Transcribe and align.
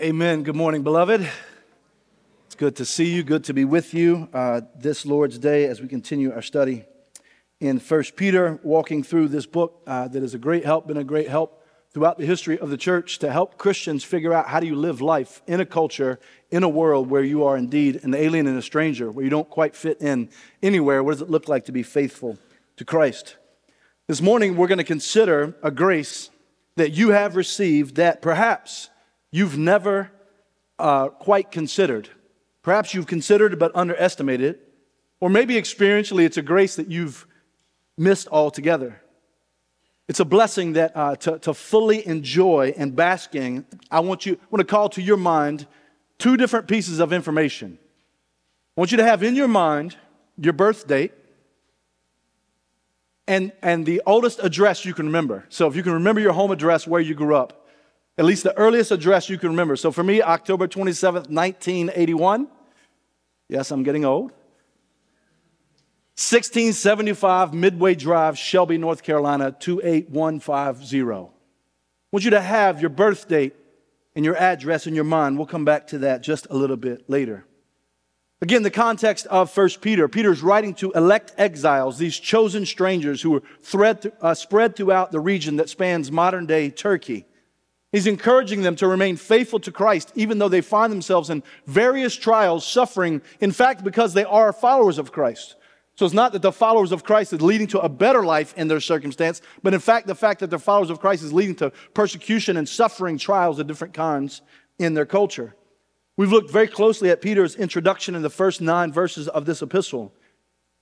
Amen. 0.00 0.42
Good 0.42 0.56
morning, 0.56 0.82
beloved. 0.82 1.30
It's 2.46 2.56
good 2.56 2.74
to 2.76 2.84
see 2.84 3.14
you, 3.14 3.22
good 3.22 3.44
to 3.44 3.54
be 3.54 3.64
with 3.64 3.94
you 3.94 4.28
uh, 4.32 4.62
this 4.74 5.06
Lord's 5.06 5.38
Day 5.38 5.66
as 5.66 5.80
we 5.80 5.86
continue 5.86 6.32
our 6.32 6.42
study 6.42 6.84
in 7.60 7.78
First 7.78 8.16
Peter, 8.16 8.58
walking 8.64 9.04
through 9.04 9.28
this 9.28 9.46
book 9.46 9.80
uh, 9.86 10.08
that 10.08 10.20
is 10.24 10.34
a 10.34 10.38
great 10.38 10.64
help, 10.64 10.88
been 10.88 10.96
a 10.96 11.04
great 11.04 11.28
help 11.28 11.64
throughout 11.92 12.18
the 12.18 12.26
history 12.26 12.58
of 12.58 12.70
the 12.70 12.76
church 12.76 13.20
to 13.20 13.30
help 13.30 13.56
Christians 13.56 14.02
figure 14.02 14.32
out 14.32 14.48
how 14.48 14.58
do 14.58 14.66
you 14.66 14.74
live 14.74 15.00
life 15.00 15.42
in 15.46 15.60
a 15.60 15.66
culture, 15.66 16.18
in 16.50 16.64
a 16.64 16.68
world 16.68 17.08
where 17.08 17.22
you 17.22 17.44
are 17.44 17.56
indeed 17.56 18.00
an 18.02 18.14
alien 18.14 18.48
and 18.48 18.58
a 18.58 18.62
stranger, 18.62 19.12
where 19.12 19.22
you 19.22 19.30
don't 19.30 19.48
quite 19.48 19.76
fit 19.76 20.00
in 20.00 20.28
anywhere. 20.60 21.04
What 21.04 21.12
does 21.12 21.22
it 21.22 21.30
look 21.30 21.46
like 21.46 21.66
to 21.66 21.72
be 21.72 21.84
faithful 21.84 22.36
to 22.78 22.84
Christ? 22.84 23.36
This 24.08 24.20
morning, 24.20 24.56
we're 24.56 24.66
going 24.66 24.78
to 24.78 24.84
consider 24.84 25.54
a 25.62 25.70
grace 25.70 26.30
that 26.74 26.90
you 26.90 27.10
have 27.10 27.36
received 27.36 27.94
that 27.94 28.20
perhaps 28.20 28.90
you've 29.34 29.58
never 29.58 30.12
uh, 30.78 31.08
quite 31.08 31.50
considered. 31.50 32.08
Perhaps 32.62 32.94
you've 32.94 33.08
considered 33.08 33.58
but 33.58 33.72
underestimated 33.74 34.46
it. 34.46 34.68
Or 35.18 35.28
maybe 35.28 35.54
experientially, 35.54 36.24
it's 36.24 36.36
a 36.36 36.42
grace 36.42 36.76
that 36.76 36.88
you've 36.88 37.26
missed 37.98 38.28
altogether. 38.30 39.00
It's 40.06 40.20
a 40.20 40.24
blessing 40.24 40.74
that 40.74 40.96
uh, 40.96 41.16
to, 41.16 41.40
to 41.40 41.52
fully 41.52 42.06
enjoy 42.06 42.74
and 42.76 42.94
basking, 42.94 43.66
I 43.90 44.00
want 44.00 44.24
you 44.24 44.34
I 44.34 44.46
want 44.50 44.60
to 44.60 44.72
call 44.72 44.88
to 44.90 45.02
your 45.02 45.16
mind 45.16 45.66
two 46.18 46.36
different 46.36 46.68
pieces 46.68 47.00
of 47.00 47.12
information. 47.12 47.78
I 48.76 48.80
want 48.80 48.92
you 48.92 48.98
to 48.98 49.04
have 49.04 49.24
in 49.24 49.34
your 49.34 49.48
mind 49.48 49.96
your 50.38 50.52
birth 50.52 50.86
date 50.86 51.12
and, 53.26 53.50
and 53.62 53.84
the 53.84 54.00
oldest 54.06 54.38
address 54.40 54.84
you 54.84 54.94
can 54.94 55.06
remember. 55.06 55.44
So 55.48 55.66
if 55.66 55.74
you 55.74 55.82
can 55.82 55.94
remember 55.94 56.20
your 56.20 56.34
home 56.34 56.52
address 56.52 56.86
where 56.86 57.00
you 57.00 57.14
grew 57.16 57.34
up, 57.34 57.63
at 58.16 58.24
least 58.24 58.44
the 58.44 58.56
earliest 58.56 58.90
address 58.90 59.28
you 59.28 59.38
can 59.38 59.50
remember. 59.50 59.76
So 59.76 59.90
for 59.90 60.04
me, 60.04 60.22
October 60.22 60.68
27th, 60.68 61.28
1981. 61.30 62.48
Yes, 63.48 63.70
I'm 63.70 63.82
getting 63.82 64.04
old. 64.04 64.30
1675 66.16 67.52
Midway 67.52 67.96
Drive, 67.96 68.38
Shelby, 68.38 68.78
North 68.78 69.02
Carolina, 69.02 69.50
28150. 69.58 71.00
I 71.00 71.28
want 72.12 72.24
you 72.24 72.30
to 72.30 72.40
have 72.40 72.80
your 72.80 72.90
birth 72.90 73.26
date 73.26 73.54
and 74.14 74.24
your 74.24 74.36
address 74.36 74.86
in 74.86 74.94
your 74.94 75.04
mind. 75.04 75.36
We'll 75.36 75.46
come 75.46 75.64
back 75.64 75.88
to 75.88 75.98
that 75.98 76.22
just 76.22 76.46
a 76.50 76.54
little 76.54 76.76
bit 76.76 77.10
later. 77.10 77.44
Again, 78.40 78.62
the 78.62 78.70
context 78.70 79.26
of 79.26 79.56
1 79.56 79.70
Peter. 79.80 80.06
Peter's 80.06 80.42
writing 80.42 80.74
to 80.74 80.92
elect 80.92 81.32
exiles, 81.36 81.98
these 81.98 82.16
chosen 82.16 82.64
strangers 82.64 83.22
who 83.22 83.30
were 83.30 83.42
thread, 83.62 84.12
uh, 84.20 84.34
spread 84.34 84.76
throughout 84.76 85.10
the 85.10 85.18
region 85.18 85.56
that 85.56 85.68
spans 85.68 86.12
modern 86.12 86.46
day 86.46 86.70
Turkey. 86.70 87.26
He's 87.94 88.08
encouraging 88.08 88.62
them 88.62 88.74
to 88.76 88.88
remain 88.88 89.14
faithful 89.14 89.60
to 89.60 89.70
Christ, 89.70 90.10
even 90.16 90.38
though 90.38 90.48
they 90.48 90.62
find 90.62 90.90
themselves 90.90 91.30
in 91.30 91.44
various 91.68 92.16
trials, 92.16 92.66
suffering, 92.66 93.22
in 93.38 93.52
fact, 93.52 93.84
because 93.84 94.14
they 94.14 94.24
are 94.24 94.52
followers 94.52 94.98
of 94.98 95.12
Christ. 95.12 95.54
So 95.94 96.04
it's 96.04 96.12
not 96.12 96.32
that 96.32 96.42
the 96.42 96.50
followers 96.50 96.90
of 96.90 97.04
Christ 97.04 97.32
is 97.32 97.40
leading 97.40 97.68
to 97.68 97.78
a 97.78 97.88
better 97.88 98.24
life 98.24 98.52
in 98.56 98.66
their 98.66 98.80
circumstance, 98.80 99.42
but 99.62 99.74
in 99.74 99.78
fact, 99.78 100.08
the 100.08 100.16
fact 100.16 100.40
that 100.40 100.50
they're 100.50 100.58
followers 100.58 100.90
of 100.90 100.98
Christ 100.98 101.22
is 101.22 101.32
leading 101.32 101.54
to 101.54 101.70
persecution 101.94 102.56
and 102.56 102.68
suffering, 102.68 103.16
trials 103.16 103.60
of 103.60 103.68
different 103.68 103.94
kinds 103.94 104.42
in 104.80 104.94
their 104.94 105.06
culture. 105.06 105.54
We've 106.16 106.32
looked 106.32 106.50
very 106.50 106.66
closely 106.66 107.10
at 107.10 107.22
Peter's 107.22 107.54
introduction 107.54 108.16
in 108.16 108.22
the 108.22 108.28
first 108.28 108.60
nine 108.60 108.92
verses 108.92 109.28
of 109.28 109.44
this 109.44 109.62
epistle, 109.62 110.12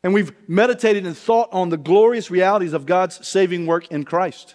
and 0.02 0.14
we've 0.14 0.33
meditated 0.48 1.05
and 1.05 1.14
thought 1.14 1.50
on 1.52 1.68
the 1.68 1.77
glorious 1.77 2.30
realities 2.30 2.72
of 2.72 2.86
God's 2.86 3.28
saving 3.28 3.66
work 3.66 3.88
in 3.88 4.05
Christ 4.05 4.55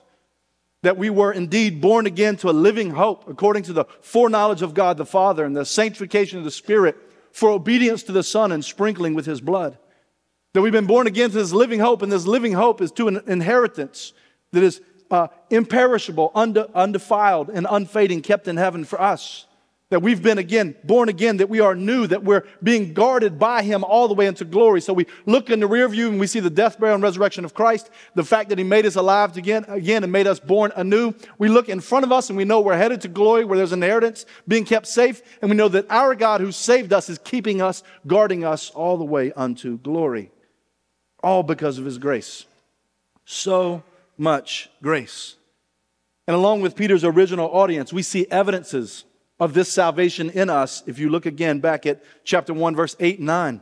that 0.88 0.98
we 0.98 1.10
were 1.10 1.34
indeed 1.34 1.82
born 1.82 2.06
again 2.06 2.38
to 2.38 2.50
a 2.50 2.52
living 2.52 2.92
hope 2.92 3.28
according 3.28 3.62
to 3.62 3.74
the 3.74 3.84
foreknowledge 4.00 4.62
of 4.62 4.74
God 4.74 4.96
the 4.96 5.06
Father 5.06 5.44
and 5.44 5.54
the 5.54 5.66
sanctification 5.66 6.40
of 6.40 6.46
the 6.46 6.50
Spirit 6.50 6.96
for 7.34 7.50
obedience 7.50 8.04
to 8.04 8.14
the 8.14 8.24
Son 8.24 8.54
and 8.54 8.64
sprinkling 8.64 9.14
with 9.14 9.26
His 9.26 9.42
blood. 9.42 9.78
That 10.54 10.62
we've 10.62 10.72
been 10.72 10.88
born 10.88 11.06
again 11.06 11.30
to 11.32 11.36
this 11.36 11.52
living 11.52 11.82
hope, 11.82 12.04
and 12.04 12.10
this 12.10 12.26
living 12.26 12.54
hope 12.54 12.80
is 12.80 12.94
to 12.94 13.10
an 13.10 13.22
inheritance 13.28 14.14
that 14.54 14.64
is 14.64 14.80
uh, 15.12 15.28
imperishable, 15.50 16.32
undefiled, 16.34 17.50
and 17.50 17.68
unfading, 17.70 18.22
kept 18.22 18.48
in 18.48 18.56
heaven 18.56 18.86
for 18.86 19.02
us. 19.02 19.46
That 19.90 20.02
we've 20.02 20.22
been 20.22 20.38
again, 20.38 20.76
born 20.84 21.08
again, 21.08 21.38
that 21.38 21.50
we 21.50 21.62
are 21.62 21.74
new, 21.74 22.08
that 22.08 22.22
we're 22.22 22.44
being 22.62 22.94
guarded 22.94 23.40
by 23.40 23.64
Him 23.64 23.86
all 23.86 24.10
the 24.10 24.14
way 24.14 24.28
into 24.28 24.44
glory. 24.44 24.82
So 24.82 24.92
we 24.92 25.08
look 25.26 25.50
in 25.50 25.62
the 25.62 25.68
rear 25.68 25.88
view 25.88 26.10
and 26.10 26.20
we 26.20 26.28
see 26.28 26.42
the 26.42 26.50
death, 26.50 26.78
burial, 26.78 26.96
and 26.96 27.04
resurrection 27.04 27.46
of 27.46 27.54
Christ, 27.54 27.90
the 28.14 28.26
fact 28.26 28.50
that 28.50 28.58
He 28.58 28.66
made 28.66 28.86
us 28.86 28.96
alive 28.96 29.38
again, 29.38 29.64
again 29.70 30.04
and 30.04 30.12
made 30.12 30.28
us 30.28 30.42
born 30.42 30.74
anew. 30.76 31.14
We 31.38 31.48
look 31.48 31.70
in 31.70 31.80
front 31.80 32.04
of 32.04 32.12
us 32.12 32.30
and 32.30 32.36
we 32.36 32.44
know 32.44 32.60
we're 32.60 32.76
headed 32.76 33.00
to 33.02 33.08
glory 33.08 33.46
where 33.46 33.58
there's 33.58 33.72
inheritance 33.72 34.26
being 34.46 34.66
kept 34.66 34.88
safe. 34.88 35.22
And 35.42 35.50
we 35.50 35.56
know 35.56 35.70
that 35.70 35.90
our 35.90 36.16
God 36.16 36.42
who 36.42 36.52
saved 36.52 36.92
us 36.92 37.08
is 37.08 37.18
keeping 37.18 37.62
us, 37.62 37.82
guarding 38.06 38.44
us 38.44 38.70
all 38.72 38.98
the 38.98 39.06
way 39.06 39.32
unto 39.32 39.78
glory. 39.78 40.32
All 41.24 41.44
because 41.44 41.78
of 41.78 41.86
His 41.86 41.98
grace. 41.98 42.46
So 43.24 43.84
much 44.18 44.70
grace. 44.82 45.36
And 46.28 46.36
along 46.36 46.60
with 46.60 46.76
Peter's 46.76 47.06
original 47.06 47.48
audience, 47.48 47.94
we 47.94 48.02
see 48.02 48.28
evidences 48.30 49.06
of 49.40 49.54
this 49.54 49.72
salvation 49.72 50.30
in 50.32 50.50
us 50.50 50.84
if 50.88 51.00
you 51.00 51.10
look 51.10 51.26
again 51.26 51.60
back 51.60 51.86
at 51.86 52.04
chapter 52.24 52.54
1, 52.54 52.76
verse 52.76 52.96
8 53.00 53.20
and 53.20 53.28
9. 53.28 53.62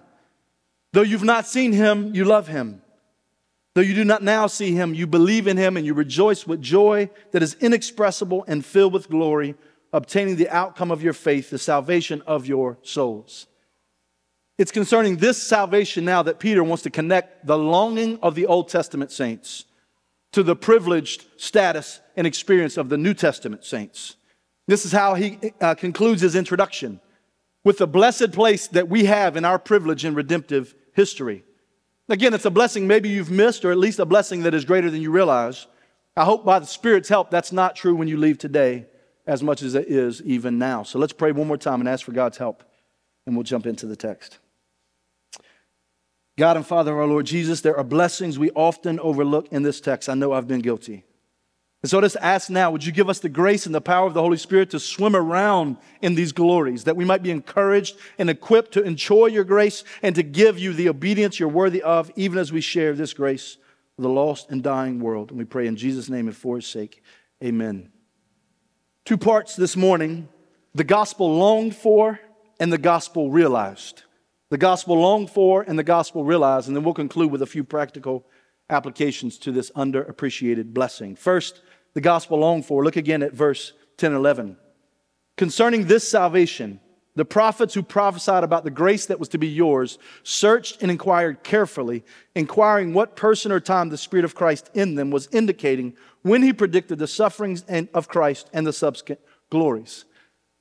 Though 0.94 1.02
you've 1.02 1.24
not 1.24 1.47
seen 1.47 1.74
him, 1.74 2.16
you 2.16 2.24
love 2.24 2.47
him. 2.47 2.81
Though 3.74 3.81
you 3.81 3.94
do 3.94 4.06
not 4.06 4.24
now 4.24 4.47
see 4.47 4.72
him, 4.72 4.94
you 4.94 5.06
believe 5.06 5.47
in 5.47 5.58
him 5.58 5.75
and 5.75 5.86
you 5.86 5.94
rejoice 5.94 6.47
with 6.47 6.62
joy 6.62 7.09
that 7.31 7.44
is 7.44 7.58
inexpressible 7.59 8.46
and 8.47 8.66
filled 8.66 8.94
with 8.94 9.09
glory, 9.09 9.56
obtaining 9.91 10.38
the 10.38 10.50
outcome 10.50 10.91
of 10.91 11.03
your 11.03 11.12
faith, 11.12 11.50
the 11.50 11.59
salvation 11.59 12.22
of 12.25 12.47
your 12.47 12.78
souls. 12.84 13.47
It's 14.57 14.72
concerning 14.72 15.18
this 15.18 15.42
salvation 15.44 16.06
now 16.06 16.24
that 16.24 16.40
Peter 16.40 16.63
wants 16.63 16.84
to 16.84 16.90
connect 16.90 17.46
the 17.46 17.57
longing 17.57 18.18
of 18.22 18.36
the 18.36 18.46
Old 18.46 18.69
Testament 18.69 19.12
saints 19.12 19.66
to 20.31 20.44
the 20.44 20.56
privileged 20.56 21.25
status 21.36 22.00
and 22.16 22.25
experience 22.25 22.78
of 22.78 22.88
the 22.88 22.97
New 22.97 23.13
Testament 23.13 23.66
saints. 23.66 24.16
This 24.67 24.85
is 24.85 24.91
how 24.91 25.13
he 25.13 25.39
uh, 25.61 25.75
concludes 25.75 26.21
his 26.21 26.35
introduction 26.35 26.99
with 27.63 27.77
the 27.77 27.87
blessed 27.87 28.31
place 28.31 28.67
that 28.67 28.89
we 28.89 29.05
have 29.05 29.37
in 29.37 29.45
our 29.45 29.59
privilege 29.59 30.05
in 30.05 30.15
redemptive 30.15 30.75
history. 30.93 31.43
Again, 32.09 32.33
it's 32.33 32.45
a 32.45 32.51
blessing 32.51 32.87
maybe 32.87 33.09
you've 33.09 33.31
missed, 33.31 33.65
or 33.65 33.71
at 33.71 33.77
least 33.77 33.99
a 33.99 34.05
blessing 34.05 34.43
that 34.43 34.53
is 34.53 34.65
greater 34.65 34.89
than 34.89 35.01
you 35.01 35.11
realize. 35.11 35.67
I 36.15 36.23
hope 36.23 36.45
by 36.45 36.59
the 36.59 36.65
Spirit's 36.65 37.09
help 37.09 37.29
that's 37.29 37.51
not 37.51 37.75
true 37.75 37.95
when 37.95 38.07
you 38.07 38.17
leave 38.17 38.37
today 38.37 38.85
as 39.27 39.41
much 39.41 39.63
as 39.63 39.73
it 39.73 39.87
is 39.87 40.21
even 40.21 40.59
now. 40.59 40.83
So 40.83 40.99
let's 40.99 41.13
pray 41.13 41.31
one 41.31 41.47
more 41.47 41.57
time 41.57 41.79
and 41.79 41.89
ask 41.89 42.05
for 42.05 42.11
God's 42.11 42.37
help, 42.37 42.63
and 43.25 43.35
we'll 43.35 43.43
jump 43.43 43.65
into 43.65 43.87
the 43.87 43.95
text. 43.95 44.39
God 46.37 46.57
and 46.57 46.65
Father, 46.65 46.91
of 46.91 46.99
our 46.99 47.07
Lord 47.07 47.25
Jesus, 47.25 47.61
there 47.61 47.77
are 47.77 47.83
blessings 47.83 48.37
we 48.37 48.51
often 48.51 48.99
overlook 48.99 49.47
in 49.51 49.63
this 49.63 49.81
text. 49.81 50.09
I 50.09 50.13
know 50.13 50.33
I've 50.33 50.47
been 50.47 50.61
guilty. 50.61 51.05
And 51.85 51.90
so 51.91 52.00
let's 52.00 52.16
ask 52.16 52.50
now, 52.50 52.72
would 52.72 52.84
you 52.84 52.91
give 52.91 53.09
us 53.09 53.19
the 53.19 53.29
grace 53.29 53.68
and 53.68 53.75
the 53.75 53.79
power 53.79 54.07
of 54.07 54.16
the 54.16 54.22
Holy 54.23 54.38
Spirit 54.38 54.72
to 54.72 54.79
swim 54.79 55.16
around 55.16 55.78
in 56.01 56.16
these 56.16 56.31
glories, 56.31 56.85
that 56.85 56.96
we 56.96 57.06
might 57.06 57.22
be 57.22 57.29
encouraged 57.29 57.96
and 58.18 58.28
equipped 58.28 58.72
to 58.72 58.81
enjoy 58.81 59.28
your 59.28 59.44
grace 59.44 59.84
and 60.01 60.16
to 60.16 60.24
give 60.24 60.57
you 60.57 60.74
the 60.74 60.90
obedience 60.90 61.40
you're 61.40 61.47
worthy 61.47 61.84
of, 61.84 62.12
even 62.16 62.40
as 62.40 62.51
we 62.51 62.59
share 62.59 62.94
this 62.94 63.13
grace 63.13 63.57
with 63.97 64.03
the 64.03 64.09
lost 64.09 64.50
and 64.50 64.63
dying 64.63 65.00
world. 65.00 65.29
And 65.29 65.38
we 65.38 65.45
pray 65.45 65.68
in 65.68 65.75
Jesus' 65.75 66.09
name 66.09 66.25
and 66.25 66.35
for 66.35 66.56
his 66.56 66.66
sake. 66.66 67.03
Amen. 67.44 67.91
Two 69.06 69.19
parts 69.19 69.56
this 69.56 69.78
morning 69.78 70.28
the 70.74 70.84
gospel 70.84 71.38
longed 71.38 71.75
for 71.75 72.19
and 72.59 72.74
the 72.74 72.79
gospel 72.79 73.29
realized. 73.29 74.01
The 74.50 74.57
gospel 74.57 75.00
longed 75.00 75.29
for 75.29 75.62
and 75.62 75.78
the 75.78 75.84
gospel 75.84 76.25
realized. 76.25 76.66
And 76.68 76.75
then 76.75 76.84
we'll 76.84 76.95
conclude 76.95 77.29
with 77.29 77.44
a 77.44 77.45
few 77.45 77.63
practical 77.63 78.25
applications 78.72 79.38
to 79.38 79.51
this 79.51 79.69
underappreciated 79.75 80.74
blessing. 80.74 81.16
First, 81.16 81.62
the 81.95 82.01
gospel 82.01 82.38
longed 82.38 82.66
for. 82.67 82.83
Look 82.83 82.97
again 82.97 83.24
at 83.24 83.33
verse 83.33 83.74
10 83.97 84.12
and 84.12 84.19
11. 84.19 84.57
Concerning 85.38 85.88
this 85.88 86.07
salvation, 86.07 86.80
the 87.15 87.25
prophets 87.25 87.74
who 87.74 87.81
prophesied 87.81 88.44
about 88.44 88.65
the 88.65 88.69
grace 88.69 89.06
that 89.06 89.19
was 89.19 89.30
to 89.30 89.38
be 89.38 89.47
yours 89.47 89.97
searched 90.24 90.81
and 90.81 90.92
inquired 90.92 91.44
carefully, 91.44 92.03
inquiring 92.36 92.94
what 92.94 93.15
person 93.15 93.51
or 93.51 93.62
time 93.62 93.89
the 93.89 93.97
Spirit 93.97 94.25
of 94.25 94.36
Christ 94.36 94.69
in 94.74 94.95
them 94.95 95.12
was 95.12 95.30
indicating 95.31 95.95
when 96.21 96.44
he 96.44 96.51
predicted 96.51 97.00
the 97.00 97.07
sufferings 97.07 97.63
of 97.94 98.09
Christ 98.09 98.50
and 98.53 98.68
the 98.68 98.74
subsequent 98.74 99.21
glories. 99.50 100.06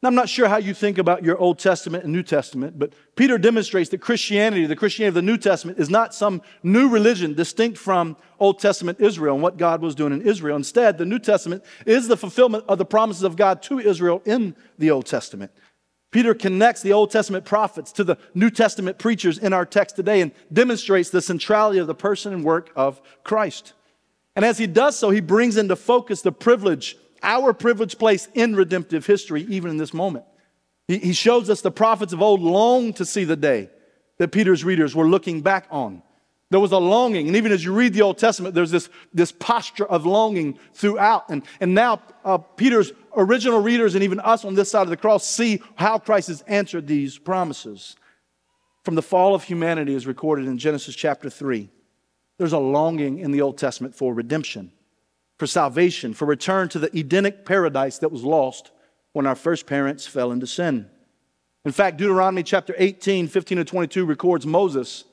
Now, 0.05 0.09
I'm 0.09 0.15
not 0.15 0.29
sure 0.29 0.49
how 0.49 0.59
you 0.59 0.75
think 0.75 0.99
about 0.99 1.25
your 1.25 1.39
Old 1.39 1.59
Testament 1.59 2.05
and 2.05 2.13
New 2.13 2.23
Testament, 2.23 2.79
but 2.79 2.93
Peter 3.17 3.39
demonstrates 3.39 3.89
that 3.89 4.03
Christianity, 4.03 4.67
the 4.67 4.77
Christianity 4.77 5.09
of 5.09 5.15
the 5.15 5.23
New 5.23 5.39
Testament, 5.39 5.79
is 5.79 5.89
not 5.89 6.15
some 6.15 6.43
new 6.63 6.91
religion 6.91 7.33
distinct 7.33 7.79
from 7.79 8.19
Old 8.39 8.59
Testament 8.59 9.01
Israel 9.01 9.33
and 9.33 9.43
what 9.43 9.57
God 9.57 9.81
was 9.81 9.95
doing 9.95 10.13
in 10.13 10.21
Israel. 10.21 10.57
Instead, 10.57 10.99
the 10.99 11.07
New 11.07 11.19
Testament 11.19 11.65
is 11.87 12.07
the 12.07 12.19
fulfillment 12.19 12.67
of 12.69 12.77
the 12.77 12.85
promises 12.85 13.23
of 13.23 13.37
God 13.37 13.63
to 13.63 13.79
Israel 13.79 14.21
in 14.27 14.55
the 14.79 14.91
Old 14.91 15.07
Testament. 15.07 15.51
Peter 16.11 16.35
connects 16.35 16.83
the 16.83 16.93
Old 16.93 17.11
Testament 17.11 17.47
prophets 17.47 17.91
to 17.93 18.05
the 18.05 18.19
New 18.35 18.51
Testament 18.51 18.99
preachers 18.99 19.39
in 19.39 19.55
our 19.55 19.65
text 19.65 19.97
today 19.97 20.21
and 20.21 20.33
demonstrates 20.53 21.09
the 21.09 21.23
centrality 21.23 21.79
of 21.79 21.87
the 21.87 21.95
person 21.95 22.35
and 22.35 22.45
work 22.45 22.71
of 22.77 23.01
Christ. 23.23 23.73
And 24.37 24.45
as 24.45 24.59
he 24.59 24.67
does 24.67 24.99
so, 24.99 25.09
he 25.09 25.23
brings 25.23 25.57
into 25.57 25.77
focus 25.77 26.21
the 26.21 26.31
privilege 26.31 26.99
our 27.25 27.53
privileged 27.53 27.99
place 27.99 28.29
in 28.35 28.55
redemptive 28.55 29.07
history, 29.07 29.43
even 29.49 29.71
in 29.71 29.77
this 29.77 29.93
moment. 29.93 30.25
He, 30.87 30.99
he 30.99 31.13
shows 31.13 31.51
us 31.51 31.61
the 31.61 31.71
prophets 31.71 32.13
of 32.13 32.23
old 32.23 32.41
longed 32.41 32.97
to 32.97 33.05
see 33.05 33.25
the 33.25 33.37
day 33.37 33.71
that 34.19 34.29
Peter's 34.29 34.65
readers 34.65 34.95
were 34.95 35.09
looking 35.09 35.41
back 35.41 35.67
on. 35.71 36.03
There 36.51 36.61
was 36.61 36.73
a 36.73 36.79
longing. 36.79 37.27
And 37.27 37.37
even 37.37 37.51
as 37.51 37.65
you 37.65 37.73
read 37.73 37.95
the 37.95 38.03
Old 38.03 38.19
Testament, 38.19 38.55
there's 38.55 38.71
this, 38.71 38.89
this 39.13 39.33
posture 39.33 39.87
of 39.87 40.07
longing 40.07 40.59
throughout. 40.73 41.29
And, 41.29 41.43
and 41.61 41.75
now, 41.75 42.01
uh, 42.25 42.39
Peter's 42.39 42.93
original 43.17 43.61
readers 43.61 43.95
and 43.95 44.05
even 44.05 44.21
us 44.21 44.45
on 44.45 44.55
this 44.55 44.71
side 44.71 44.83
of 44.83 44.91
the 44.91 44.97
cross 44.97 45.27
see 45.27 45.63
how 45.75 45.99
Christ 45.99 46.29
has 46.29 46.43
answered 46.43 46.87
these 46.87 47.19
promises. 47.19 47.97
From 48.85 48.95
the 48.95 49.03
fall 49.03 49.35
of 49.35 49.43
humanity, 49.43 49.95
as 49.95 50.07
recorded 50.07 50.47
in 50.47 50.59
Genesis 50.59 50.95
chapter 50.95 51.31
3, 51.31 51.71
there's 52.37 52.53
a 52.53 52.59
longing 52.59 53.19
in 53.19 53.33
the 53.33 53.41
Old 53.41 53.57
Testament 53.57 53.95
for 53.95 54.13
redemption, 54.13 54.71
for 55.39 55.47
salvation, 55.47 56.15
for 56.15 56.27
return 56.27 56.69
to 56.71 56.79
the 56.79 56.97
Edenic 56.97 57.45
paradise 57.45 57.99
that 57.99 58.13
was 58.13 58.23
lost 58.23 58.71
when 59.13 59.27
our 59.27 59.35
first 59.35 59.67
parents 59.67 60.07
fell 60.07 60.33
into 60.33 60.47
sin. 60.47 60.89
In 61.65 61.73
fact, 61.73 61.97
Deuteronomy 61.97 62.43
chapter 62.43 62.75
18, 62.77 63.29
15 63.29 63.59
to 63.59 63.65
22 63.65 64.05
records 64.05 64.47
Moses 64.47 65.05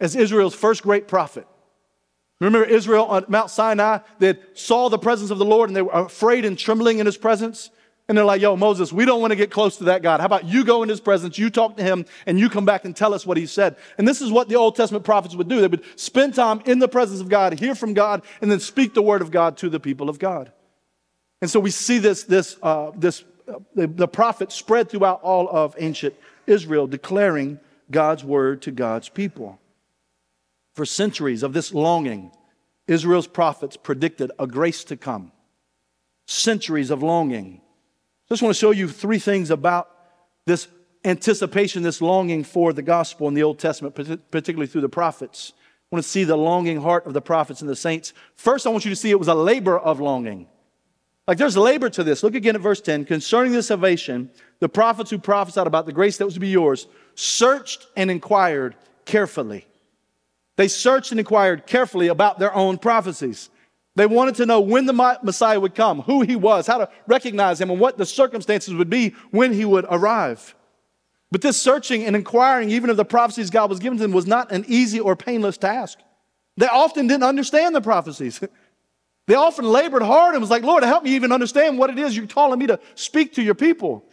as 0.00 0.16
Israel's 0.16 0.54
first 0.54 0.82
great 0.82 1.06
prophet. 1.06 1.46
Remember 2.40 2.64
Israel 2.64 3.04
on 3.04 3.26
Mount 3.28 3.50
Sinai 3.50 3.98
that 4.18 4.58
saw 4.58 4.88
the 4.88 4.98
presence 4.98 5.30
of 5.30 5.38
the 5.38 5.44
Lord 5.44 5.68
and 5.68 5.76
they 5.76 5.82
were 5.82 5.92
afraid 5.92 6.46
and 6.46 6.58
trembling 6.58 6.98
in 6.98 7.06
his 7.06 7.18
presence? 7.18 7.70
And 8.10 8.18
they're 8.18 8.24
like, 8.24 8.42
yo, 8.42 8.56
Moses, 8.56 8.92
we 8.92 9.04
don't 9.04 9.20
want 9.20 9.30
to 9.30 9.36
get 9.36 9.52
close 9.52 9.76
to 9.76 9.84
that 9.84 10.02
God. 10.02 10.18
How 10.18 10.26
about 10.26 10.44
you 10.44 10.64
go 10.64 10.82
in 10.82 10.88
his 10.88 11.00
presence, 11.00 11.38
you 11.38 11.48
talk 11.48 11.76
to 11.76 11.84
him, 11.84 12.04
and 12.26 12.40
you 12.40 12.50
come 12.50 12.64
back 12.64 12.84
and 12.84 12.96
tell 12.96 13.14
us 13.14 13.24
what 13.24 13.36
he 13.36 13.46
said? 13.46 13.76
And 13.98 14.08
this 14.08 14.20
is 14.20 14.32
what 14.32 14.48
the 14.48 14.56
Old 14.56 14.74
Testament 14.74 15.04
prophets 15.04 15.36
would 15.36 15.46
do. 15.46 15.60
They 15.60 15.68
would 15.68 15.84
spend 15.94 16.34
time 16.34 16.60
in 16.66 16.80
the 16.80 16.88
presence 16.88 17.20
of 17.20 17.28
God, 17.28 17.56
hear 17.60 17.76
from 17.76 17.94
God, 17.94 18.22
and 18.42 18.50
then 18.50 18.58
speak 18.58 18.94
the 18.94 19.00
word 19.00 19.22
of 19.22 19.30
God 19.30 19.56
to 19.58 19.68
the 19.68 19.78
people 19.78 20.08
of 20.08 20.18
God. 20.18 20.50
And 21.40 21.48
so 21.48 21.60
we 21.60 21.70
see 21.70 21.98
this, 21.98 22.24
this, 22.24 22.56
uh, 22.64 22.90
this 22.96 23.22
uh, 23.46 23.60
the, 23.76 23.86
the 23.86 24.08
prophets 24.08 24.56
spread 24.56 24.90
throughout 24.90 25.22
all 25.22 25.48
of 25.48 25.76
ancient 25.78 26.16
Israel, 26.48 26.88
declaring 26.88 27.60
God's 27.92 28.24
word 28.24 28.60
to 28.62 28.72
God's 28.72 29.08
people. 29.08 29.60
For 30.74 30.84
centuries 30.84 31.44
of 31.44 31.52
this 31.52 31.72
longing, 31.72 32.32
Israel's 32.88 33.28
prophets 33.28 33.76
predicted 33.76 34.32
a 34.36 34.48
grace 34.48 34.82
to 34.82 34.96
come. 34.96 35.30
Centuries 36.26 36.90
of 36.90 37.04
longing. 37.04 37.60
Just 38.30 38.42
want 38.42 38.54
to 38.54 38.60
show 38.60 38.70
you 38.70 38.88
three 38.88 39.18
things 39.18 39.50
about 39.50 39.90
this 40.46 40.68
anticipation, 41.04 41.82
this 41.82 42.00
longing 42.00 42.44
for 42.44 42.72
the 42.72 42.82
gospel 42.82 43.26
in 43.26 43.34
the 43.34 43.42
Old 43.42 43.58
Testament, 43.58 43.94
particularly 44.30 44.68
through 44.68 44.82
the 44.82 44.88
prophets. 44.88 45.52
I 45.58 45.96
want 45.96 46.04
to 46.04 46.08
see 46.08 46.22
the 46.22 46.36
longing 46.36 46.80
heart 46.80 47.06
of 47.06 47.12
the 47.12 47.20
prophets 47.20 47.60
and 47.60 47.68
the 47.68 47.74
saints. 47.74 48.12
First, 48.36 48.66
I 48.66 48.70
want 48.70 48.84
you 48.84 48.90
to 48.90 48.96
see 48.96 49.10
it 49.10 49.18
was 49.18 49.26
a 49.26 49.34
labor 49.34 49.76
of 49.76 49.98
longing. 49.98 50.46
Like 51.26 51.38
there's 51.38 51.56
labor 51.56 51.90
to 51.90 52.04
this. 52.04 52.22
Look 52.22 52.36
again 52.36 52.54
at 52.54 52.60
verse 52.60 52.80
10. 52.80 53.04
Concerning 53.04 53.52
the 53.52 53.62
salvation, 53.62 54.30
the 54.60 54.68
prophets 54.68 55.10
who 55.10 55.18
prophesied 55.18 55.66
about 55.66 55.86
the 55.86 55.92
grace 55.92 56.18
that 56.18 56.24
was 56.24 56.34
to 56.34 56.40
be 56.40 56.48
yours 56.48 56.86
searched 57.16 57.88
and 57.96 58.10
inquired 58.10 58.76
carefully. 59.06 59.66
They 60.56 60.68
searched 60.68 61.10
and 61.10 61.18
inquired 61.18 61.66
carefully 61.66 62.08
about 62.08 62.38
their 62.38 62.54
own 62.54 62.78
prophecies. 62.78 63.50
They 63.96 64.06
wanted 64.06 64.36
to 64.36 64.46
know 64.46 64.60
when 64.60 64.86
the 64.86 65.18
Messiah 65.22 65.58
would 65.58 65.74
come, 65.74 66.02
who 66.02 66.22
he 66.22 66.36
was, 66.36 66.66
how 66.66 66.78
to 66.78 66.88
recognize 67.06 67.60
him, 67.60 67.70
and 67.70 67.80
what 67.80 67.98
the 67.98 68.06
circumstances 68.06 68.74
would 68.74 68.90
be 68.90 69.14
when 69.30 69.52
he 69.52 69.64
would 69.64 69.84
arrive. 69.90 70.54
But 71.32 71.42
this 71.42 71.60
searching 71.60 72.04
and 72.04 72.16
inquiring, 72.16 72.70
even 72.70 72.90
of 72.90 72.96
the 72.96 73.04
prophecies 73.04 73.50
God 73.50 73.70
was 73.70 73.78
giving 73.78 73.98
to 73.98 74.02
them, 74.02 74.12
was 74.12 74.26
not 74.26 74.50
an 74.52 74.64
easy 74.68 75.00
or 75.00 75.16
painless 75.16 75.56
task. 75.56 75.98
They 76.56 76.66
often 76.66 77.06
didn't 77.06 77.24
understand 77.24 77.74
the 77.74 77.80
prophecies. 77.80 78.40
they 79.26 79.34
often 79.34 79.64
labored 79.64 80.02
hard 80.02 80.34
and 80.34 80.40
was 80.40 80.50
like, 80.50 80.62
Lord, 80.62 80.82
help 80.82 81.04
me 81.04 81.10
even 81.14 81.32
understand 81.32 81.78
what 81.78 81.90
it 81.90 81.98
is 81.98 82.16
you're 82.16 82.26
calling 82.26 82.58
me 82.58 82.66
to 82.66 82.80
speak 82.94 83.34
to 83.34 83.42
your 83.42 83.54
people. 83.54 84.04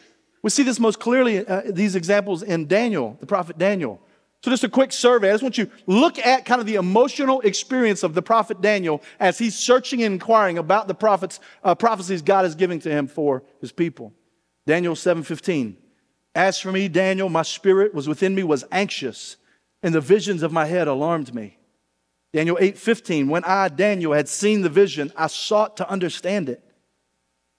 We 0.44 0.50
see 0.52 0.64
this 0.64 0.80
most 0.80 1.00
clearly, 1.00 1.46
uh, 1.46 1.64
these 1.66 1.96
examples 1.96 2.44
in 2.44 2.68
Daniel, 2.68 3.18
the 3.20 3.26
prophet 3.26 3.58
Daniel. 3.58 4.00
So, 4.44 4.52
just 4.52 4.64
a 4.64 4.70
quick 4.70 4.92
survey. 4.92 5.30
I 5.30 5.34
just 5.34 5.44
want 5.44 5.58
you 5.58 5.66
to 5.66 5.72
look 5.88 6.20
at 6.20 6.46
kind 6.46 6.62
of 6.62 6.68
the 6.68 6.76
emotional 6.76 7.42
experience 7.42 8.04
of 8.04 8.14
the 8.14 8.22
prophet 8.22 8.62
Daniel 8.62 9.02
as 9.20 9.40
he's 9.40 9.56
searching 9.56 10.04
and 10.04 10.14
inquiring 10.14 10.58
about 10.58 10.88
the 10.88 10.94
prophets, 10.94 11.40
uh, 11.64 11.74
prophecies 11.74 12.22
God 12.22 12.46
is 12.46 12.54
giving 12.54 12.80
to 12.82 12.90
him 12.90 13.08
for 13.08 13.44
his 13.62 13.72
people. 13.72 14.14
Daniel 14.68 14.96
7:15. 14.96 15.78
As 16.36 16.60
for 16.60 16.72
me, 16.72 16.88
Daniel, 16.88 17.30
my 17.30 17.42
spirit 17.42 17.96
was 17.96 18.08
within 18.08 18.36
me, 18.36 18.44
was 18.44 18.64
anxious, 18.72 19.38
and 19.82 19.96
the 19.96 20.02
visions 20.02 20.44
of 20.44 20.52
my 20.52 20.66
head 20.66 20.88
alarmed 20.88 21.34
me. 21.34 21.58
Daniel 22.32 22.58
8:15. 22.60 23.30
When 23.30 23.44
I, 23.44 23.70
Daniel, 23.70 24.14
had 24.14 24.30
seen 24.30 24.62
the 24.62 24.70
vision, 24.70 25.12
I 25.16 25.28
sought 25.28 25.78
to 25.78 25.90
understand 25.90 26.50
it. 26.50 26.64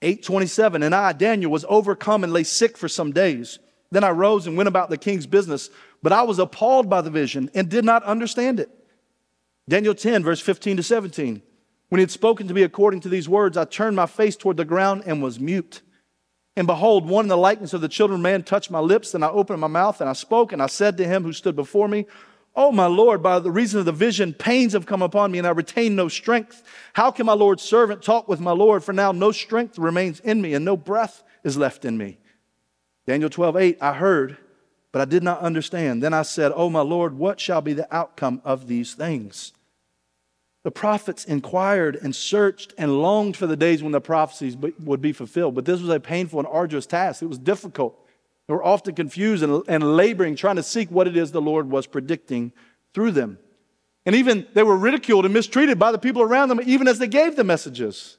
827. 0.01 0.83
And 0.83 0.95
I, 0.95 1.11
Daniel, 1.11 1.51
was 1.51 1.65
overcome 1.67 2.23
and 2.23 2.31
lay 2.31 2.43
sick 2.43 2.77
for 2.77 2.87
some 2.87 3.11
days. 3.11 3.59
Then 3.91 4.03
I 4.03 4.11
rose 4.11 4.47
and 4.47 4.55
went 4.55 4.69
about 4.69 4.89
the 4.89 4.97
king's 4.97 5.25
business, 5.25 5.69
but 6.01 6.13
I 6.13 6.23
was 6.23 6.39
appalled 6.39 6.89
by 6.89 7.01
the 7.01 7.09
vision 7.09 7.49
and 7.53 7.69
did 7.69 7.85
not 7.85 8.03
understand 8.03 8.59
it. 8.59 8.69
Daniel 9.67 9.93
10, 9.93 10.23
verse 10.23 10.41
15 10.41 10.77
to 10.77 10.83
17. 10.83 11.41
When 11.89 11.99
he 11.99 12.03
had 12.03 12.11
spoken 12.11 12.47
to 12.47 12.53
me 12.53 12.63
according 12.63 13.01
to 13.01 13.09
these 13.09 13.27
words, 13.27 13.57
I 13.57 13.65
turned 13.65 13.95
my 13.95 14.05
face 14.05 14.35
toward 14.35 14.57
the 14.57 14.65
ground 14.65 15.03
and 15.05 15.21
was 15.21 15.39
mute. 15.39 15.81
And 16.55 16.67
behold, 16.67 17.07
one 17.07 17.25
in 17.25 17.29
the 17.29 17.37
likeness 17.37 17.73
of 17.73 17.81
the 17.81 17.87
children 17.87 18.19
of 18.19 18.23
man 18.23 18.43
touched 18.43 18.71
my 18.71 18.79
lips, 18.79 19.13
and 19.13 19.23
I 19.23 19.29
opened 19.29 19.61
my 19.61 19.67
mouth 19.67 20.01
and 20.01 20.09
I 20.09 20.13
spoke, 20.13 20.51
and 20.51 20.61
I 20.61 20.67
said 20.67 20.97
to 20.97 21.07
him 21.07 21.23
who 21.23 21.33
stood 21.33 21.55
before 21.55 21.87
me, 21.87 22.05
Oh, 22.55 22.71
my 22.71 22.87
Lord, 22.87 23.23
by 23.23 23.39
the 23.39 23.51
reason 23.51 23.79
of 23.79 23.85
the 23.85 23.91
vision, 23.91 24.33
pains 24.33 24.73
have 24.73 24.85
come 24.85 25.01
upon 25.01 25.31
me, 25.31 25.37
and 25.37 25.47
I 25.47 25.51
retain 25.51 25.95
no 25.95 26.07
strength. 26.07 26.63
How 26.93 27.11
can 27.11 27.25
my 27.25 27.33
Lord's 27.33 27.63
servant 27.63 28.01
talk 28.01 28.27
with 28.27 28.39
my 28.39 28.51
Lord? 28.51 28.83
For 28.83 28.91
now 28.91 29.11
no 29.11 29.31
strength 29.31 29.77
remains 29.77 30.19
in 30.19 30.41
me, 30.41 30.53
and 30.53 30.65
no 30.65 30.75
breath 30.75 31.23
is 31.43 31.57
left 31.57 31.85
in 31.85 31.97
me. 31.97 32.17
Daniel 33.05 33.29
12, 33.29 33.55
8, 33.55 33.77
I 33.79 33.93
heard, 33.93 34.37
but 34.91 35.01
I 35.01 35.05
did 35.05 35.23
not 35.23 35.41
understand. 35.41 36.01
Then 36.01 36.13
I 36.13 36.23
said, 36.23 36.51
Oh, 36.55 36.69
my 36.69 36.81
Lord, 36.81 37.17
what 37.17 37.39
shall 37.39 37.61
be 37.61 37.73
the 37.73 37.93
outcome 37.95 38.41
of 38.43 38.67
these 38.67 38.93
things? 38.93 39.53
The 40.63 40.71
prophets 40.71 41.23
inquired 41.23 41.95
and 41.95 42.15
searched 42.15 42.73
and 42.77 43.01
longed 43.01 43.37
for 43.37 43.47
the 43.47 43.55
days 43.55 43.81
when 43.81 43.91
the 43.91 44.01
prophecies 44.01 44.57
would 44.57 45.01
be 45.01 45.13
fulfilled. 45.13 45.55
But 45.55 45.65
this 45.65 45.79
was 45.79 45.89
a 45.89 45.99
painful 45.99 46.39
and 46.39 46.47
arduous 46.47 46.85
task. 46.85 47.21
It 47.21 47.27
was 47.27 47.37
difficult. 47.37 47.97
They 48.47 48.53
were 48.53 48.63
often 48.63 48.95
confused 48.95 49.43
and, 49.43 49.63
and 49.67 49.95
laboring, 49.95 50.35
trying 50.35 50.57
to 50.57 50.63
seek 50.63 50.91
what 50.91 51.07
it 51.07 51.15
is 51.15 51.31
the 51.31 51.41
Lord 51.41 51.69
was 51.69 51.87
predicting 51.87 52.51
through 52.93 53.11
them. 53.11 53.37
And 54.05 54.15
even 54.15 54.47
they 54.53 54.63
were 54.63 54.75
ridiculed 54.75 55.25
and 55.25 55.33
mistreated 55.33 55.77
by 55.77 55.91
the 55.91 55.99
people 55.99 56.21
around 56.21 56.49
them, 56.49 56.59
even 56.65 56.87
as 56.87 56.99
they 56.99 57.07
gave 57.07 57.35
the 57.35 57.43
messages. 57.43 58.17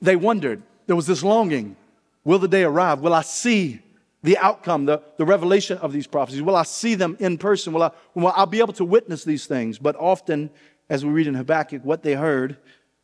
They 0.00 0.14
wondered. 0.14 0.62
There 0.86 0.96
was 0.96 1.06
this 1.06 1.22
longing. 1.22 1.76
Will 2.24 2.38
the 2.38 2.48
day 2.48 2.64
arrive? 2.64 3.00
Will 3.00 3.14
I 3.14 3.22
see 3.22 3.80
the 4.22 4.36
outcome, 4.38 4.86
the, 4.86 5.02
the 5.16 5.24
revelation 5.24 5.78
of 5.78 5.92
these 5.92 6.06
prophecies? 6.06 6.42
Will 6.42 6.56
I 6.56 6.64
see 6.64 6.94
them 6.94 7.16
in 7.20 7.38
person? 7.38 7.72
Will 7.72 7.84
I, 7.84 7.90
will 8.14 8.32
I 8.34 8.44
be 8.44 8.58
able 8.58 8.72
to 8.74 8.84
witness 8.84 9.24
these 9.24 9.46
things? 9.46 9.78
But 9.78 9.96
often, 9.96 10.50
as 10.88 11.04
we 11.04 11.10
read 11.10 11.26
in 11.26 11.34
Habakkuk, 11.34 11.84
what 11.84 12.02
they 12.02 12.14
heard, 12.14 12.56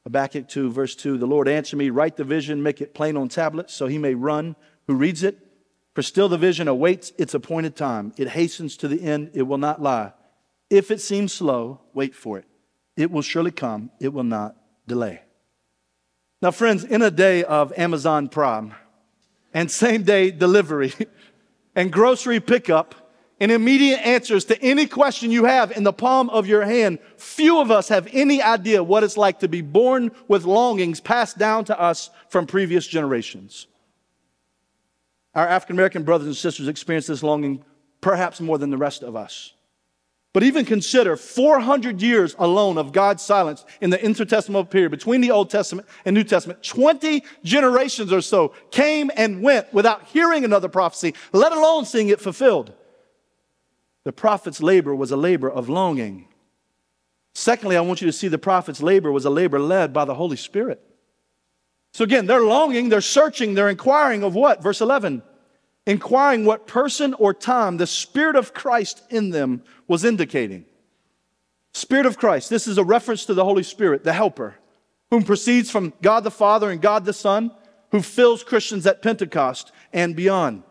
Habakkuk 0.04 0.49
2, 0.49 0.71
verse 0.71 0.94
2, 0.94 1.18
the 1.18 1.26
Lord 1.26 1.49
answered 1.49 1.76
me, 1.76 1.90
Write 1.90 2.16
the 2.16 2.25
vision, 2.25 2.62
make 2.62 2.80
it 2.80 2.94
plain 2.94 3.16
on 3.16 3.28
tablets, 3.28 3.73
so 3.73 3.87
he 3.87 3.99
may 3.99 4.14
run 4.14 4.56
who 4.87 4.94
reads 4.94 5.23
it. 5.23 5.38
For 5.94 6.02
still 6.02 6.28
the 6.28 6.38
vision 6.38 6.66
awaits 6.66 7.12
its 7.16 7.35
appointed 7.35 7.76
time. 7.76 8.12
It 8.16 8.28
hastens 8.28 8.76
to 8.78 8.88
the 8.88 9.02
end, 9.02 9.30
it 9.35 9.42
will 9.42 9.59
not 9.59 9.80
lie. 9.80 10.12
If 10.68 10.90
it 10.90 11.00
seems 11.00 11.33
slow, 11.33 11.80
wait 11.94 12.14
for 12.14 12.38
it. 12.38 12.47
It 12.97 13.11
will 13.11 13.23
surely 13.23 13.50
come, 13.50 13.90
it 14.00 14.12
will 14.12 14.25
not 14.25 14.56
delay. 14.87 15.23
Now, 16.42 16.50
friends, 16.50 16.85
in 16.85 17.00
a 17.00 17.11
day 17.11 17.44
of 17.44 17.73
Amazon 17.76 18.28
Prime, 18.28 18.75
and 19.54 19.70
same 19.70 20.02
day 20.02 20.30
delivery 20.30 20.92
and 21.75 21.92
grocery 21.92 22.40
pickup 22.40 22.94
and 23.40 23.50
immediate 23.50 23.99
answers 23.99 24.44
to 24.46 24.61
any 24.62 24.87
question 24.87 25.30
you 25.30 25.44
have 25.44 25.73
in 25.73 25.82
the 25.82 25.92
palm 25.92 26.30
of 26.30 26.46
your 26.46 26.64
hand. 26.64 26.99
Few 27.16 27.61
of 27.61 27.70
us 27.70 27.88
have 27.88 28.08
any 28.12 28.42
idea 28.42 28.82
what 28.82 29.02
it's 29.02 29.16
like 29.16 29.40
to 29.40 29.49
be 29.49 29.61
born 29.61 30.11
with 30.28 30.44
longings 30.44 31.00
passed 31.00 31.38
down 31.38 31.64
to 31.66 31.80
us 31.80 32.11
from 32.28 32.46
previous 32.46 32.87
generations. 32.87 33.66
Our 35.34 35.49
African 35.49 35.76
American 35.76 36.04
brothers 36.04 36.26
and 36.26 36.37
sisters 36.37 36.68
experience 36.68 37.06
this 37.06 37.23
longing 37.23 37.64
perhaps 38.00 38.40
more 38.40 38.58
than 38.58 38.70
the 38.70 38.76
rest 38.76 39.02
of 39.02 39.16
us. 39.16 39.53
But 40.35 40.43
even 40.43 40.64
consider 40.64 41.17
400 41.17 42.03
years 42.03 42.35
alone 42.41 42.76
of 42.76 42.91
God's 42.91 43.23
silence 43.23 43.64
in 43.81 43.91
the 43.91 43.99
intertestamental 43.99 44.69
period 44.69 44.91
between 44.91 45.21
the 45.21 45.31
Old 45.31 45.49
Testament 45.49 45.87
and 46.05 46.12
New 46.12 46.25
Testament. 46.25 46.61
20 46.64 47.23
generations 47.45 48.12
or 48.12 48.21
so 48.21 48.53
came 48.73 49.12
and 49.17 49.43
went 49.43 49.73
without 49.73 50.09
hearing 50.09 50.45
another 50.45 50.69
prophecy, 50.69 51.14
let 51.33 51.53
alone 51.53 51.85
seeing 51.87 52.09
it 52.09 52.21
fulfilled. 52.21 52.73
The 54.03 54.12
prophet's 54.12 54.61
labor 54.61 54.93
was 54.93 55.12
a 55.12 55.17
labor 55.17 55.49
of 55.49 55.69
longing. 55.69 56.26
Secondly, 57.37 57.76
I 57.76 57.81
want 57.83 58.00
you 58.00 58.07
to 58.09 58.12
see 58.12 58.26
the 58.26 58.37
prophet's 58.37 58.83
labor 58.83 59.12
was 59.12 59.25
a 59.25 59.31
labor 59.31 59.61
led 59.61 59.93
by 59.93 60.05
the 60.05 60.14
Holy 60.17 60.37
Spirit. 60.37 60.83
So 61.93 62.03
again, 62.03 62.26
they're 62.26 62.43
longing, 62.43 62.88
they're 62.88 63.00
searching, 63.00 63.55
they're 63.55 63.69
inquiring 63.69 64.25
of 64.25 64.35
what? 64.35 64.64
Verse 64.64 64.81
11 64.81 65.23
inquiring 65.87 66.45
what 66.45 66.67
person 66.67 67.14
or 67.14 67.35
time 67.35 67.76
the 67.76 67.87
Spirit 67.87 68.37
of 68.37 68.55
Christ 68.55 69.03
in 69.11 69.31
them 69.31 69.62
was 69.87 70.05
indicating. 70.05 70.64
Spirit 71.73 72.07
of 72.07 72.17
Christ, 72.17 72.50
this 72.50 72.67
is 72.67 72.79
a 72.79 72.85
reference 72.85 73.26
to 73.26 73.35
the 73.35 73.45
Holy 73.45 73.62
Spirit, 73.62 74.05
the 74.05 74.12
helper, 74.12 74.55
whom 75.11 75.25
proceeds 75.25 75.71
from 75.71 75.93
God 76.00 76.25
the 76.25 76.31
Father 76.31 76.71
and 76.71 76.81
God 76.81 77.05
the 77.05 77.12
Son, 77.12 77.50
who 77.91 78.00
fills 78.00 78.45
Christians 78.45 78.87
at 78.87 79.03
Pentecost 79.03 79.73
and 79.93 80.17
beyond. 80.17 80.62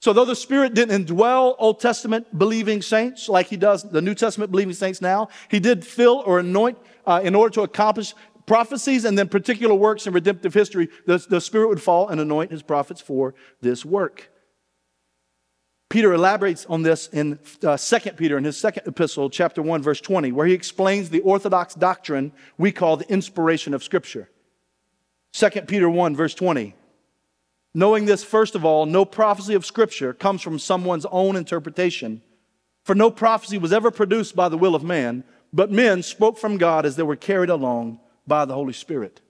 So, 0.00 0.12
though 0.12 0.26
the 0.26 0.36
Spirit 0.36 0.74
didn't 0.74 1.06
indwell 1.06 1.56
Old 1.58 1.80
Testament 1.80 2.38
believing 2.38 2.82
saints 2.82 3.28
like 3.28 3.46
He 3.46 3.56
does 3.56 3.82
the 3.82 4.02
New 4.02 4.14
Testament 4.14 4.50
believing 4.50 4.74
saints 4.74 5.00
now, 5.00 5.28
He 5.50 5.58
did 5.58 5.84
fill 5.84 6.22
or 6.26 6.38
anoint 6.38 6.78
uh, 7.06 7.20
in 7.24 7.34
order 7.34 7.52
to 7.54 7.62
accomplish 7.62 8.14
prophecies 8.46 9.04
and 9.04 9.18
then 9.18 9.28
particular 9.28 9.74
works 9.74 10.06
in 10.06 10.12
redemptive 10.12 10.54
history. 10.54 10.88
The, 11.06 11.18
the 11.28 11.40
Spirit 11.40 11.68
would 11.68 11.82
fall 11.82 12.08
and 12.08 12.20
anoint 12.20 12.50
His 12.50 12.62
prophets 12.62 13.00
for 13.00 13.34
this 13.62 13.84
work. 13.84 14.30
Peter 15.88 16.12
elaborates 16.12 16.66
on 16.66 16.82
this 16.82 17.08
in 17.08 17.38
uh, 17.62 17.76
2 17.76 17.98
Peter, 18.12 18.36
in 18.36 18.44
his 18.44 18.56
second 18.56 18.82
epistle, 18.86 19.30
chapter 19.30 19.62
1, 19.62 19.82
verse 19.82 20.00
20, 20.00 20.32
where 20.32 20.46
he 20.46 20.52
explains 20.52 21.10
the 21.10 21.20
orthodox 21.20 21.74
doctrine 21.74 22.32
we 22.58 22.72
call 22.72 22.96
the 22.96 23.08
inspiration 23.10 23.72
of 23.72 23.84
Scripture. 23.84 24.28
2 25.32 25.48
Peter 25.62 25.88
1, 25.88 26.16
verse 26.16 26.34
20. 26.34 26.74
Knowing 27.72 28.06
this, 28.06 28.24
first 28.24 28.54
of 28.54 28.64
all, 28.64 28.86
no 28.86 29.04
prophecy 29.04 29.54
of 29.54 29.64
Scripture 29.64 30.12
comes 30.12 30.42
from 30.42 30.58
someone's 30.58 31.06
own 31.10 31.36
interpretation. 31.36 32.22
For 32.84 32.94
no 32.94 33.10
prophecy 33.10 33.58
was 33.58 33.72
ever 33.72 33.90
produced 33.90 34.34
by 34.34 34.48
the 34.48 34.58
will 34.58 34.74
of 34.74 34.82
man, 34.82 35.24
but 35.52 35.70
men 35.70 36.02
spoke 36.02 36.38
from 36.38 36.56
God 36.56 36.84
as 36.84 36.96
they 36.96 37.02
were 37.02 37.16
carried 37.16 37.50
along 37.50 38.00
by 38.26 38.44
the 38.44 38.54
Holy 38.54 38.72
Spirit. 38.72 39.20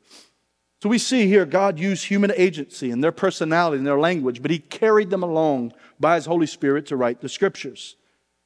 So 0.82 0.88
we 0.88 0.98
see 0.98 1.26
here 1.26 1.46
God 1.46 1.78
used 1.78 2.04
human 2.04 2.32
agency 2.36 2.90
and 2.90 3.02
their 3.02 3.12
personality 3.12 3.78
and 3.78 3.86
their 3.86 3.98
language, 3.98 4.42
but 4.42 4.50
He 4.50 4.58
carried 4.58 5.10
them 5.10 5.22
along 5.22 5.72
by 5.98 6.16
His 6.16 6.26
Holy 6.26 6.46
Spirit 6.46 6.86
to 6.86 6.96
write 6.96 7.20
the 7.20 7.28
scriptures. 7.28 7.96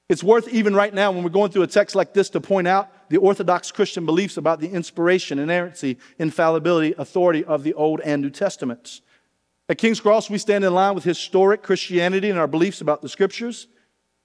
It's 0.09 0.25
worth 0.25 0.49
even 0.49 0.75
right 0.75 0.93
now 0.93 1.13
when 1.13 1.23
we're 1.23 1.31
going 1.31 1.53
through 1.53 1.63
a 1.63 1.69
text 1.69 1.95
like 1.95 2.15
this 2.15 2.31
to 2.31 2.41
point 2.41 2.67
out 2.67 2.89
the 3.11 3.19
Orthodox 3.19 3.71
Christian 3.71 4.07
beliefs 4.07 4.37
about 4.37 4.61
the 4.61 4.69
inspiration, 4.69 5.39
inerrancy, 5.39 5.99
infallibility, 6.19 6.95
authority 6.99 7.45
of 7.45 7.63
the 7.63 7.75
Old 7.75 8.01
and 8.01 8.21
New 8.23 8.31
Testaments. 8.31 9.03
At 9.69 9.79
King's 9.79 10.01
Cross, 10.01 10.29
we 10.29 10.39
stand 10.39 10.65
in 10.65 10.75
line 10.75 10.97
with 10.97 11.05
historic 11.05 11.63
Christianity 11.63 12.29
and 12.29 12.41
our 12.41 12.49
beliefs 12.49 12.81
about 12.81 13.03
the 13.03 13.09
scriptures. 13.09 13.69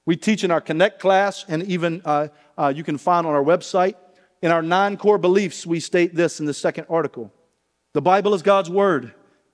We 0.07 0.15
teach 0.15 0.43
in 0.43 0.49
our 0.49 0.61
Connect 0.61 0.99
class, 0.99 1.45
and 1.47 1.61
even 1.63 2.01
uh, 2.03 2.29
uh, 2.57 2.73
you 2.75 2.83
can 2.83 2.97
find 2.97 3.27
on 3.27 3.33
our 3.33 3.43
website. 3.43 3.93
In 4.41 4.51
our 4.51 4.63
nine 4.63 4.97
core 4.97 5.19
beliefs, 5.19 5.67
we 5.67 5.79
state 5.79 6.15
this 6.15 6.39
in 6.39 6.47
the 6.47 6.53
second 6.53 6.87
article 6.89 7.31
The 7.95 8.01
Bible 8.01 8.33
is 8.33 8.41
God's 8.41 8.69
Word. 8.69 9.13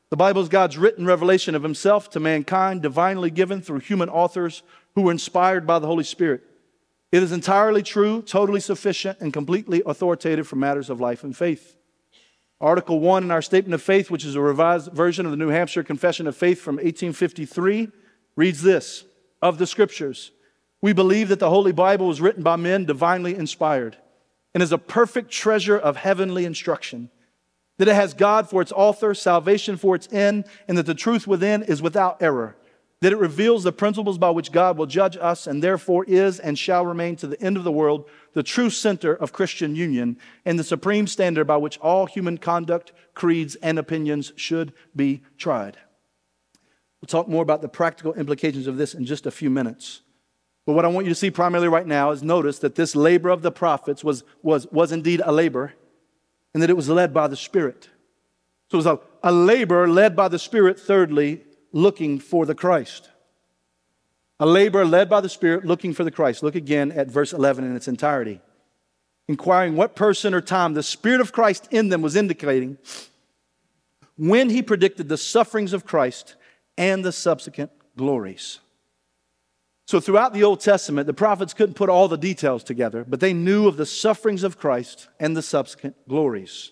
The 0.10 0.18
Bible 0.18 0.42
is 0.42 0.50
God's 0.50 0.76
written 0.76 1.06
revelation 1.06 1.54
of 1.54 1.62
Himself 1.62 2.10
to 2.10 2.20
mankind, 2.20 2.82
divinely 2.82 3.30
given 3.30 3.62
through 3.62 3.82
human 3.82 4.10
authors 4.10 4.64
who 4.96 5.04
were 5.04 5.12
inspired 5.12 5.68
by 5.68 5.78
the 5.78 5.86
Holy 5.86 6.04
Spirit. 6.04 6.42
It 7.12 7.22
is 7.22 7.32
entirely 7.32 7.84
true, 7.84 8.24
totally 8.24 8.60
sufficient, 8.60 9.20
and 9.20 9.32
completely 9.32 9.84
authoritative 9.86 10.48
for 10.48 10.56
matters 10.56 10.90
of 10.90 11.00
life 11.00 11.24
and 11.24 11.38
faith. 11.38 11.76
Article 12.60 13.00
1 13.00 13.26
in 13.26 13.30
our 13.30 13.44
Statement 13.44 13.76
of 13.76 13.82
Faith, 13.84 14.10
which 14.10 14.26
is 14.26 14.34
a 14.34 14.42
revised 14.42 14.92
version 14.92 15.28
of 15.28 15.32
the 15.32 15.38
New 15.38 15.50
Hampshire 15.50 15.84
Confession 15.84 16.26
of 16.26 16.36
Faith 16.36 16.60
from 16.60 16.78
1853, 16.78 17.90
reads 18.36 18.64
this 18.64 19.06
Of 19.44 19.60
the 19.60 19.68
Scriptures, 19.68 20.32
we 20.82 20.94
believe 20.94 21.30
that 21.30 21.38
the 21.38 21.52
Holy 21.52 21.74
Bible 21.74 22.08
was 22.08 22.20
written 22.20 22.42
by 22.42 22.56
men 22.56 22.86
divinely 22.86 23.36
inspired 23.36 23.98
and 24.56 24.64
is 24.64 24.72
a 24.72 24.80
perfect 24.80 25.30
treasure 25.30 25.78
of 25.78 25.98
heavenly 25.98 26.44
instruction 26.44 27.12
that 27.82 27.88
it 27.88 27.96
has 27.96 28.14
God 28.14 28.48
for 28.48 28.62
its 28.62 28.72
author, 28.72 29.16
salvation 29.16 29.76
for 29.76 29.96
its 29.96 30.08
end, 30.14 30.46
and 30.68 30.78
that 30.78 30.86
the 30.86 30.94
truth 30.94 31.26
within 31.26 31.64
is 31.64 31.82
without 31.82 32.22
error. 32.22 32.56
That 33.00 33.12
it 33.12 33.18
reveals 33.18 33.64
the 33.64 33.72
principles 33.72 34.20
by 34.20 34.30
which 34.30 34.52
God 34.52 34.78
will 34.78 34.86
judge 34.86 35.18
us 35.18 35.48
and 35.48 35.64
therefore 35.64 36.06
is 36.06 36.40
and 36.40 36.60
shall 36.60 36.86
remain 36.86 37.16
to 37.16 37.26
the 37.26 37.42
end 37.42 37.58
of 37.58 37.64
the 37.64 37.72
world 37.72 38.08
the 38.36 38.44
true 38.44 38.70
center 38.70 39.16
of 39.16 39.34
Christian 39.34 39.76
union 39.76 40.20
and 40.46 40.60
the 40.60 40.64
supreme 40.64 41.08
standard 41.08 41.46
by 41.46 41.58
which 41.58 41.80
all 41.80 42.06
human 42.06 42.38
conduct, 42.38 42.92
creeds, 43.16 43.56
and 43.56 43.80
opinions 43.80 44.32
should 44.36 44.74
be 44.96 45.24
tried. 45.40 45.78
We'll 47.02 47.08
talk 47.08 47.28
more 47.28 47.42
about 47.42 47.64
the 47.64 47.68
practical 47.68 48.14
implications 48.14 48.68
of 48.68 48.78
this 48.78 48.94
in 48.94 49.06
just 49.06 49.26
a 49.26 49.32
few 49.32 49.50
minutes. 49.50 50.02
But 50.68 50.74
what 50.74 50.86
I 50.86 50.90
want 50.90 51.08
you 51.08 51.12
to 51.12 51.20
see 51.20 51.32
primarily 51.32 51.68
right 51.68 51.88
now 51.88 52.12
is 52.12 52.22
notice 52.22 52.60
that 52.60 52.76
this 52.76 52.96
labor 52.96 53.30
of 53.30 53.42
the 53.42 53.52
prophets 53.52 54.04
was, 54.04 54.24
was, 54.44 54.68
was 54.68 54.92
indeed 54.92 55.24
a 55.26 55.32
labor 55.32 55.74
and 56.54 56.62
that 56.62 56.70
it 56.70 56.76
was 56.76 56.90
led 56.90 57.14
by 57.14 57.28
the 57.28 57.36
Spirit. 57.36 57.90
So 58.70 58.76
it 58.76 58.78
was 58.78 58.86
a, 58.86 59.00
a 59.24 59.32
labor 59.32 59.88
led 59.88 60.16
by 60.16 60.28
the 60.28 60.40
Spirit, 60.40 60.80
thirdly, 60.80 61.44
looking 61.72 62.20
for 62.20 62.46
the 62.46 62.56
Christ. 62.56 63.10
A 64.40 64.46
labor 64.46 64.86
led 64.86 65.10
by 65.10 65.22
the 65.22 65.30
Spirit 65.30 65.66
looking 65.66 65.94
for 65.94 66.04
the 66.04 66.12
Christ. 66.12 66.42
Look 66.42 66.56
again 66.56 66.92
at 66.92 67.08
verse 67.08 67.34
11 67.34 67.64
in 67.64 67.76
its 67.76 67.88
entirety. 67.88 68.42
Inquiring 69.28 69.76
what 69.76 69.96
person 69.96 70.34
or 70.34 70.42
time 70.42 70.74
the 70.74 70.84
Spirit 70.84 71.22
of 71.22 71.32
Christ 71.32 71.68
in 71.72 71.90
them 71.90 72.02
was 72.02 72.16
indicating 72.16 72.78
when 74.18 74.50
he 74.50 74.62
predicted 74.62 75.10
the 75.10 75.18
sufferings 75.18 75.74
of 75.74 75.86
Christ 75.86 76.36
and 76.78 77.06
the 77.06 77.12
subsequent 77.12 77.72
glories. 77.98 78.60
So, 79.92 80.00
throughout 80.00 80.32
the 80.32 80.46
Old 80.46 80.62
Testament, 80.62 81.06
the 81.06 81.14
prophets 81.14 81.54
couldn't 81.54 81.76
put 81.76 81.90
all 81.90 82.08
the 82.08 82.18
details 82.18 82.64
together, 82.64 83.04
but 83.06 83.20
they 83.20 83.34
knew 83.34 83.68
of 83.68 83.76
the 83.76 83.86
sufferings 83.86 84.44
of 84.44 84.58
Christ 84.58 85.10
and 85.20 85.36
the 85.36 85.42
subsequent 85.42 85.98
glories. 86.08 86.72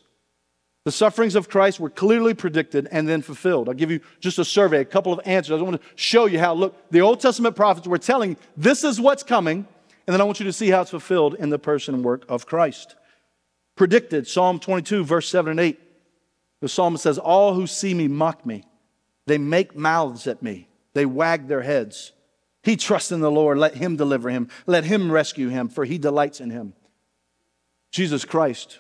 The 0.86 0.94
sufferings 0.94 1.36
of 1.36 1.50
Christ 1.50 1.82
were 1.82 1.90
clearly 1.90 2.34
predicted 2.34 2.88
and 2.94 3.10
then 3.10 3.22
fulfilled. 3.22 3.68
I'll 3.68 3.76
give 3.76 3.92
you 3.92 4.00
just 4.22 4.40
a 4.40 4.46
survey, 4.46 4.80
a 4.80 4.86
couple 4.86 5.12
of 5.12 5.20
answers. 5.26 5.60
I 5.60 5.64
want 5.64 5.82
to 5.82 5.88
show 5.96 6.28
you 6.28 6.40
how, 6.40 6.54
look, 6.54 6.78
the 6.92 7.02
Old 7.02 7.20
Testament 7.20 7.58
prophets 7.58 7.88
were 7.88 7.98
telling 7.98 8.38
this 8.56 8.86
is 8.86 9.02
what's 9.02 9.24
coming, 9.24 9.68
and 10.08 10.14
then 10.14 10.22
I 10.22 10.24
want 10.24 10.40
you 10.40 10.46
to 10.46 10.54
see 10.54 10.70
how 10.70 10.84
it's 10.84 10.92
fulfilled 10.92 11.36
in 11.36 11.50
the 11.50 11.60
person 11.60 11.96
and 11.96 12.06
work 12.06 12.24
of 12.30 12.46
Christ. 12.46 12.96
Predicted, 13.76 14.30
Psalm 14.30 14.62
22, 14.62 15.04
verse 15.04 15.28
7 15.28 15.52
and 15.52 15.60
8. 15.60 15.78
The 16.62 16.70
psalmist 16.70 17.04
says, 17.04 17.18
All 17.18 17.54
who 17.54 17.68
see 17.68 17.94
me 17.94 18.08
mock 18.08 18.46
me, 18.46 18.64
they 19.28 19.38
make 19.38 19.76
mouths 19.76 20.26
at 20.26 20.42
me, 20.42 20.70
they 20.94 21.06
wag 21.06 21.50
their 21.50 21.64
heads. 21.64 22.14
He 22.64 22.76
trusts 22.76 23.12
in 23.12 23.22
the 23.22 23.32
Lord. 23.32 23.58
Let 23.58 23.76
him 23.76 23.96
deliver 23.96 24.30
him. 24.30 24.50
Let 24.68 24.84
him 24.84 25.12
rescue 25.12 25.50
him, 25.50 25.70
for 25.70 25.86
he 25.86 25.98
delights 25.98 26.42
in 26.42 26.50
him. 26.50 26.74
Jesus 27.92 28.26
Christ 28.26 28.80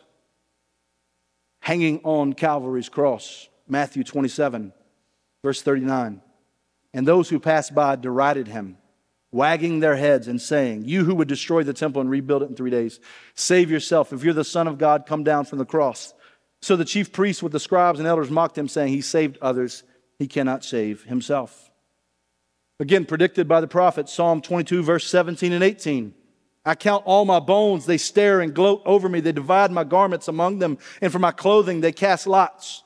hanging 1.61 1.99
on 2.03 2.33
Calvary's 2.33 2.89
cross, 2.89 3.47
Matthew 3.67 4.03
27, 4.03 4.73
verse 5.43 5.61
39. 5.61 6.21
And 6.93 7.07
those 7.07 7.29
who 7.29 7.39
passed 7.39 7.75
by 7.75 7.95
derided 7.95 8.47
him, 8.47 8.77
wagging 9.31 9.79
their 9.79 9.95
heads 9.95 10.27
and 10.27 10.41
saying, 10.41 10.85
You 10.85 11.05
who 11.05 11.15
would 11.15 11.27
destroy 11.27 11.63
the 11.63 11.73
temple 11.73 12.01
and 12.01 12.09
rebuild 12.09 12.43
it 12.43 12.49
in 12.49 12.55
three 12.55 12.71
days, 12.71 12.99
save 13.35 13.69
yourself. 13.69 14.11
If 14.11 14.23
you're 14.23 14.33
the 14.33 14.43
Son 14.43 14.67
of 14.67 14.77
God, 14.77 15.05
come 15.05 15.23
down 15.23 15.45
from 15.45 15.59
the 15.59 15.65
cross. 15.65 16.13
So 16.61 16.75
the 16.75 16.85
chief 16.85 17.11
priests 17.11 17.43
with 17.43 17.51
the 17.51 17.59
scribes 17.59 17.99
and 17.99 18.07
elders 18.07 18.31
mocked 18.31 18.57
him, 18.57 18.67
saying, 18.67 18.91
He 18.91 19.01
saved 19.01 19.37
others, 19.41 19.83
he 20.17 20.27
cannot 20.27 20.65
save 20.65 21.03
himself. 21.03 21.68
Again, 22.79 23.05
predicted 23.05 23.47
by 23.47 23.59
the 23.59 23.67
prophet, 23.67 24.07
Psalm 24.07 24.41
22, 24.41 24.83
verse 24.83 25.05
17 25.07 25.51
and 25.51 25.63
18. 25.63 26.13
I 26.65 26.75
count 26.75 27.03
all 27.05 27.25
my 27.25 27.39
bones, 27.39 27.85
they 27.85 27.97
stare 27.97 28.41
and 28.41 28.53
gloat 28.53 28.81
over 28.85 29.09
me. 29.09 29.19
They 29.19 29.31
divide 29.31 29.71
my 29.71 29.83
garments 29.83 30.27
among 30.27 30.59
them, 30.59 30.77
and 31.01 31.11
for 31.11 31.19
my 31.19 31.31
clothing 31.31 31.81
they 31.81 31.91
cast 31.91 32.27
lots. 32.27 32.83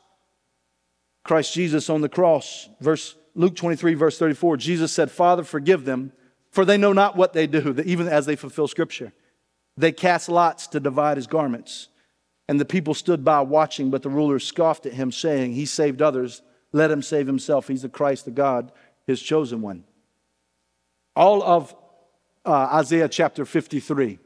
Christ 1.24 1.54
Jesus 1.54 1.90
on 1.90 2.02
the 2.02 2.10
cross, 2.10 2.70
verse 2.82 3.16
Luke 3.36 3.56
23, 3.56 3.94
verse 3.94 4.18
34, 4.20 4.58
Jesus 4.58 4.92
said, 4.92 5.10
Father, 5.10 5.44
forgive 5.44 5.86
them, 5.86 6.12
for 6.52 6.66
they 6.66 6.78
know 6.78 6.94
not 6.94 7.16
what 7.16 7.34
they 7.34 7.48
do, 7.48 7.76
even 7.86 8.08
as 8.08 8.26
they 8.26 8.36
fulfill 8.36 8.68
Scripture. 8.68 9.12
They 9.76 9.92
cast 9.92 10.30
lots 10.30 10.68
to 10.68 10.80
divide 10.80 11.18
his 11.18 11.28
garments. 11.28 11.88
And 12.48 12.60
the 12.60 12.66
people 12.66 12.94
stood 12.94 13.24
by 13.24 13.42
watching, 13.42 13.90
but 13.90 14.04
the 14.04 14.10
rulers 14.10 14.46
scoffed 14.46 14.86
at 14.86 14.94
him, 14.94 15.12
saying, 15.12 15.54
He 15.54 15.66
saved 15.66 16.02
others, 16.02 16.42
let 16.72 16.92
him 16.92 17.02
save 17.02 17.26
himself. 17.26 17.68
He's 17.68 17.82
the 17.82 17.90
Christ, 17.90 18.26
the 18.26 18.32
God 18.32 18.72
his 19.06 19.22
chosen 19.22 19.62
one. 19.62 19.84
All 21.16 21.44
of 21.44 21.76
uh, 22.46 22.52
Isaiah 22.74 23.10
chapter 23.10 23.46
53 23.46 24.20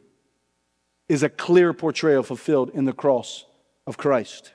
is 1.10 1.24
a 1.24 1.30
clear 1.30 1.74
portrayal 1.74 2.24
fulfilled 2.24 2.72
in 2.74 2.86
the 2.86 2.94
cross 2.94 3.46
of 3.86 3.98
Christ. 3.98 4.54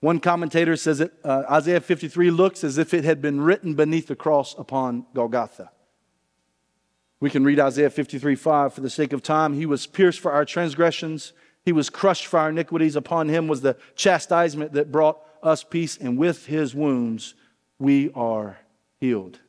One 0.00 0.20
commentator 0.20 0.76
says 0.76 0.98
that 0.98 1.12
uh, 1.24 1.42
Isaiah 1.50 1.80
53 1.80 2.30
looks 2.30 2.62
as 2.62 2.78
if 2.78 2.94
it 2.94 3.04
had 3.04 3.20
been 3.20 3.40
written 3.40 3.74
beneath 3.74 4.06
the 4.06 4.16
cross 4.16 4.54
upon 4.56 5.06
Golgotha. 5.14 5.70
We 7.20 7.30
can 7.30 7.42
read 7.42 7.58
Isaiah 7.58 7.90
53 7.90 8.36
5 8.36 8.74
for 8.74 8.80
the 8.80 8.90
sake 8.90 9.12
of 9.12 9.22
time. 9.22 9.54
He 9.54 9.66
was 9.66 9.86
pierced 9.88 10.20
for 10.20 10.30
our 10.30 10.44
transgressions, 10.44 11.32
he 11.64 11.72
was 11.72 11.90
crushed 11.90 12.26
for 12.26 12.38
our 12.38 12.48
iniquities. 12.50 12.96
Upon 12.96 13.28
him 13.28 13.48
was 13.48 13.60
the 13.60 13.76
chastisement 13.96 14.72
that 14.72 14.92
brought 14.92 15.20
us 15.42 15.64
peace, 15.64 15.96
and 15.96 16.16
with 16.16 16.46
his 16.46 16.74
wounds 16.74 17.34
we 17.78 18.10
are 18.14 18.58
healed. 19.00 19.40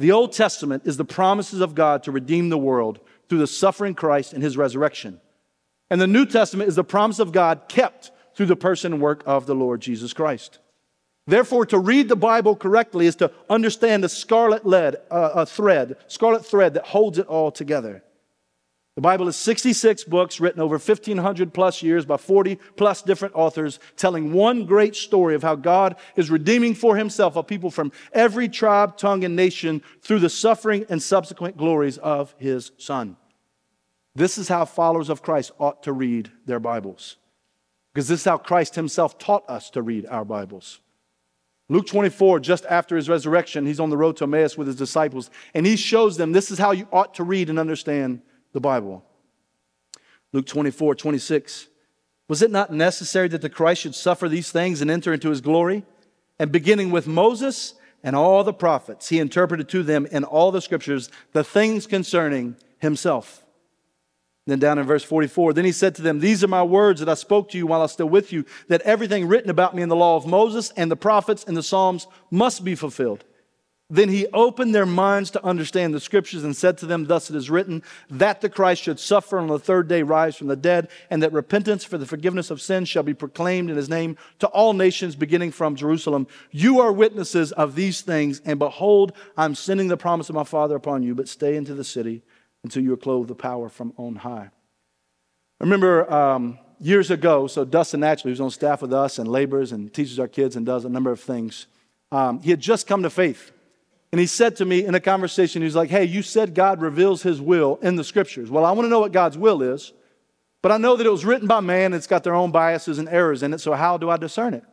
The 0.00 0.12
Old 0.12 0.32
Testament 0.32 0.84
is 0.86 0.96
the 0.96 1.04
promises 1.04 1.60
of 1.60 1.74
God 1.74 2.04
to 2.04 2.10
redeem 2.10 2.48
the 2.48 2.56
world 2.56 3.00
through 3.28 3.40
the 3.40 3.46
suffering 3.46 3.94
Christ 3.94 4.32
and 4.32 4.42
his 4.42 4.56
resurrection. 4.56 5.20
And 5.90 6.00
the 6.00 6.06
New 6.06 6.24
Testament 6.24 6.68
is 6.68 6.76
the 6.76 6.82
promise 6.82 7.18
of 7.18 7.32
God 7.32 7.68
kept 7.68 8.10
through 8.34 8.46
the 8.46 8.56
person 8.56 8.94
and 8.94 9.02
work 9.02 9.22
of 9.26 9.44
the 9.44 9.54
Lord 9.54 9.82
Jesus 9.82 10.14
Christ. 10.14 10.58
Therefore, 11.26 11.66
to 11.66 11.78
read 11.78 12.08
the 12.08 12.16
Bible 12.16 12.56
correctly 12.56 13.06
is 13.06 13.16
to 13.16 13.30
understand 13.50 14.02
the 14.02 14.08
scarlet 14.08 14.64
lead, 14.64 14.96
uh, 15.10 15.44
thread, 15.44 15.98
scarlet 16.08 16.46
thread 16.46 16.72
that 16.74 16.86
holds 16.86 17.18
it 17.18 17.26
all 17.26 17.52
together. 17.52 18.02
The 18.96 19.02
Bible 19.02 19.28
is 19.28 19.36
66 19.36 20.04
books 20.04 20.40
written 20.40 20.60
over 20.60 20.74
1,500 20.74 21.54
plus 21.54 21.82
years 21.82 22.04
by 22.04 22.16
40 22.16 22.56
plus 22.76 23.02
different 23.02 23.34
authors, 23.34 23.78
telling 23.96 24.32
one 24.32 24.66
great 24.66 24.96
story 24.96 25.34
of 25.36 25.42
how 25.42 25.54
God 25.54 25.96
is 26.16 26.30
redeeming 26.30 26.74
for 26.74 26.96
himself 26.96 27.36
a 27.36 27.42
people 27.42 27.70
from 27.70 27.92
every 28.12 28.48
tribe, 28.48 28.96
tongue, 28.96 29.24
and 29.24 29.36
nation 29.36 29.80
through 30.02 30.18
the 30.18 30.28
suffering 30.28 30.84
and 30.88 31.00
subsequent 31.00 31.56
glories 31.56 31.98
of 31.98 32.34
his 32.38 32.72
Son. 32.78 33.16
This 34.16 34.38
is 34.38 34.48
how 34.48 34.64
followers 34.64 35.08
of 35.08 35.22
Christ 35.22 35.52
ought 35.60 35.84
to 35.84 35.92
read 35.92 36.30
their 36.44 36.60
Bibles, 36.60 37.16
because 37.94 38.08
this 38.08 38.20
is 38.20 38.24
how 38.24 38.38
Christ 38.38 38.74
himself 38.74 39.18
taught 39.18 39.48
us 39.48 39.70
to 39.70 39.82
read 39.82 40.04
our 40.06 40.24
Bibles. 40.24 40.80
Luke 41.68 41.86
24, 41.86 42.40
just 42.40 42.66
after 42.66 42.96
his 42.96 43.08
resurrection, 43.08 43.64
he's 43.64 43.78
on 43.78 43.90
the 43.90 43.96
road 43.96 44.16
to 44.16 44.24
Emmaus 44.24 44.58
with 44.58 44.66
his 44.66 44.74
disciples, 44.74 45.30
and 45.54 45.64
he 45.64 45.76
shows 45.76 46.16
them 46.16 46.32
this 46.32 46.50
is 46.50 46.58
how 46.58 46.72
you 46.72 46.88
ought 46.92 47.14
to 47.14 47.22
read 47.22 47.48
and 47.48 47.60
understand 47.60 48.20
the 48.52 48.60
Bible. 48.60 49.04
Luke 50.32 50.46
24, 50.46 50.94
26. 50.94 51.68
Was 52.28 52.42
it 52.42 52.50
not 52.50 52.72
necessary 52.72 53.28
that 53.28 53.42
the 53.42 53.50
Christ 53.50 53.82
should 53.82 53.94
suffer 53.94 54.28
these 54.28 54.52
things 54.52 54.80
and 54.80 54.90
enter 54.90 55.12
into 55.12 55.30
his 55.30 55.40
glory? 55.40 55.84
And 56.38 56.52
beginning 56.52 56.90
with 56.90 57.06
Moses 57.06 57.74
and 58.02 58.14
all 58.14 58.44
the 58.44 58.52
prophets, 58.52 59.08
he 59.08 59.18
interpreted 59.18 59.68
to 59.70 59.82
them 59.82 60.06
in 60.06 60.24
all 60.24 60.52
the 60.52 60.62
scriptures 60.62 61.10
the 61.32 61.44
things 61.44 61.86
concerning 61.86 62.56
himself. 62.78 63.44
Then 64.46 64.58
down 64.58 64.78
in 64.78 64.86
verse 64.86 65.04
44, 65.04 65.52
then 65.52 65.64
he 65.64 65.72
said 65.72 65.94
to 65.96 66.02
them, 66.02 66.18
These 66.18 66.42
are 66.42 66.48
my 66.48 66.62
words 66.62 67.00
that 67.00 67.08
I 67.08 67.14
spoke 67.14 67.50
to 67.50 67.58
you 67.58 67.66
while 67.66 67.80
I 67.80 67.84
was 67.84 67.92
still 67.92 68.08
with 68.08 68.32
you, 68.32 68.44
that 68.68 68.80
everything 68.82 69.28
written 69.28 69.50
about 69.50 69.74
me 69.74 69.82
in 69.82 69.88
the 69.88 69.96
law 69.96 70.16
of 70.16 70.26
Moses 70.26 70.72
and 70.76 70.90
the 70.90 70.96
prophets 70.96 71.44
and 71.44 71.56
the 71.56 71.62
Psalms 71.62 72.06
must 72.30 72.64
be 72.64 72.74
fulfilled. 72.74 73.24
Then 73.92 74.08
he 74.08 74.28
opened 74.28 74.72
their 74.72 74.86
minds 74.86 75.32
to 75.32 75.44
understand 75.44 75.92
the 75.92 76.00
scriptures 76.00 76.44
and 76.44 76.56
said 76.56 76.78
to 76.78 76.86
them, 76.86 77.06
Thus 77.06 77.28
it 77.28 77.34
is 77.34 77.50
written, 77.50 77.82
that 78.08 78.40
the 78.40 78.48
Christ 78.48 78.82
should 78.82 79.00
suffer 79.00 79.38
on 79.38 79.48
the 79.48 79.58
third 79.58 79.88
day 79.88 80.04
rise 80.04 80.36
from 80.36 80.46
the 80.46 80.54
dead, 80.54 80.88
and 81.10 81.20
that 81.22 81.32
repentance 81.32 81.84
for 81.84 81.98
the 81.98 82.06
forgiveness 82.06 82.50
of 82.50 82.62
sins 82.62 82.88
shall 82.88 83.02
be 83.02 83.14
proclaimed 83.14 83.68
in 83.68 83.76
his 83.76 83.88
name 83.88 84.16
to 84.38 84.46
all 84.48 84.72
nations, 84.72 85.16
beginning 85.16 85.50
from 85.50 85.74
Jerusalem. 85.74 86.28
You 86.52 86.80
are 86.80 86.92
witnesses 86.92 87.50
of 87.52 87.74
these 87.74 88.00
things, 88.00 88.40
and 88.44 88.60
behold, 88.60 89.12
I'm 89.36 89.56
sending 89.56 89.88
the 89.88 89.96
promise 89.96 90.28
of 90.28 90.36
my 90.36 90.44
Father 90.44 90.76
upon 90.76 91.02
you, 91.02 91.16
but 91.16 91.28
stay 91.28 91.56
into 91.56 91.74
the 91.74 91.84
city 91.84 92.22
until 92.62 92.84
you 92.84 92.92
are 92.92 92.96
clothed 92.96 93.30
with 93.30 93.38
power 93.38 93.68
from 93.68 93.92
on 93.96 94.14
high. 94.16 94.50
I 95.60 95.64
remember 95.64 96.10
um, 96.12 96.58
years 96.78 97.10
ago, 97.10 97.48
so 97.48 97.64
Dustin 97.64 98.04
actually, 98.04 98.30
who's 98.30 98.40
on 98.40 98.52
staff 98.52 98.82
with 98.82 98.92
us 98.92 99.18
and 99.18 99.28
labors 99.28 99.72
and 99.72 99.92
teaches 99.92 100.20
our 100.20 100.28
kids 100.28 100.54
and 100.54 100.64
does 100.64 100.84
a 100.84 100.88
number 100.88 101.10
of 101.10 101.20
things, 101.20 101.66
um, 102.12 102.40
he 102.40 102.50
had 102.50 102.60
just 102.60 102.86
come 102.86 103.02
to 103.02 103.10
faith. 103.10 103.50
And 104.12 104.20
he 104.20 104.26
said 104.26 104.56
to 104.56 104.64
me 104.64 104.84
in 104.84 104.94
a 104.94 105.00
conversation, 105.00 105.62
he's 105.62 105.76
like, 105.76 105.90
Hey, 105.90 106.04
you 106.04 106.22
said 106.22 106.54
God 106.54 106.80
reveals 106.80 107.22
his 107.22 107.40
will 107.40 107.78
in 107.82 107.96
the 107.96 108.04
scriptures. 108.04 108.50
Well, 108.50 108.64
I 108.64 108.72
want 108.72 108.86
to 108.86 108.90
know 108.90 109.00
what 109.00 109.12
God's 109.12 109.38
will 109.38 109.62
is, 109.62 109.92
but 110.62 110.72
I 110.72 110.78
know 110.78 110.96
that 110.96 111.06
it 111.06 111.10
was 111.10 111.24
written 111.24 111.46
by 111.46 111.60
man, 111.60 111.92
it's 111.92 112.06
got 112.06 112.24
their 112.24 112.34
own 112.34 112.50
biases 112.50 112.98
and 112.98 113.08
errors 113.08 113.42
in 113.42 113.54
it, 113.54 113.60
so 113.60 113.72
how 113.72 113.96
do 113.96 114.10
I 114.10 114.16
discern 114.16 114.54
it? 114.54 114.64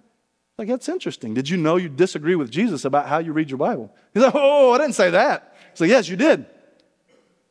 Like, 0.57 0.69
that's 0.69 0.89
interesting. 0.89 1.35
Did 1.35 1.49
you 1.49 1.57
know 1.57 1.75
you 1.75 1.87
disagree 1.87 2.35
with 2.35 2.49
Jesus 2.49 2.83
about 2.83 3.07
how 3.07 3.19
you 3.19 3.31
read 3.31 3.49
your 3.49 3.59
Bible? 3.59 3.93
He's 4.13 4.23
like, 4.23 4.33
Oh, 4.35 4.71
I 4.71 4.79
didn't 4.79 4.95
say 4.95 5.11
that. 5.11 5.55
So, 5.75 5.83
like, 5.83 5.91
yes, 5.91 6.09
you 6.09 6.15
did. 6.15 6.45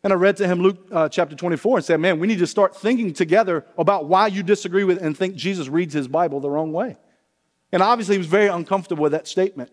And 0.02 0.12
I 0.12 0.16
read 0.16 0.36
to 0.36 0.46
him 0.46 0.60
Luke 0.60 0.86
uh, 0.92 1.08
chapter 1.08 1.34
24 1.34 1.78
and 1.78 1.84
said, 1.84 2.00
Man, 2.00 2.18
we 2.18 2.26
need 2.26 2.40
to 2.40 2.46
start 2.46 2.76
thinking 2.76 3.12
together 3.12 3.64
about 3.78 4.06
why 4.06 4.26
you 4.26 4.42
disagree 4.42 4.84
with 4.84 5.02
and 5.02 5.16
think 5.16 5.36
Jesus 5.36 5.68
reads 5.68 5.94
his 5.94 6.08
Bible 6.08 6.40
the 6.40 6.50
wrong 6.50 6.72
way. 6.72 6.96
And 7.72 7.82
obviously, 7.82 8.14
he 8.14 8.18
was 8.18 8.26
very 8.26 8.48
uncomfortable 8.48 9.02
with 9.02 9.12
that 9.12 9.28
statement. 9.28 9.70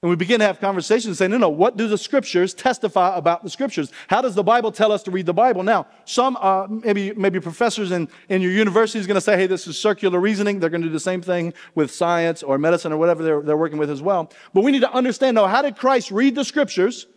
And 0.00 0.10
we 0.10 0.14
begin 0.14 0.38
to 0.38 0.46
have 0.46 0.60
conversations 0.60 1.18
saying, 1.18 1.32
no, 1.32 1.38
no, 1.38 1.48
what 1.48 1.76
do 1.76 1.88
the 1.88 1.98
scriptures 1.98 2.54
testify 2.54 3.16
about 3.16 3.42
the 3.42 3.50
scriptures? 3.50 3.90
How 4.06 4.22
does 4.22 4.36
the 4.36 4.44
Bible 4.44 4.70
tell 4.70 4.92
us 4.92 5.02
to 5.04 5.10
read 5.10 5.26
the 5.26 5.34
Bible? 5.34 5.64
Now, 5.64 5.88
some, 6.04 6.38
uh, 6.40 6.68
maybe, 6.68 7.12
maybe 7.14 7.40
professors 7.40 7.90
in, 7.90 8.08
in 8.28 8.40
your 8.40 8.52
university 8.52 9.00
is 9.00 9.08
going 9.08 9.16
to 9.16 9.20
say, 9.20 9.36
hey, 9.36 9.48
this 9.48 9.66
is 9.66 9.76
circular 9.76 10.20
reasoning. 10.20 10.60
They're 10.60 10.70
going 10.70 10.82
to 10.82 10.86
do 10.88 10.92
the 10.92 11.00
same 11.00 11.20
thing 11.20 11.52
with 11.74 11.90
science 11.90 12.44
or 12.44 12.58
medicine 12.58 12.92
or 12.92 12.96
whatever 12.96 13.24
they're, 13.24 13.42
they're 13.42 13.56
working 13.56 13.78
with 13.78 13.90
as 13.90 14.00
well. 14.00 14.30
But 14.54 14.60
we 14.62 14.70
need 14.70 14.82
to 14.82 14.92
understand, 14.92 15.36
though, 15.36 15.48
how 15.48 15.62
did 15.62 15.76
Christ 15.76 16.12
read 16.12 16.36
the 16.36 16.44
scriptures? 16.44 17.08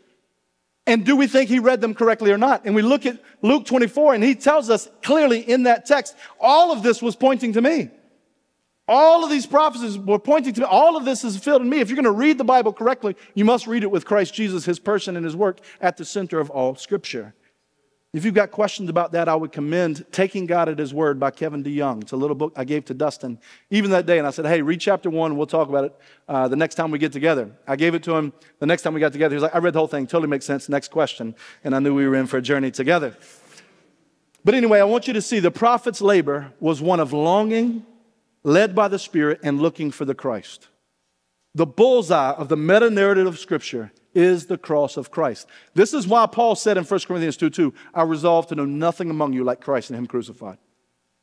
And 0.87 1.05
do 1.05 1.15
we 1.15 1.27
think 1.27 1.49
he 1.51 1.59
read 1.59 1.81
them 1.81 1.93
correctly 1.93 2.31
or 2.31 2.39
not? 2.39 2.65
And 2.65 2.73
we 2.73 2.81
look 2.81 3.05
at 3.05 3.21
Luke 3.43 3.67
24 3.67 4.15
and 4.15 4.23
he 4.23 4.33
tells 4.33 4.71
us 4.71 4.89
clearly 5.03 5.39
in 5.41 5.63
that 5.63 5.85
text, 5.85 6.15
all 6.39 6.71
of 6.71 6.81
this 6.81 6.99
was 6.99 7.15
pointing 7.15 7.53
to 7.53 7.61
me. 7.61 7.91
All 8.87 9.23
of 9.23 9.29
these 9.29 9.45
prophecies 9.45 9.97
were 9.97 10.19
pointing 10.19 10.53
to 10.53 10.61
me. 10.61 10.67
all 10.69 10.97
of 10.97 11.05
this 11.05 11.23
is 11.23 11.37
filled 11.37 11.61
in 11.61 11.69
me. 11.69 11.79
If 11.79 11.89
you're 11.89 11.95
going 11.95 12.03
to 12.03 12.11
read 12.11 12.37
the 12.37 12.43
Bible 12.43 12.73
correctly, 12.73 13.15
you 13.35 13.45
must 13.45 13.67
read 13.67 13.83
it 13.83 13.91
with 13.91 14.05
Christ 14.05 14.33
Jesus, 14.33 14.65
his 14.65 14.79
person 14.79 15.15
and 15.15 15.23
his 15.23 15.35
work 15.35 15.59
at 15.79 15.97
the 15.97 16.05
center 16.05 16.39
of 16.39 16.49
all 16.49 16.75
scripture. 16.75 17.33
If 18.13 18.25
you've 18.25 18.33
got 18.33 18.51
questions 18.51 18.89
about 18.89 19.13
that, 19.13 19.29
I 19.29 19.35
would 19.35 19.53
commend 19.53 20.05
Taking 20.11 20.45
God 20.45 20.67
at 20.67 20.77
His 20.77 20.93
Word 20.93 21.17
by 21.17 21.31
Kevin 21.31 21.63
DeYoung. 21.63 22.01
It's 22.01 22.11
a 22.11 22.17
little 22.17 22.35
book 22.35 22.51
I 22.57 22.65
gave 22.65 22.83
to 22.85 22.93
Dustin 22.93 23.39
even 23.69 23.91
that 23.91 24.05
day, 24.05 24.17
and 24.17 24.27
I 24.27 24.31
said, 24.31 24.45
hey, 24.45 24.61
read 24.61 24.81
chapter 24.81 25.09
one, 25.09 25.37
we'll 25.37 25.47
talk 25.47 25.69
about 25.69 25.85
it 25.85 25.95
uh, 26.27 26.49
the 26.49 26.57
next 26.57 26.75
time 26.75 26.91
we 26.91 26.99
get 26.99 27.13
together. 27.13 27.49
I 27.65 27.77
gave 27.77 27.95
it 27.95 28.03
to 28.03 28.15
him 28.17 28.33
the 28.59 28.65
next 28.65 28.81
time 28.81 28.93
we 28.93 28.99
got 28.99 29.13
together. 29.13 29.31
He 29.31 29.35
was 29.35 29.43
like, 29.43 29.55
I 29.55 29.59
read 29.59 29.73
the 29.73 29.79
whole 29.79 29.87
thing, 29.87 30.07
totally 30.07 30.27
makes 30.27 30.45
sense. 30.45 30.67
Next 30.67 30.91
question. 30.91 31.35
And 31.63 31.73
I 31.73 31.79
knew 31.79 31.95
we 31.95 32.05
were 32.05 32.15
in 32.15 32.27
for 32.27 32.35
a 32.35 32.41
journey 32.41 32.69
together. 32.69 33.15
But 34.43 34.55
anyway, 34.55 34.81
I 34.81 34.83
want 34.83 35.07
you 35.07 35.13
to 35.13 35.21
see 35.21 35.39
the 35.39 35.51
prophet's 35.51 36.01
labor 36.01 36.51
was 36.59 36.81
one 36.81 36.99
of 36.99 37.13
longing 37.13 37.85
led 38.43 38.75
by 38.75 38.87
the 38.87 38.99
Spirit 38.99 39.39
and 39.43 39.61
looking 39.61 39.91
for 39.91 40.05
the 40.05 40.15
Christ. 40.15 40.67
The 41.53 41.65
bullseye 41.65 42.31
of 42.31 42.49
the 42.49 42.57
meta 42.57 42.89
narrative 42.89 43.27
of 43.27 43.39
Scripture 43.39 43.91
is 44.13 44.45
the 44.45 44.57
cross 44.57 44.97
of 44.97 45.11
Christ. 45.11 45.47
This 45.73 45.93
is 45.93 46.07
why 46.07 46.25
Paul 46.25 46.55
said 46.55 46.77
in 46.77 46.83
1 46.83 46.99
Corinthians 47.01 47.37
2 47.37 47.49
2, 47.49 47.73
I 47.93 48.03
resolve 48.03 48.47
to 48.47 48.55
know 48.55 48.65
nothing 48.65 49.09
among 49.09 49.33
you 49.33 49.43
like 49.43 49.61
Christ 49.61 49.89
and 49.89 49.99
Him 49.99 50.07
crucified. 50.07 50.57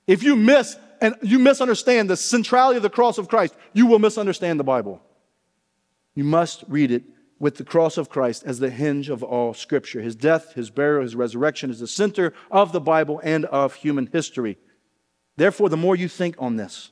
If 0.07 0.23
you 0.23 0.37
miss 0.37 0.77
and 1.01 1.15
you 1.23 1.39
misunderstand 1.39 2.09
the 2.09 2.17
centrality 2.17 2.77
of 2.77 2.83
the 2.83 2.91
cross 2.91 3.19
of 3.19 3.29
Christ, 3.29 3.55
you 3.73 3.87
will 3.87 3.99
misunderstand 3.99 4.59
the 4.59 4.65
Bible. 4.65 5.03
You 6.15 6.25
must 6.25 6.65
read 6.67 6.91
it 6.91 7.05
with 7.39 7.57
the 7.57 7.65
cross 7.65 7.97
of 7.97 8.09
Christ 8.09 8.43
as 8.45 8.59
the 8.59 8.71
hinge 8.71 9.09
of 9.09 9.23
all 9.23 9.55
Scripture. 9.55 10.01
His 10.01 10.17
death, 10.17 10.55
His 10.55 10.71
burial, 10.71 11.03
His 11.03 11.15
resurrection 11.15 11.71
is 11.71 11.79
the 11.79 11.87
center 11.87 12.33
of 12.51 12.73
the 12.73 12.81
Bible 12.81 13.21
and 13.23 13.45
of 13.47 13.75
human 13.75 14.09
history. 14.13 14.59
Therefore, 15.37 15.69
the 15.69 15.77
more 15.77 15.95
you 15.95 16.09
think 16.09 16.35
on 16.39 16.57
this, 16.57 16.91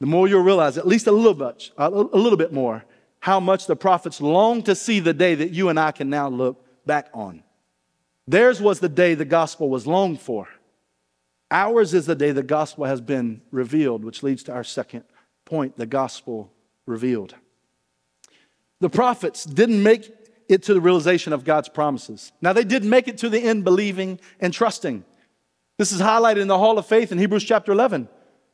the 0.00 0.06
more 0.06 0.28
you'll 0.28 0.42
realize, 0.42 0.76
at 0.76 0.86
least 0.86 1.06
a 1.06 1.12
little 1.12 1.34
bit, 1.34 1.70
a 1.78 1.88
little 1.88 2.36
bit 2.36 2.52
more, 2.52 2.84
how 3.20 3.40
much 3.40 3.66
the 3.66 3.76
prophets 3.76 4.20
long 4.20 4.62
to 4.62 4.74
see 4.74 5.00
the 5.00 5.14
day 5.14 5.34
that 5.34 5.50
you 5.50 5.68
and 5.68 5.78
I 5.78 5.92
can 5.92 6.10
now 6.10 6.28
look 6.28 6.64
back 6.84 7.08
on. 7.14 7.42
Theirs 8.26 8.60
was 8.60 8.80
the 8.80 8.88
day 8.88 9.14
the 9.14 9.24
gospel 9.24 9.68
was 9.68 9.86
longed 9.86 10.20
for. 10.20 10.48
Ours 11.50 11.94
is 11.94 12.06
the 12.06 12.14
day 12.14 12.32
the 12.32 12.42
gospel 12.42 12.84
has 12.84 13.00
been 13.00 13.40
revealed, 13.50 14.04
which 14.04 14.22
leads 14.22 14.42
to 14.44 14.52
our 14.52 14.64
second 14.64 15.04
point 15.44 15.76
the 15.76 15.86
gospel 15.86 16.52
revealed. 16.86 17.34
The 18.80 18.90
prophets 18.90 19.44
didn't 19.44 19.82
make 19.82 20.12
it 20.48 20.62
to 20.64 20.74
the 20.74 20.80
realization 20.80 21.32
of 21.32 21.44
God's 21.44 21.68
promises. 21.68 22.32
Now, 22.42 22.52
they 22.52 22.64
did 22.64 22.84
make 22.84 23.08
it 23.08 23.18
to 23.18 23.28
the 23.28 23.40
end 23.40 23.64
believing 23.64 24.20
and 24.40 24.52
trusting. 24.52 25.04
This 25.78 25.92
is 25.92 26.00
highlighted 26.00 26.42
in 26.42 26.48
the 26.48 26.58
Hall 26.58 26.78
of 26.78 26.86
Faith 26.86 27.12
in 27.12 27.18
Hebrews 27.18 27.44
chapter 27.44 27.72
11 27.72 28.08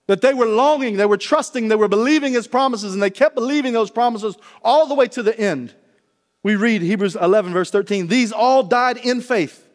that 0.07 0.21
they 0.21 0.35
were 0.35 0.47
longing, 0.47 0.97
they 0.97 1.07
were 1.07 1.17
trusting, 1.17 1.69
they 1.69 1.77
were 1.77 1.89
believing 1.89 2.33
his 2.33 2.49
promises, 2.49 2.95
and 2.95 3.03
they 3.03 3.11
kept 3.11 3.35
believing 3.35 3.73
those 3.73 3.91
promises 3.91 4.37
all 4.63 4.87
the 4.87 4.95
way 4.95 5.07
to 5.09 5.23
the 5.23 5.39
end. 5.39 5.75
We 6.43 6.57
read 6.57 6.83
Hebrews 6.83 7.17
11, 7.17 7.53
verse 7.53 7.71
13. 7.71 8.07
These 8.07 8.33
all 8.33 8.63
died 8.63 8.97
in 8.97 9.21
faith, 9.21 9.69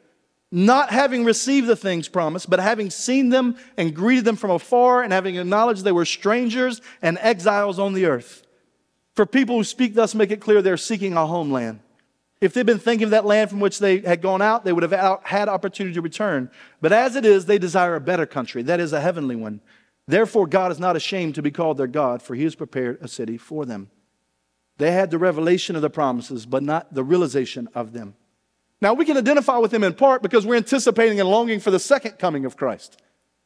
not 0.52 0.90
having 0.90 1.24
received 1.24 1.68
the 1.68 1.76
things 1.76 2.08
promised, 2.08 2.50
but 2.50 2.60
having 2.60 2.90
seen 2.90 3.30
them 3.30 3.56
and 3.78 3.96
greeted 3.96 4.26
them 4.26 4.36
from 4.36 4.52
afar, 4.52 5.04
and 5.04 5.14
having 5.14 5.36
acknowledged 5.36 5.84
they 5.84 5.92
were 5.92 6.06
strangers 6.06 6.82
and 7.02 7.18
exiles 7.22 7.80
on 7.80 7.94
the 7.94 8.06
earth. 8.06 8.46
For 9.16 9.26
people 9.26 9.56
who 9.56 9.64
speak 9.64 9.94
thus 9.94 10.14
make 10.14 10.32
it 10.32 10.42
clear 10.42 10.62
they're 10.62 10.76
seeking 10.76 11.14
a 11.14 11.26
homeland. 11.26 11.80
If 12.42 12.54
they'd 12.54 12.66
been 12.66 12.80
thinking 12.80 13.06
of 13.06 13.12
that 13.12 13.26
land 13.26 13.50
from 13.50 13.62
which 13.62 13.80
they 13.80 14.00
had 14.00 14.22
gone 14.22 14.42
out, 14.42 14.66
they 14.66 14.74
would 14.74 14.84
have 14.84 15.22
had 15.24 15.48
opportunity 15.48 15.94
to 15.94 16.02
return. 16.02 16.52
But 16.82 16.92
as 16.92 17.16
it 17.16 17.26
is, 17.26 17.46
they 17.46 17.58
desire 17.58 17.96
a 17.96 18.02
better 18.02 18.26
country, 18.26 18.62
that 18.64 18.82
is, 18.82 18.92
a 18.92 19.00
heavenly 19.00 19.38
one. 19.38 19.62
Therefore, 20.08 20.46
God 20.46 20.72
is 20.72 20.80
not 20.80 20.96
ashamed 20.96 21.36
to 21.36 21.42
be 21.42 21.52
called 21.52 21.78
their 21.78 21.88
God, 21.88 22.22
for 22.22 22.36
he 22.36 22.44
has 22.44 22.56
prepared 22.56 23.00
a 23.02 23.08
city 23.08 23.38
for 23.38 23.66
them. 23.66 23.90
They 24.78 24.92
had 24.92 25.10
the 25.10 25.18
revelation 25.18 25.76
of 25.76 25.82
the 25.82 25.90
promises, 25.90 26.46
but 26.46 26.62
not 26.62 26.94
the 26.94 27.04
realization 27.04 27.70
of 27.74 27.94
them. 27.94 28.16
Now, 28.82 28.94
we 28.94 29.06
can 29.06 29.18
identify 29.18 29.58
with 29.58 29.72
them 29.72 29.84
in 29.84 29.94
part 29.94 30.22
because 30.22 30.46
we're 30.46 30.58
anticipating 30.58 31.20
and 31.20 31.30
longing 31.30 31.60
for 31.60 31.72
the 31.72 31.80
second 31.80 32.20
coming 32.20 32.46
of 32.46 32.58
Christ. 32.58 33.02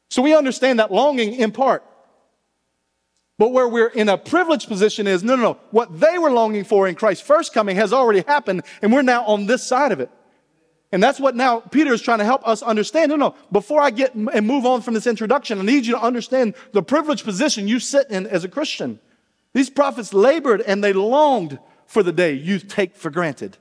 So 0.10 0.22
we 0.22 0.36
understand 0.36 0.80
that 0.80 0.92
longing 0.92 1.36
in 1.36 1.52
part. 1.52 1.84
But 3.38 3.54
where 3.54 3.68
we're 3.68 3.88
in 3.88 4.10
a 4.10 4.18
privileged 4.18 4.68
position 4.68 5.08
is 5.08 5.24
no, 5.24 5.36
no, 5.36 5.42
no. 5.42 5.60
What 5.72 5.98
they 5.98 6.18
were 6.18 6.32
longing 6.32 6.66
for 6.66 6.90
in 6.90 6.96
Christ's 6.96 7.26
first 7.26 7.54
coming 7.54 7.78
has 7.78 7.94
already 7.94 8.24
happened, 8.28 8.64
and 8.82 8.92
we're 8.92 9.02
now 9.02 9.24
on 9.26 9.46
this 9.46 9.66
side 9.66 9.94
of 9.94 10.02
it. 10.02 10.10
And 10.92 11.04
that's 11.04 11.20
what 11.20 11.36
now 11.36 11.60
Peter 11.60 11.94
is 11.94 12.02
trying 12.02 12.18
to 12.18 12.26
help 12.26 12.48
us 12.48 12.64
understand. 12.64 13.12
No, 13.12 13.16
no, 13.16 13.36
before 13.52 13.82
I 13.82 13.92
get 13.92 14.16
and 14.16 14.48
move 14.48 14.66
on 14.66 14.82
from 14.82 14.96
this 14.96 15.06
introduction, 15.06 15.60
I 15.60 15.64
need 15.64 15.86
you 15.86 15.94
to 15.94 16.02
understand 16.02 16.56
the 16.72 16.82
privileged 16.82 17.26
position 17.26 17.68
you 17.68 17.80
sit 17.80 18.10
in 18.10 18.26
as 18.26 18.44
a 18.44 18.50
Christian. 18.50 19.00
These 19.54 19.70
prophets 19.70 20.14
labored 20.14 20.62
and 20.62 20.84
they 20.84 20.94
longed 20.94 21.60
for 21.86 22.02
the 22.02 22.12
day 22.12 22.34
you 22.34 22.60
take 22.60 22.96
for 22.96 23.12
granted. 23.12 23.58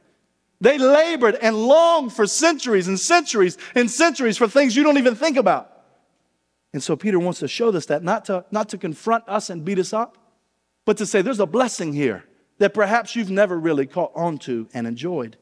They 0.60 0.78
labored 0.78 1.36
and 1.36 1.56
longed 1.56 2.12
for 2.12 2.26
centuries 2.26 2.88
and 2.88 2.98
centuries 2.98 3.58
and 3.74 3.90
centuries 3.90 4.36
for 4.36 4.48
things 4.48 4.74
you 4.74 4.82
don't 4.82 4.98
even 4.98 5.14
think 5.14 5.36
about. 5.36 5.70
And 6.72 6.82
so 6.82 6.96
Peter 6.96 7.18
wants 7.18 7.40
to 7.40 7.48
show 7.48 7.68
us 7.74 7.86
that, 7.86 8.02
not 8.02 8.24
to, 8.26 8.44
not 8.50 8.68
to 8.70 8.78
confront 8.78 9.28
us 9.28 9.50
and 9.50 9.64
beat 9.64 9.78
us 9.78 9.92
up, 9.92 10.18
but 10.84 10.96
to 10.98 11.06
say 11.06 11.22
there's 11.22 11.40
a 11.40 11.46
blessing 11.46 11.92
here 11.92 12.24
that 12.58 12.74
perhaps 12.74 13.14
you've 13.14 13.30
never 13.30 13.58
really 13.58 13.86
caught 13.86 14.12
on 14.14 14.38
to 14.38 14.68
and 14.74 14.86
enjoyed. 14.86 15.36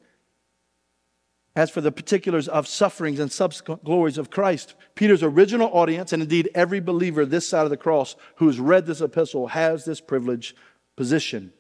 As 1.57 1.71
for 1.71 1.81
the 1.81 1.91
particulars 1.91 2.49
of 2.49 2.69
sufferings 2.69 3.19
and 3.19 3.33
subsequent 3.33 3.83
glories 3.83 4.19
of 4.19 4.31
Christ, 4.31 4.75
Peter's 4.95 5.23
original 5.23 5.71
audience, 5.73 6.13
and 6.13 6.23
indeed 6.23 6.51
every 6.55 6.81
believer 6.81 7.25
this 7.25 7.49
side 7.49 7.65
of 7.65 7.71
the 7.71 7.79
cross 7.79 8.15
who 8.37 8.47
has 8.47 8.61
read 8.61 8.85
this 8.85 9.01
epistle, 9.01 9.49
has 9.49 9.87
this 9.87 10.03
privileged 10.03 10.55
position. 10.97 11.55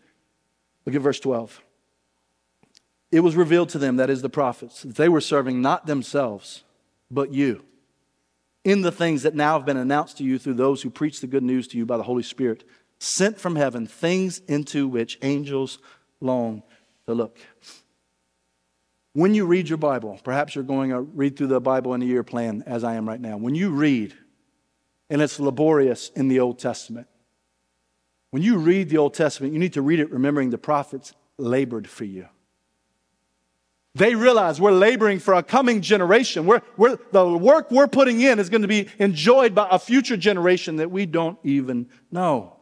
Look 0.84 0.94
at 0.94 1.00
verse 1.00 1.18
12. 1.18 1.62
It 3.10 3.20
was 3.20 3.36
revealed 3.36 3.70
to 3.70 3.78
them, 3.78 3.96
that 3.96 4.10
is, 4.10 4.20
the 4.20 4.28
prophets, 4.28 4.82
that 4.82 4.96
they 4.96 5.08
were 5.08 5.22
serving 5.22 5.62
not 5.62 5.86
themselves, 5.86 6.64
but 7.10 7.32
you, 7.32 7.64
in 8.64 8.82
the 8.82 8.92
things 8.92 9.22
that 9.22 9.34
now 9.34 9.54
have 9.54 9.64
been 9.64 9.78
announced 9.78 10.18
to 10.18 10.24
you 10.24 10.38
through 10.38 10.54
those 10.54 10.82
who 10.82 10.90
preach 10.90 11.20
the 11.20 11.26
good 11.26 11.42
news 11.42 11.66
to 11.68 11.78
you 11.78 11.86
by 11.86 11.96
the 11.96 12.02
Holy 12.02 12.22
Spirit, 12.22 12.64
sent 12.98 13.40
from 13.40 13.56
heaven, 13.56 13.86
things 13.86 14.40
into 14.46 14.88
which 14.88 15.18
angels 15.22 15.78
long 16.20 16.62
to 17.06 17.14
look. 17.14 17.38
When 19.16 19.34
you 19.34 19.46
read 19.46 19.66
your 19.66 19.78
Bible, 19.78 20.20
perhaps 20.22 20.54
you're 20.54 20.62
going 20.62 20.90
to 20.90 21.00
read 21.00 21.38
through 21.38 21.46
the 21.46 21.58
Bible 21.58 21.94
in 21.94 22.02
a 22.02 22.04
year 22.04 22.22
plan 22.22 22.62
as 22.66 22.84
I 22.84 22.96
am 22.96 23.08
right 23.08 23.18
now. 23.18 23.38
When 23.38 23.54
you 23.54 23.70
read, 23.70 24.12
and 25.08 25.22
it's 25.22 25.40
laborious 25.40 26.10
in 26.10 26.28
the 26.28 26.40
Old 26.40 26.58
Testament, 26.58 27.06
when 28.30 28.42
you 28.42 28.58
read 28.58 28.90
the 28.90 28.98
Old 28.98 29.14
Testament, 29.14 29.54
you 29.54 29.58
need 29.58 29.72
to 29.72 29.80
read 29.80 30.00
it 30.00 30.10
remembering 30.10 30.50
the 30.50 30.58
prophets 30.58 31.14
labored 31.38 31.88
for 31.88 32.04
you. 32.04 32.28
They 33.94 34.14
realize 34.14 34.60
we're 34.60 34.70
laboring 34.70 35.18
for 35.18 35.32
a 35.32 35.42
coming 35.42 35.80
generation. 35.80 36.44
We're, 36.44 36.60
we're, 36.76 36.98
the 37.12 37.26
work 37.26 37.70
we're 37.70 37.88
putting 37.88 38.20
in 38.20 38.38
is 38.38 38.50
going 38.50 38.60
to 38.60 38.68
be 38.68 38.86
enjoyed 38.98 39.54
by 39.54 39.66
a 39.70 39.78
future 39.78 40.18
generation 40.18 40.76
that 40.76 40.90
we 40.90 41.06
don't 41.06 41.38
even 41.42 41.88
know. 42.10 42.58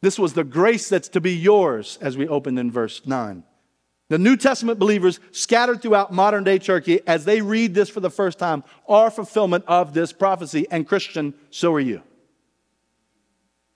This 0.00 0.18
was 0.18 0.32
the 0.32 0.42
grace 0.42 0.88
that's 0.88 1.10
to 1.10 1.20
be 1.20 1.36
yours 1.36 1.96
as 2.00 2.16
we 2.18 2.26
opened 2.26 2.58
in 2.58 2.72
verse 2.72 3.06
9. 3.06 3.44
The 4.12 4.18
New 4.18 4.36
Testament 4.36 4.78
believers 4.78 5.20
scattered 5.30 5.80
throughout 5.80 6.12
modern 6.12 6.44
day 6.44 6.58
Turkey 6.58 7.00
as 7.06 7.24
they 7.24 7.40
read 7.40 7.72
this 7.72 7.88
for 7.88 8.00
the 8.00 8.10
first 8.10 8.38
time 8.38 8.62
are 8.86 9.10
fulfillment 9.10 9.64
of 9.66 9.94
this 9.94 10.12
prophecy. 10.12 10.66
And 10.70 10.86
Christian, 10.86 11.32
so 11.48 11.72
are 11.72 11.80
you. 11.80 12.02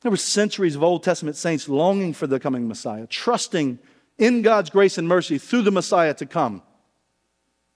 There 0.03 0.11
were 0.11 0.19
centuries 0.19 0.77
of 0.77 0.83
Old 0.83 1.03
Testament 1.03 1.37
saints 1.37 1.71
longing 1.71 2.13
for 2.13 2.27
the 2.27 2.39
coming 2.39 2.69
Messiah, 2.69 3.07
trusting 3.07 3.79
in 4.19 4.43
God's 4.43 4.69
grace 4.69 4.99
and 4.99 5.09
mercy 5.09 5.39
through 5.39 5.63
the 5.63 5.73
Messiah 5.73 6.13
to 6.13 6.27
come. 6.27 6.61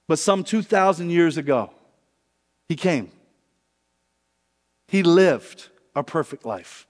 But 0.07 0.18
some 0.18 0.44
2,000 0.44 1.09
years 1.09 1.38
ago, 1.38 1.70
he 2.68 2.77
came. 2.77 3.11
He 4.87 5.03
lived 5.03 5.70
a 5.96 6.03
perfect 6.03 6.44
life 6.44 6.87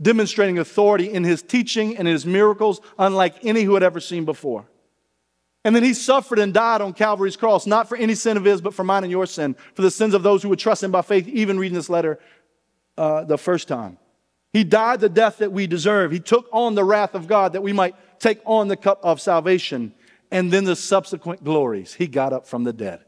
demonstrating 0.00 0.58
authority 0.58 1.12
in 1.12 1.24
his 1.24 1.42
teaching 1.42 1.96
and 1.96 2.06
his 2.08 2.24
miracles, 2.24 2.80
unlike 2.98 3.44
any 3.44 3.62
who 3.62 3.74
had 3.74 3.82
ever 3.82 4.00
seen 4.00 4.24
before. 4.24 4.66
And 5.64 5.76
then 5.76 5.82
he 5.82 5.92
suffered 5.92 6.38
and 6.38 6.54
died 6.54 6.80
on 6.80 6.94
Calvary's 6.94 7.36
cross, 7.36 7.66
not 7.66 7.88
for 7.88 7.96
any 7.96 8.14
sin 8.14 8.36
of 8.36 8.44
his, 8.44 8.60
but 8.60 8.72
for 8.72 8.82
mine 8.82 9.04
and 9.04 9.10
your 9.10 9.26
sin, 9.26 9.54
for 9.74 9.82
the 9.82 9.90
sins 9.90 10.14
of 10.14 10.22
those 10.22 10.42
who 10.42 10.48
would 10.48 10.58
trust 10.58 10.82
him 10.82 10.90
by 10.90 11.02
faith, 11.02 11.28
even 11.28 11.58
reading 11.58 11.76
this 11.76 11.90
letter 11.90 12.18
uh, 12.96 13.24
the 13.24 13.36
first 13.36 13.68
time. 13.68 13.98
He 14.52 14.64
died 14.64 15.00
the 15.00 15.08
death 15.08 15.38
that 15.38 15.52
we 15.52 15.66
deserve. 15.66 16.10
He 16.10 16.20
took 16.20 16.48
on 16.52 16.74
the 16.74 16.84
wrath 16.84 17.14
of 17.14 17.26
God 17.26 17.52
that 17.52 17.62
we 17.62 17.72
might 17.72 17.94
take 18.18 18.40
on 18.44 18.68
the 18.68 18.76
cup 18.76 19.00
of 19.02 19.20
salvation. 19.20 19.94
And 20.30 20.52
then 20.52 20.64
the 20.64 20.76
subsequent 20.76 21.44
glories. 21.44 21.94
He 21.94 22.06
got 22.06 22.32
up 22.32 22.46
from 22.46 22.64
the 22.64 22.72
dead. 22.72 23.04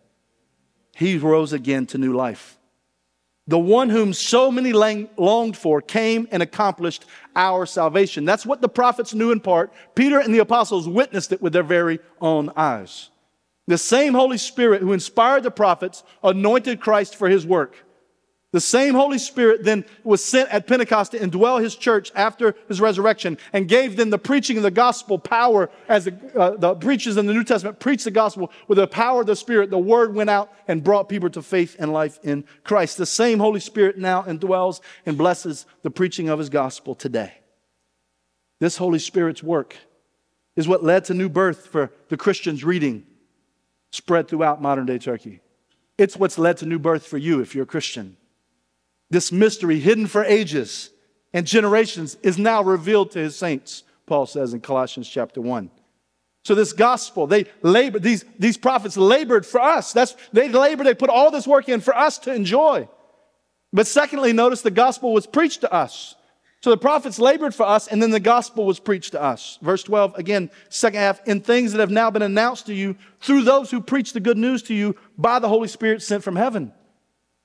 He 0.95 1.17
rose 1.19 1.53
again 1.53 1.87
to 1.87 1.99
new 1.99 2.13
life. 2.13 2.59
The 3.49 3.59
one 3.59 3.91
whom 3.91 4.13
so 4.13 4.53
many 4.53 4.73
longed 4.73 5.57
for 5.57 5.81
came 5.83 6.29
and 6.31 6.43
accomplished 6.43 7.05
our 7.35 7.67
salvation. 7.67 8.25
That's 8.25 8.47
what 8.47 8.61
the 8.61 8.69
prophets 8.69 9.15
knew 9.15 9.33
in 9.33 9.41
part. 9.41 9.73
Peter 9.95 10.21
and 10.21 10.33
the 10.33 10.39
apostles 10.39 10.89
witnessed 10.89 11.33
it 11.33 11.43
with 11.43 11.53
their 11.53 11.65
very 11.65 11.99
own 12.21 12.51
eyes. 12.57 13.11
The 13.67 13.79
same 13.79 14.15
Holy 14.15 14.39
Spirit 14.39 14.83
who 14.83 14.93
inspired 14.93 15.43
the 15.43 15.51
prophets 15.51 16.05
anointed 16.23 16.81
Christ 16.81 17.17
for 17.17 17.29
his 17.29 17.45
work. 17.47 17.77
The 18.53 18.61
same 18.61 18.95
Holy 18.95 19.17
Spirit 19.17 19.65
then 19.65 19.87
was 20.05 20.23
sent 20.23 20.51
at 20.51 20.67
Pentecost 20.67 21.13
to 21.13 21.19
indwell 21.19 21.63
his 21.63 21.75
church 21.75 22.13
after 22.15 22.55
his 22.69 22.83
resurrection 22.83 23.39
and 23.55 23.67
gave 23.67 23.97
them 23.97 24.11
the 24.11 24.19
preaching 24.19 24.59
of 24.59 24.63
the 24.63 24.71
gospel 24.71 25.19
power 25.19 25.71
as 25.89 26.05
the, 26.05 26.39
uh, 26.39 26.57
the 26.59 26.75
preachers 26.75 27.17
in 27.17 27.25
the 27.25 27.33
New 27.33 27.45
Testament 27.45 27.81
preached 27.81 28.05
the 28.05 28.11
gospel 28.11 28.53
with 28.69 28.77
the 28.77 28.87
power 28.87 29.23
of 29.23 29.27
the 29.27 29.37
Spirit. 29.37 29.71
The 29.71 29.79
word 29.79 30.15
went 30.15 30.29
out 30.29 30.53
and 30.69 30.85
brought 30.85 31.09
people 31.09 31.31
to 31.31 31.41
faith 31.41 31.77
and 31.79 31.95
life 31.95 32.19
in 32.23 32.45
Christ. 32.63 32.99
The 32.99 33.07
same 33.07 33.39
Holy 33.39 33.59
Spirit 33.59 33.97
now 33.97 34.23
indwells 34.23 34.83
and 35.07 35.17
blesses 35.17 35.65
the 35.83 35.91
preaching 35.91 36.29
of 36.29 36.39
his 36.39 36.51
gospel 36.51 36.95
today. 36.95 37.33
This 38.61 38.77
Holy 38.77 38.99
Spirit's 38.99 39.43
work 39.43 39.77
is 40.57 40.69
what 40.69 40.85
led 40.85 41.07
to 41.07 41.15
new 41.15 41.31
birth 41.31 41.69
for 41.69 41.91
the 42.11 42.19
Christians 42.19 42.65
reading 42.65 43.07
spread 43.93 44.29
throughout 44.29 44.61
modern 44.61 44.85
day 44.85 44.99
Turkey. 44.99 45.41
It's 45.97 46.19
what's 46.19 46.37
led 46.37 46.59
to 46.59 46.67
new 46.67 46.79
birth 46.79 47.07
for 47.07 47.17
you 47.17 47.41
if 47.41 47.55
you're 47.55 47.65
a 47.65 47.67
Christian. 47.67 48.19
This 49.13 49.31
mystery, 49.31 49.79
hidden 49.79 50.07
for 50.07 50.25
ages 50.25 50.89
and 51.35 51.47
generations, 51.47 52.17
is 52.23 52.39
now 52.39 52.63
revealed 52.63 53.11
to 53.11 53.19
his 53.19 53.37
saints, 53.37 53.83
Paul 54.07 54.25
says 54.25 54.55
in 54.55 54.61
Colossians 54.61 55.07
chapter 55.07 55.39
1. 55.43 55.71
So 56.47 56.55
this 56.55 56.73
gospel, 56.73 57.27
they 57.27 57.45
labored, 57.61 58.03
these, 58.03 58.25
these 58.39 58.57
prophets 58.57 58.97
labored 58.97 59.45
for 59.45 59.61
us. 59.61 59.93
That's, 59.93 60.17
they 60.33 60.49
labored, 60.49 60.87
they 60.87 60.95
put 60.95 61.11
all 61.11 61.31
this 61.31 61.47
work 61.47 61.69
in 61.69 61.83
for 61.83 61.95
us 61.95 62.17
to 62.21 62.33
enjoy. 62.33 62.89
But 63.71 63.87
secondly, 63.87 64.33
notice 64.33 64.63
the 64.63 64.71
gospel 64.71 65.13
was 65.13 65.27
preached 65.27 65.61
to 65.61 65.71
us. 65.71 66.15
So 66.63 66.71
the 66.71 66.79
prophets 66.79 67.19
labored 67.19 67.55
for 67.55 67.67
us, 67.67 67.89
and 67.89 68.03
then 68.03 68.13
the 68.13 68.19
gospel 68.19 68.65
was 68.65 68.81
preached 68.81 69.13
to 69.13 69.23
us. 69.23 69.59
Verse 69.61 69.83
12, 69.83 70.17
again, 70.17 70.51
second 70.71 71.01
half, 71.01 71.21
in 71.29 71.43
things 71.43 71.73
that 71.73 71.81
have 71.81 71.91
now 71.91 72.11
been 72.11 72.23
announced 72.23 72.65
to 72.65 72.75
you 72.75 72.97
through 73.21 73.43
those 73.43 73.71
who 73.71 73.83
preach 73.83 74.15
the 74.15 74.21
good 74.21 74.39
news 74.39 74.63
to 74.63 74.75
you 74.75 74.97
by 75.19 75.39
the 75.39 75.51
Holy 75.51 75.69
Spirit 75.69 76.01
sent 76.01 76.25
from 76.25 76.37
heaven. 76.37 76.73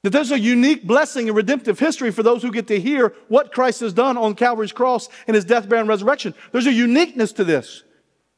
That 0.07 0.13
there's 0.13 0.31
a 0.31 0.39
unique 0.39 0.87
blessing 0.87 1.27
in 1.27 1.33
redemptive 1.33 1.79
history 1.79 2.11
for 2.11 2.23
those 2.23 2.41
who 2.41 2.49
get 2.49 2.67
to 2.67 2.79
hear 2.79 3.13
what 3.27 3.51
Christ 3.51 3.81
has 3.81 3.91
done 3.91 4.15
on 4.15 4.35
Calvary's 4.35 4.71
cross 4.71 5.09
and 5.27 5.35
his 5.35 5.43
death, 5.43 5.67
burial, 5.67 5.81
and 5.81 5.89
resurrection. 5.89 6.33
There's 6.53 6.65
a 6.65 6.71
uniqueness 6.71 7.33
to 7.33 7.43
this. 7.43 7.83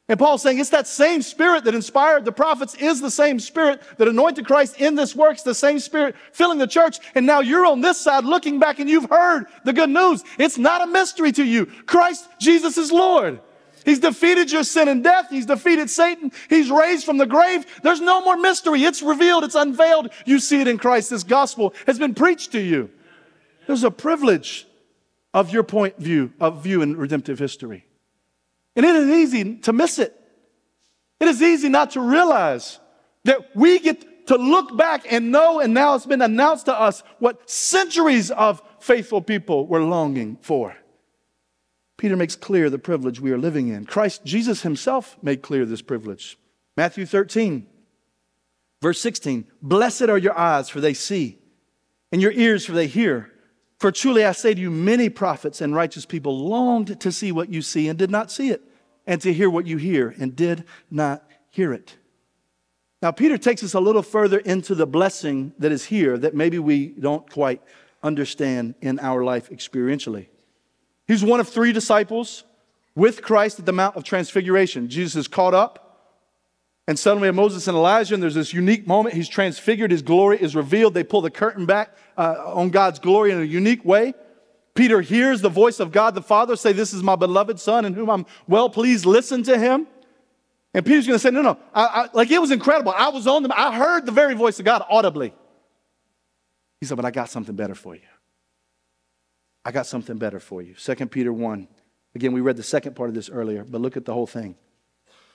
And 0.08 0.18
Paul's 0.18 0.42
saying 0.42 0.58
it's 0.58 0.72
that 0.72 0.88
same 0.88 1.22
spirit 1.22 1.66
that 1.66 1.76
inspired 1.76 2.26
the 2.26 2.32
prophets 2.32 2.74
is 2.74 3.02
the 3.02 3.12
same 3.12 3.40
spirit 3.40 3.84
that 4.00 4.08
anointed 4.08 4.48
Christ 4.48 4.82
in 4.82 4.96
this 4.96 5.16
work. 5.16 5.34
It's 5.34 5.44
the 5.44 5.54
same 5.54 5.78
spirit 5.78 6.16
filling 6.34 6.58
the 6.58 6.66
church. 6.66 6.98
And 7.14 7.28
now 7.28 7.42
you're 7.42 7.68
on 7.68 7.82
this 7.82 8.02
side 8.02 8.26
looking 8.26 8.58
back 8.58 8.80
and 8.80 8.90
you've 8.90 9.12
heard 9.12 9.46
the 9.64 9.72
good 9.72 9.92
news. 9.92 10.24
It's 10.40 10.58
not 10.58 10.82
a 10.82 10.88
mystery 10.88 11.32
to 11.34 11.44
you. 11.44 11.68
Christ 11.86 12.28
Jesus 12.40 12.80
is 12.80 12.92
Lord. 12.92 13.42
He's 13.86 14.00
defeated 14.00 14.52
your 14.52 14.64
sin 14.64 14.88
and 14.88 15.04
death. 15.04 15.28
He's 15.30 15.46
defeated 15.46 15.90
Satan. 15.90 16.32
He's 16.50 16.70
raised 16.70 17.06
from 17.06 17.18
the 17.18 17.26
grave. 17.26 17.66
There's 17.84 18.02
no 18.02 18.22
more 18.22 18.38
mystery. 18.38 18.84
It's 18.84 19.02
revealed. 19.02 19.44
It's 19.44 19.56
unveiled. 19.56 20.10
You 20.26 20.40
see 20.40 20.62
it 20.62 20.68
in 20.68 20.78
Christ. 20.78 21.10
This 21.10 21.24
gospel 21.24 21.74
has 21.86 21.98
been 21.98 22.14
preached 22.14 22.52
to 22.54 22.60
you. 22.60 22.90
There's 23.68 23.84
a 23.84 23.92
privilege 23.92 24.68
of 25.34 25.52
your 25.52 25.64
point 25.64 25.98
view 25.98 26.34
of 26.40 26.64
view 26.64 26.82
in 26.82 26.98
redemptive 26.98 27.40
history. 27.40 27.86
And 28.76 28.86
it 28.86 28.96
is 28.96 29.10
easy 29.10 29.58
to 29.58 29.74
miss 29.74 30.00
it. 30.00 30.16
It 31.20 31.28
is 31.28 31.42
easy 31.42 31.70
not 31.70 31.92
to 31.92 32.02
realize 32.02 32.80
that 33.26 33.56
we 33.56 33.80
get 33.80 34.28
to 34.28 34.38
look 34.38 34.78
back 34.78 35.12
and 35.12 35.32
know, 35.32 35.60
and 35.60 35.74
now 35.74 35.96
it's 35.96 36.06
been 36.06 36.22
announced 36.22 36.66
to 36.66 36.74
us 36.74 37.04
what 37.18 37.50
centuries 37.50 38.32
of 38.32 38.62
faithful 38.80 39.22
people 39.22 39.68
were 39.68 39.82
longing 39.84 40.38
for. 40.42 40.76
Peter 42.00 42.16
makes 42.16 42.38
clear 42.38 42.70
the 42.70 42.80
privilege 42.80 43.20
we 43.20 43.34
are 43.34 43.38
living 43.38 43.68
in. 43.68 43.86
Christ, 43.86 44.24
Jesus 44.24 44.62
himself 44.62 45.18
made 45.22 45.42
clear 45.42 45.66
this 45.66 45.82
privilege. 45.82 46.40
Matthew 46.78 47.06
13, 47.06 47.68
verse 48.82 49.02
16 49.02 49.46
Blessed 49.62 50.04
are 50.04 50.18
your 50.18 50.36
eyes, 50.36 50.70
for 50.70 50.80
they 50.80 50.94
see, 50.94 51.40
and 52.14 52.22
your 52.22 52.32
ears, 52.32 52.66
for 52.66 52.72
they 52.72 52.88
hear. 52.88 53.34
For 53.80 53.92
truly 53.92 54.24
I 54.24 54.32
say 54.32 54.54
to 54.54 54.62
you, 54.62 54.72
many 54.72 55.10
prophets 55.10 55.60
and 55.60 55.76
righteous 55.76 56.06
people 56.06 56.48
longed 56.48 57.02
to 57.02 57.12
see 57.12 57.34
what 57.34 57.50
you 57.50 57.62
see 57.62 57.90
and 57.90 58.00
did 58.00 58.10
not 58.10 58.32
see 58.32 58.50
it, 58.50 58.62
and 59.06 59.20
to 59.22 59.34
hear 59.34 59.50
what 59.50 59.68
you 59.68 59.76
hear 59.76 60.16
and 60.18 60.34
did 60.34 60.64
not 60.90 61.30
hear 61.52 61.74
it. 61.74 61.98
Now, 63.02 63.12
Peter 63.12 63.38
takes 63.38 63.62
us 63.62 63.74
a 63.74 63.80
little 63.82 64.04
further 64.04 64.40
into 64.40 64.74
the 64.74 64.88
blessing 64.88 65.52
that 65.60 65.74
is 65.74 65.84
here 65.84 66.18
that 66.18 66.34
maybe 66.34 66.60
we 66.60 66.88
don't 66.88 67.30
quite 67.30 67.62
understand 68.02 68.76
in 68.80 69.00
our 69.00 69.22
life 69.26 69.50
experientially. 69.50 70.28
He's 71.10 71.24
one 71.24 71.40
of 71.40 71.50
three 71.50 71.74
disciples 71.74 72.44
with 72.94 73.24
Christ 73.24 73.58
at 73.58 73.66
the 73.66 73.72
Mount 73.72 73.96
of 73.96 74.04
Transfiguration. 74.04 74.90
Jesus 74.90 75.16
is 75.16 75.28
caught 75.28 75.56
up, 75.56 76.14
and 76.88 77.00
suddenly 77.00 77.26
have 77.26 77.34
Moses 77.34 77.68
and 77.68 77.76
Elijah, 77.76 78.14
and 78.14 78.22
there's 78.22 78.36
this 78.36 78.54
unique 78.54 78.86
moment. 78.86 79.16
He's 79.16 79.28
transfigured, 79.28 79.90
his 79.90 80.04
glory 80.04 80.40
is 80.40 80.56
revealed. 80.56 80.94
They 80.94 81.04
pull 81.04 81.22
the 81.22 81.32
curtain 81.32 81.66
back 81.66 81.98
uh, 82.16 82.54
on 82.54 82.70
God's 82.70 83.00
glory 83.00 83.32
in 83.32 83.42
a 83.42 83.44
unique 83.44 83.84
way. 83.84 84.14
Peter 84.76 85.02
hears 85.02 85.42
the 85.42 85.50
voice 85.50 85.80
of 85.80 85.92
God 85.92 86.14
the 86.14 86.22
Father 86.22 86.56
say, 86.56 86.74
This 86.74 86.94
is 86.94 87.02
my 87.02 87.16
beloved 87.16 87.60
Son 87.60 87.86
in 87.86 87.96
whom 87.96 88.08
I'm 88.12 88.28
well 88.48 88.70
pleased. 88.70 89.08
Listen 89.08 89.42
to 89.44 89.58
him. 89.58 89.88
And 90.76 90.86
Peter's 90.86 91.08
going 91.08 91.16
to 91.16 91.20
say, 91.20 91.32
no, 91.32 91.42
no, 91.42 91.58
I, 91.74 91.86
I, 91.86 92.10
like 92.14 92.30
it 92.30 92.40
was 92.40 92.52
incredible. 92.52 92.94
I 92.96 93.10
was 93.10 93.26
on 93.26 93.42
them. 93.42 93.52
I 93.56 93.76
heard 93.76 94.06
the 94.06 94.12
very 94.12 94.36
voice 94.36 94.60
of 94.60 94.66
God 94.66 94.84
audibly. 94.88 95.34
He 96.80 96.86
said, 96.86 96.98
but 96.98 97.06
I 97.06 97.10
got 97.10 97.32
something 97.32 97.56
better 97.56 97.74
for 97.74 97.96
you. 97.96 98.02
I 99.70 99.72
got 99.72 99.86
something 99.86 100.18
better 100.18 100.40
for 100.40 100.64
you. 100.64 100.74
2 100.74 100.96
Peter 101.06 101.32
1. 101.32 101.68
Again, 102.16 102.32
we 102.32 102.42
read 102.42 102.58
the 102.58 102.64
second 102.64 102.96
part 102.96 103.08
of 103.08 103.14
this 103.14 103.30
earlier, 103.30 103.64
but 103.64 103.80
look 103.80 103.98
at 103.98 104.04
the 104.04 104.12
whole 104.16 104.26
thing. 104.26 104.56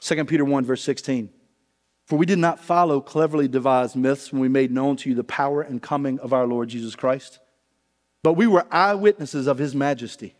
2 0.00 0.24
Peter 0.24 0.44
1, 0.44 0.64
verse 0.64 0.82
16. 0.82 1.30
For 2.06 2.18
we 2.18 2.26
did 2.26 2.40
not 2.40 2.58
follow 2.58 3.00
cleverly 3.00 3.46
devised 3.46 3.94
myths 3.94 4.32
when 4.32 4.42
we 4.42 4.48
made 4.48 4.72
known 4.72 4.96
to 4.96 5.08
you 5.08 5.14
the 5.14 5.22
power 5.22 5.62
and 5.62 5.80
coming 5.80 6.18
of 6.18 6.32
our 6.32 6.48
Lord 6.48 6.68
Jesus 6.68 6.96
Christ, 6.96 7.38
but 8.24 8.32
we 8.32 8.48
were 8.48 8.66
eyewitnesses 8.72 9.46
of 9.46 9.58
his 9.58 9.72
majesty. 9.72 10.34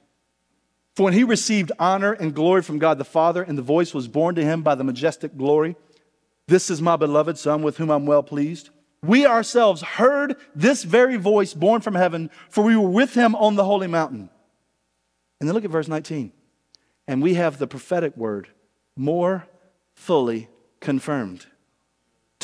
For 0.97 1.05
when 1.05 1.13
he 1.13 1.23
received 1.23 1.71
honor 1.79 2.15
and 2.15 2.35
glory 2.35 2.63
from 2.63 2.81
God 2.81 2.99
the 2.99 3.05
Father, 3.05 3.45
and 3.45 3.57
the 3.57 3.63
voice 3.63 3.95
was 3.95 4.09
borne 4.09 4.35
to 4.35 4.45
him 4.45 4.63
by 4.63 4.75
the 4.75 4.83
majestic 4.83 5.37
glory, 5.37 5.77
This 6.49 6.69
is 6.69 6.83
my 6.83 6.97
beloved 6.97 7.39
Son 7.39 7.63
with 7.63 7.77
whom 7.77 7.93
I'm 7.93 8.07
well 8.07 8.25
pleased. 8.25 8.71
We 9.05 9.27
ourselves 9.27 9.83
heard 9.83 10.37
this 10.55 10.83
very 10.83 11.17
voice 11.17 11.55
born 11.55 11.81
from 11.81 11.95
heaven, 11.95 12.31
for 12.49 12.65
we 12.65 12.77
were 12.77 12.89
with 12.89 13.15
him 13.15 13.35
on 13.35 13.55
the 13.55 13.65
holy 13.65 13.87
mountain. 13.87 14.31
And 15.41 15.49
then 15.49 15.55
look 15.55 15.65
at 15.65 15.71
verse 15.71 15.89
19. 15.89 16.33
And 17.07 17.23
we 17.23 17.35
have 17.35 17.59
the 17.59 17.67
prophetic 17.67 18.17
word 18.17 18.49
more 18.97 19.47
fully 19.95 20.49
confirmed 20.81 21.47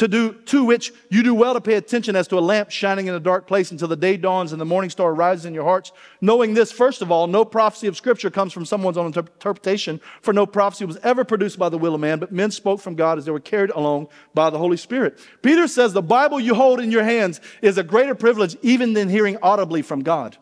to 0.01 0.09
do 0.09 0.33
to 0.33 0.65
which 0.65 0.95
you 1.11 1.23
do 1.23 1.35
well 1.35 1.53
to 1.53 1.61
pay 1.61 1.75
attention 1.75 2.17
as 2.17 2.27
to 2.27 2.39
a 2.39 2.41
lamp 2.41 2.71
shining 2.71 3.07
in 3.07 3.15
a 3.15 3.21
dark 3.21 3.47
place 3.47 3.71
until 3.71 3.87
the 3.87 3.95
day 3.95 4.17
dawns 4.17 4.51
and 4.51 4.59
the 4.59 4.65
morning 4.65 4.89
star 4.89 5.13
rises 5.13 5.45
in 5.45 5.53
your 5.53 5.65
hearts. 5.65 5.93
Knowing 6.23 6.55
this 6.55 6.73
first 6.73 7.03
of 7.03 7.13
all 7.13 7.27
no 7.27 7.45
prophecy 7.45 7.87
of 7.87 7.95
scripture 7.99 8.31
comes 8.31 8.51
from 8.51 8.65
someone's 8.65 8.97
own 8.97 9.13
interpretation 9.15 10.01
for 10.23 10.33
no 10.33 10.47
prophecy 10.47 10.87
was 10.87 10.97
ever 11.03 11.23
produced 11.23 11.59
by 11.59 11.69
the 11.69 11.77
will 11.77 11.95
of 11.95 12.01
man 12.01 12.19
but 12.19 12.33
men 12.33 12.51
spoke 12.51 12.81
from 12.81 12.95
god 12.95 13.19
as 13.19 13.27
they 13.27 13.31
were 13.31 13.39
carried 13.39 13.69
along 13.73 14.09
by 14.33 14.49
the 14.49 14.57
holy 14.57 14.79
spirit. 14.79 15.19
Peter 15.43 15.69
says 15.69 15.93
the 15.93 16.01
bible 16.01 16.41
you 16.41 16.55
hold 16.55 16.81
in 16.81 16.91
your 16.91 17.05
hands 17.05 17.39
is 17.61 17.77
a 17.77 17.83
greater 17.83 18.15
privilege 18.15 18.57
even 18.63 18.95
than 18.95 19.11
hearing 19.11 19.37
audibly 19.43 19.83
from 19.83 20.03
god 20.03 20.39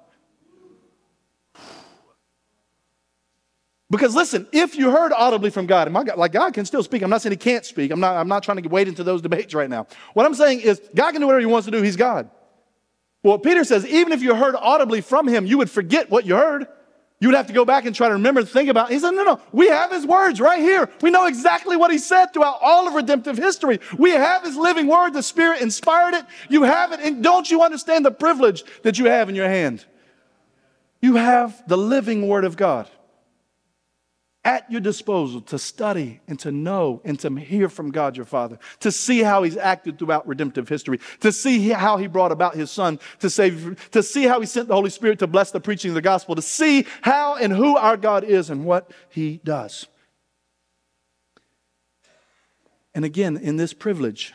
Because 3.91 4.15
listen, 4.15 4.47
if 4.53 4.77
you 4.77 4.91
heard 4.91 5.13
audibly 5.13 5.49
from 5.49 5.67
God, 5.67 5.87
and 5.87 5.95
my 5.95 6.05
God, 6.05 6.19
like 6.19 6.33
God 6.33 6.53
can 6.53 6.67
still 6.67 6.83
speak. 6.83 7.03
I'm 7.03 7.09
not 7.09 7.23
saying 7.23 7.33
he 7.33 7.39
can't 7.39 7.65
speak. 7.65 7.91
I'm 7.91 8.01
not, 8.01 8.17
I'm 8.17 8.29
not 8.29 8.43
trying 8.43 8.63
to 8.63 8.69
wade 8.69 8.87
into 8.87 9.03
those 9.03 9.23
debates 9.23 9.55
right 9.55 9.71
now. 9.71 9.87
What 10.13 10.27
I'm 10.27 10.35
saying 10.35 10.61
is 10.61 10.81
God 10.95 11.13
can 11.13 11.23
do 11.23 11.27
whatever 11.27 11.41
he 11.41 11.47
wants 11.47 11.65
to 11.67 11.71
do. 11.71 11.81
He's 11.83 11.97
God. 11.97 12.31
Well, 13.23 13.39
Peter 13.39 13.65
says, 13.65 13.87
even 13.87 14.13
if 14.13 14.23
you 14.23 14.35
heard 14.35 14.55
audibly 14.57 15.01
from 15.01 15.27
him, 15.27 15.47
you 15.47 15.59
would 15.59 15.71
forget 15.71 16.11
what 16.11 16.27
you 16.27 16.37
heard. 16.37 16.67
You 17.21 17.29
would 17.29 17.35
have 17.35 17.49
to 17.49 17.53
go 17.53 17.65
back 17.65 17.85
and 17.85 17.97
try 17.97 18.09
to 18.09 18.15
remember 18.15 18.41
and 18.41 18.49
think 18.49 18.69
about. 18.69 18.91
It. 18.91 18.95
He 18.95 19.01
said, 19.01 19.11
no, 19.11 19.25
no, 19.25 19.41
we 19.51 19.69
have 19.69 19.91
his 19.91 20.07
words 20.07 20.41
right 20.41 20.61
here. 20.61 20.89
We 21.01 21.11
know 21.11 21.27
exactly 21.27 21.77
what 21.77 21.91
he 21.91 21.99
said 21.99 22.27
throughout 22.27 22.59
all 22.61 22.87
of 22.87 22.95
redemptive 22.95 23.37
history. 23.37 23.81
We 23.99 24.11
have 24.11 24.45
his 24.45 24.57
living 24.57 24.87
word. 24.87 25.15
The 25.15 25.23
Spirit 25.23 25.63
inspired 25.63 26.15
it. 26.15 26.25
You 26.49 26.63
have 26.63 26.93
it. 26.93 27.01
And 27.01 27.25
don't 27.25 27.51
you 27.51 27.63
understand 27.63 28.05
the 28.05 28.13
privilege 28.13 28.63
that 28.83 28.99
you 28.99 29.07
have 29.07 29.29
in 29.29 29.35
your 29.35 29.49
hand? 29.49 29.85
You 31.01 31.17
have 31.17 31.67
the 31.67 31.79
living 31.79 32.29
word 32.29 32.45
of 32.45 32.57
God 32.57 32.89
at 34.69 34.73
your 34.73 34.81
disposal 34.81 35.41
to 35.41 35.59
study 35.59 36.21
and 36.29 36.39
to 36.39 36.53
know 36.53 37.01
and 37.05 37.19
to 37.21 37.35
hear 37.37 37.69
from 37.69 37.91
God 37.91 38.17
your 38.17 38.27
Father, 38.27 38.59
to 38.81 38.93
see 38.93 39.23
how 39.23 39.43
He's 39.43 39.57
acted 39.57 39.99
throughout 39.99 40.29
redemptive 40.29 40.69
history, 40.69 41.01
to 41.21 41.33
see 41.33 41.71
how 41.71 41.97
He 41.97 42.07
brought 42.07 42.33
about 42.33 42.55
His 42.55 42.71
Son 42.71 42.99
to 43.21 43.31
save, 43.31 43.91
to 43.93 44.03
see 44.03 44.25
how 44.25 44.41
He 44.41 44.47
sent 44.47 44.69
the 44.69 44.75
Holy 44.75 44.91
Spirit 44.91 45.19
to 45.21 45.27
bless 45.27 45.51
the 45.51 45.61
preaching 45.61 45.91
of 45.91 45.95
the 45.95 46.03
gospel, 46.03 46.35
to 46.35 46.43
see 46.43 46.87
how 47.01 47.37
and 47.37 47.53
who 47.53 47.77
our 47.77 47.97
God 47.97 48.25
is 48.25 48.51
and 48.51 48.65
what 48.65 48.91
He 49.09 49.41
does. 49.43 49.87
And 52.95 53.05
again, 53.05 53.37
in 53.37 53.57
this 53.57 53.73
privilege, 53.73 54.35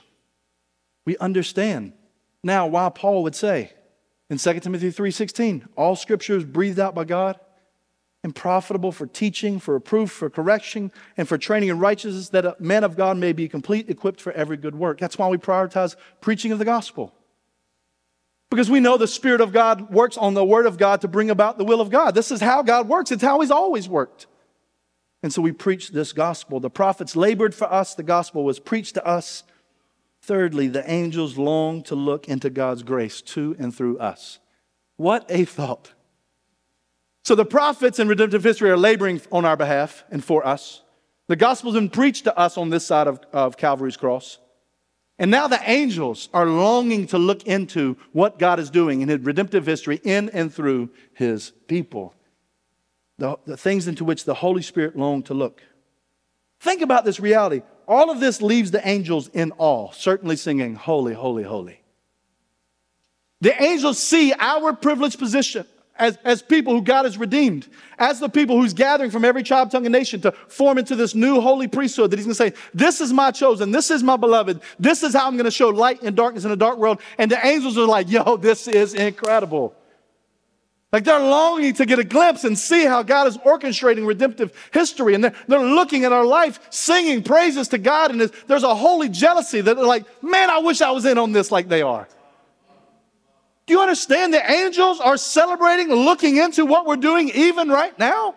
we 1.05 1.15
understand 1.17 1.93
now 2.43 2.65
why 2.65 2.89
Paul 2.89 3.23
would 3.23 3.35
say 3.35 3.71
in 4.29 4.37
2 4.39 4.59
Timothy 4.61 4.89
3:16, 4.89 5.67
all 5.75 5.95
scripture 5.95 6.37
is 6.37 6.43
breathed 6.43 6.79
out 6.79 6.95
by 6.95 7.03
God 7.03 7.39
and 8.23 8.33
profitable 8.33 8.91
for 8.91 9.05
teaching, 9.05 9.59
for 9.59 9.73
reproof, 9.73 10.09
for 10.09 10.29
correction, 10.29 10.91
and 11.17 11.27
for 11.27 11.37
training 11.37 11.69
in 11.69 11.77
righteousness, 11.77 12.29
that 12.29 12.45
a 12.45 12.55
man 12.57 12.83
of 12.85 12.95
God 12.95 13.17
may 13.17 13.33
be 13.33 13.49
complete, 13.49 13.89
equipped 13.89 14.21
for 14.21 14.31
every 14.31 14.55
good 14.55 14.75
work. 14.75 14.97
That's 14.97 15.17
why 15.17 15.27
we 15.27 15.37
prioritize 15.37 15.95
preaching 16.21 16.53
of 16.53 16.59
the 16.59 16.65
gospel. 16.65 17.13
Because 18.49 18.69
we 18.69 18.79
know 18.79 18.97
the 18.97 19.07
Spirit 19.07 19.41
of 19.41 19.51
God 19.51 19.91
works 19.91 20.15
on 20.15 20.35
the 20.35 20.45
Word 20.45 20.65
of 20.65 20.77
God 20.77 21.01
to 21.01 21.07
bring 21.07 21.29
about 21.29 21.57
the 21.57 21.65
will 21.65 21.81
of 21.81 21.89
God. 21.89 22.15
This 22.15 22.31
is 22.31 22.39
how 22.39 22.61
God 22.61 22.87
works, 22.87 23.11
it's 23.11 23.23
how 23.23 23.41
He's 23.41 23.51
always 23.51 23.89
worked. 23.89 24.27
And 25.21 25.33
so 25.33 25.41
we 25.41 25.51
preach 25.51 25.89
this 25.89 26.13
gospel. 26.13 26.59
The 26.59 26.69
prophets 26.69 27.15
labored 27.15 27.55
for 27.55 27.71
us, 27.71 27.93
the 27.95 28.03
gospel 28.03 28.43
was 28.43 28.59
preached 28.59 28.93
to 28.95 29.05
us. 29.05 29.43
Thirdly, 30.21 30.69
the 30.69 30.89
angels 30.89 31.37
long 31.37 31.83
to 31.83 31.95
look 31.95 32.29
into 32.29 32.49
God's 32.49 32.83
grace 32.83 33.21
to 33.21 33.57
and 33.59 33.75
through 33.75 33.97
us. 33.99 34.39
What 34.95 35.25
a 35.27 35.43
thought! 35.43 35.91
So 37.23 37.35
the 37.35 37.45
prophets 37.45 37.99
in 37.99 38.07
redemptive 38.07 38.43
history 38.43 38.69
are 38.69 38.77
laboring 38.77 39.21
on 39.31 39.45
our 39.45 39.55
behalf 39.55 40.03
and 40.11 40.23
for 40.23 40.45
us. 40.45 40.81
The 41.27 41.37
gospel's 41.37 41.75
been 41.75 41.89
preached 41.89 42.25
to 42.25 42.37
us 42.37 42.57
on 42.57 42.69
this 42.69 42.85
side 42.85 43.07
of, 43.07 43.21
of 43.31 43.55
Calvary's 43.55 43.95
cross. 43.95 44.39
And 45.17 45.31
now 45.31 45.47
the 45.47 45.61
angels 45.63 46.27
are 46.33 46.45
longing 46.45 47.07
to 47.07 47.17
look 47.17 47.43
into 47.43 47.97
what 48.11 48.39
God 48.39 48.59
is 48.59 48.69
doing 48.69 49.01
in 49.01 49.09
his 49.09 49.21
redemptive 49.21 49.65
history 49.65 50.01
in 50.03 50.29
and 50.31 50.53
through 50.53 50.89
his 51.13 51.51
people. 51.67 52.13
The, 53.19 53.37
the 53.45 53.55
things 53.55 53.87
into 53.87 54.03
which 54.03 54.25
the 54.25 54.33
Holy 54.33 54.61
Spirit 54.61 54.97
longed 54.97 55.27
to 55.27 55.33
look. 55.33 55.61
Think 56.59 56.81
about 56.81 57.05
this 57.05 57.19
reality. 57.19 57.61
All 57.87 58.09
of 58.09 58.19
this 58.19 58.41
leaves 58.41 58.71
the 58.71 58.85
angels 58.85 59.29
in 59.29 59.53
awe, 59.57 59.91
certainly 59.91 60.35
singing, 60.35 60.75
Holy, 60.75 61.13
Holy, 61.13 61.43
Holy. 61.43 61.79
The 63.39 63.61
angels 63.61 63.99
see 63.99 64.33
our 64.37 64.73
privileged 64.73 65.19
position 65.19 65.65
as, 65.97 66.17
as 66.23 66.41
people 66.41 66.73
who 66.73 66.81
God 66.81 67.05
has 67.05 67.17
redeemed, 67.17 67.67
as 67.99 68.19
the 68.19 68.29
people 68.29 68.59
who's 68.59 68.73
gathering 68.73 69.11
from 69.11 69.23
every 69.23 69.43
tribe, 69.43 69.69
tongue, 69.69 69.85
and 69.85 69.93
nation 69.93 70.21
to 70.21 70.31
form 70.31 70.77
into 70.77 70.95
this 70.95 71.13
new 71.13 71.39
holy 71.39 71.67
priesthood 71.67 72.11
that 72.11 72.17
He's 72.17 72.25
going 72.25 72.51
to 72.51 72.57
say, 72.57 72.67
This 72.73 72.99
is 72.99 73.13
my 73.13 73.31
chosen, 73.31 73.71
this 73.71 73.91
is 73.91 74.01
my 74.01 74.17
beloved, 74.17 74.61
this 74.79 75.03
is 75.03 75.13
how 75.13 75.27
I'm 75.27 75.35
going 75.35 75.45
to 75.45 75.51
show 75.51 75.69
light 75.69 76.01
and 76.01 76.15
darkness 76.15 76.45
in 76.45 76.51
a 76.51 76.55
dark 76.55 76.79
world. 76.79 76.99
And 77.17 77.29
the 77.29 77.45
angels 77.45 77.77
are 77.77 77.85
like, 77.85 78.09
Yo, 78.09 78.37
this 78.37 78.67
is 78.67 78.95
incredible. 78.95 79.75
Like 80.91 81.03
they're 81.05 81.19
longing 81.19 81.73
to 81.75 81.87
get 81.87 81.97
a 81.97 82.03
glimpse 82.03 82.43
and 82.43 82.57
see 82.57 82.85
how 82.85 83.01
God 83.01 83.27
is 83.27 83.35
orchestrating 83.39 84.05
redemptive 84.05 84.53
history. 84.71 85.15
And 85.15 85.23
they're, 85.23 85.33
they're 85.47 85.59
looking 85.59 86.05
at 86.05 86.13
our 86.13 86.23
life, 86.23 86.59
singing 86.69 87.23
praises 87.23 87.67
to 87.69 87.79
God. 87.79 88.11
And 88.11 88.21
there's, 88.21 88.63
a 88.63 88.75
holy 88.75 89.09
jealousy 89.09 89.61
that 89.61 89.75
they're 89.75 89.85
like, 89.85 90.05
Man, 90.23 90.49
I 90.49 90.59
wish 90.59 90.81
I 90.81 90.91
was 90.91 91.05
in 91.05 91.17
on 91.17 91.31
this 91.31 91.51
like 91.51 91.67
they 91.67 91.81
are. 91.81 92.07
Do 93.65 93.73
you 93.73 93.81
understand 93.81 94.33
the 94.33 94.51
angels 94.51 94.99
are 94.99 95.17
celebrating, 95.17 95.89
looking 95.89 96.37
into 96.37 96.65
what 96.65 96.85
we're 96.85 96.97
doing 96.97 97.29
even 97.29 97.69
right 97.69 97.97
now? 97.97 98.35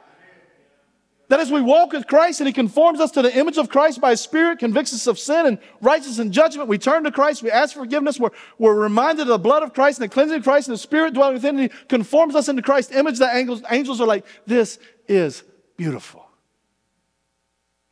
That 1.28 1.40
as 1.40 1.50
we 1.50 1.60
walk 1.60 1.92
with 1.92 2.06
Christ 2.06 2.40
and 2.40 2.46
He 2.46 2.52
conforms 2.52 3.00
us 3.00 3.10
to 3.12 3.22
the 3.22 3.36
image 3.36 3.58
of 3.58 3.68
Christ 3.68 4.00
by 4.00 4.10
His 4.10 4.20
Spirit, 4.20 4.60
convicts 4.60 4.94
us 4.94 5.08
of 5.08 5.18
sin 5.18 5.46
and 5.46 5.58
righteousness 5.80 6.20
and 6.20 6.32
judgment, 6.32 6.68
we 6.68 6.78
turn 6.78 7.02
to 7.02 7.10
Christ, 7.10 7.42
we 7.42 7.50
ask 7.50 7.74
for 7.74 7.80
forgiveness, 7.80 8.20
we're, 8.20 8.30
we're 8.58 8.80
reminded 8.80 9.22
of 9.22 9.28
the 9.28 9.38
blood 9.38 9.64
of 9.64 9.74
Christ 9.74 9.98
and 9.98 10.08
the 10.08 10.14
cleansing 10.14 10.38
of 10.38 10.44
Christ 10.44 10.68
and 10.68 10.74
the 10.74 10.78
Spirit 10.78 11.14
dwelling 11.14 11.34
within, 11.34 11.58
He 11.58 11.68
conforms 11.88 12.36
us 12.36 12.48
into 12.48 12.62
Christ's 12.62 12.94
image. 12.94 13.18
The 13.18 13.34
angels, 13.34 13.62
angels 13.68 14.00
are 14.00 14.06
like, 14.06 14.24
this 14.46 14.78
is 15.08 15.42
beautiful. 15.76 16.24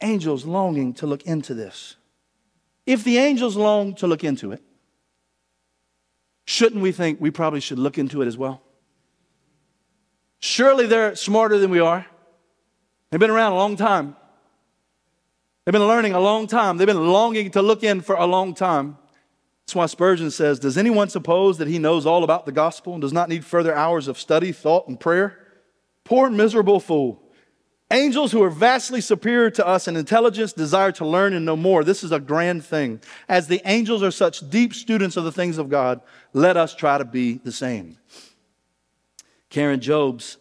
Angels 0.01 0.44
longing 0.44 0.94
to 0.94 1.07
look 1.09 1.25
into 1.25 1.55
this. 1.55 1.97
If 2.87 3.03
the 3.03 3.18
angels 3.18 3.57
long 3.57 3.94
to 3.97 4.07
look 4.07 4.23
into 4.23 4.53
it, 4.53 4.62
Shouldn't 6.44 6.83
we 6.83 6.92
think 6.92 7.20
we 7.20 7.30
probably 7.30 7.61
should 7.61 7.78
look 7.78 7.98
into 7.98 8.22
it 8.22 8.26
as 8.26 8.37
well? 8.37 8.62
Surely 10.40 10.87
they're 10.87 11.16
smarter 11.16 11.59
than 11.59 11.70
we 11.70 11.80
are. 11.80 12.07
They've 13.11 13.20
been 13.20 13.30
around 13.30 13.52
a 13.52 13.57
long 13.57 13.76
time. 13.76 14.16
They've 15.64 15.72
been 15.72 15.87
learning 15.87 16.12
a 16.12 16.20
long 16.20 16.46
time. 16.46 16.76
They've 16.76 16.87
been 16.87 17.09
longing 17.09 17.50
to 17.52 17.62
look 17.62 17.83
in 17.83 18.02
for 18.02 18.16
a 18.16 18.26
long 18.26 18.52
time. 18.52 18.98
That's 19.64 19.74
why 19.74 19.87
Spurgeon 19.87 20.30
says 20.30 20.59
Does 20.59 20.76
anyone 20.76 21.09
suppose 21.09 21.57
that 21.57 21.68
he 21.68 21.78
knows 21.78 22.04
all 22.04 22.22
about 22.22 22.44
the 22.44 22.52
gospel 22.52 22.92
and 22.92 23.00
does 23.00 23.14
not 23.14 23.30
need 23.30 23.44
further 23.44 23.74
hours 23.74 24.09
of 24.09 24.18
study, 24.18 24.52
thought, 24.52 24.87
and 24.88 25.00
prayer? 25.00 25.38
Poor 26.04 26.28
miserable 26.28 26.80
fool. 26.80 27.22
Angels 27.94 28.33
who 28.33 28.42
are 28.42 28.50
vastly 28.50 29.00
superior 29.00 29.50
to 29.50 29.64
us 29.64 29.87
in 29.87 29.94
intelligence 29.94 30.52
desire 30.52 30.90
to 30.90 31.07
learn 31.07 31.33
and 31.33 31.46
know 31.46 31.54
more. 31.54 31.85
This 31.85 32.02
is 32.02 32.11
a 32.11 32.18
grand 32.18 32.64
thing. 32.64 33.00
As 33.28 33.46
the 33.46 33.62
angels 33.64 34.02
are 34.02 34.11
such 34.11 34.50
deep 34.50 34.74
students 34.74 35.16
of 35.16 35.22
the 35.22 35.30
things 35.30 35.59
of 35.59 35.68
God, 35.68 36.00
let 36.33 36.57
us 36.57 36.74
try 36.74 36.98
to 36.98 37.04
be 37.04 37.35
the 37.35 37.52
same. 37.52 37.96
Karen 39.48 39.78
Jobes, 39.78 40.38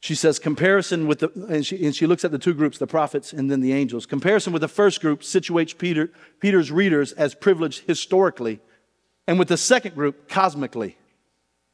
she 0.00 0.14
says, 0.14 0.38
comparison 0.38 1.06
with 1.06 1.18
the, 1.18 1.30
and 1.50 1.66
she, 1.66 1.84
and 1.84 1.94
she 1.94 2.06
looks 2.06 2.24
at 2.24 2.30
the 2.30 2.38
two 2.38 2.54
groups, 2.54 2.78
the 2.78 2.86
prophets 2.86 3.34
and 3.34 3.50
then 3.50 3.60
the 3.60 3.74
angels. 3.74 4.06
Comparison 4.06 4.50
with 4.50 4.62
the 4.62 4.68
first 4.68 5.02
group 5.02 5.20
situates 5.20 5.76
Peter, 5.76 6.10
Peter's 6.40 6.72
readers 6.72 7.12
as 7.12 7.34
privileged 7.34 7.84
historically, 7.86 8.58
and 9.26 9.38
with 9.38 9.48
the 9.48 9.58
second 9.58 9.94
group, 9.94 10.30
cosmically. 10.30 10.96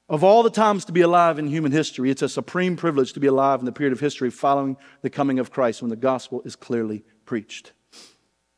Of 0.08 0.22
all 0.22 0.44
the 0.44 0.50
times 0.50 0.84
to 0.84 0.92
be 0.92 1.00
alive 1.00 1.38
in 1.38 1.48
human 1.48 1.72
history, 1.72 2.10
it's 2.10 2.22
a 2.22 2.28
supreme 2.28 2.76
privilege 2.76 3.12
to 3.14 3.20
be 3.20 3.26
alive 3.26 3.58
in 3.58 3.66
the 3.66 3.72
period 3.72 3.92
of 3.92 4.00
history 4.00 4.30
following 4.30 4.76
the 5.02 5.10
coming 5.10 5.40
of 5.40 5.50
Christ 5.50 5.82
when 5.82 5.88
the 5.88 5.96
gospel 5.96 6.42
is 6.44 6.54
clearly 6.54 7.04
preached. 7.24 7.72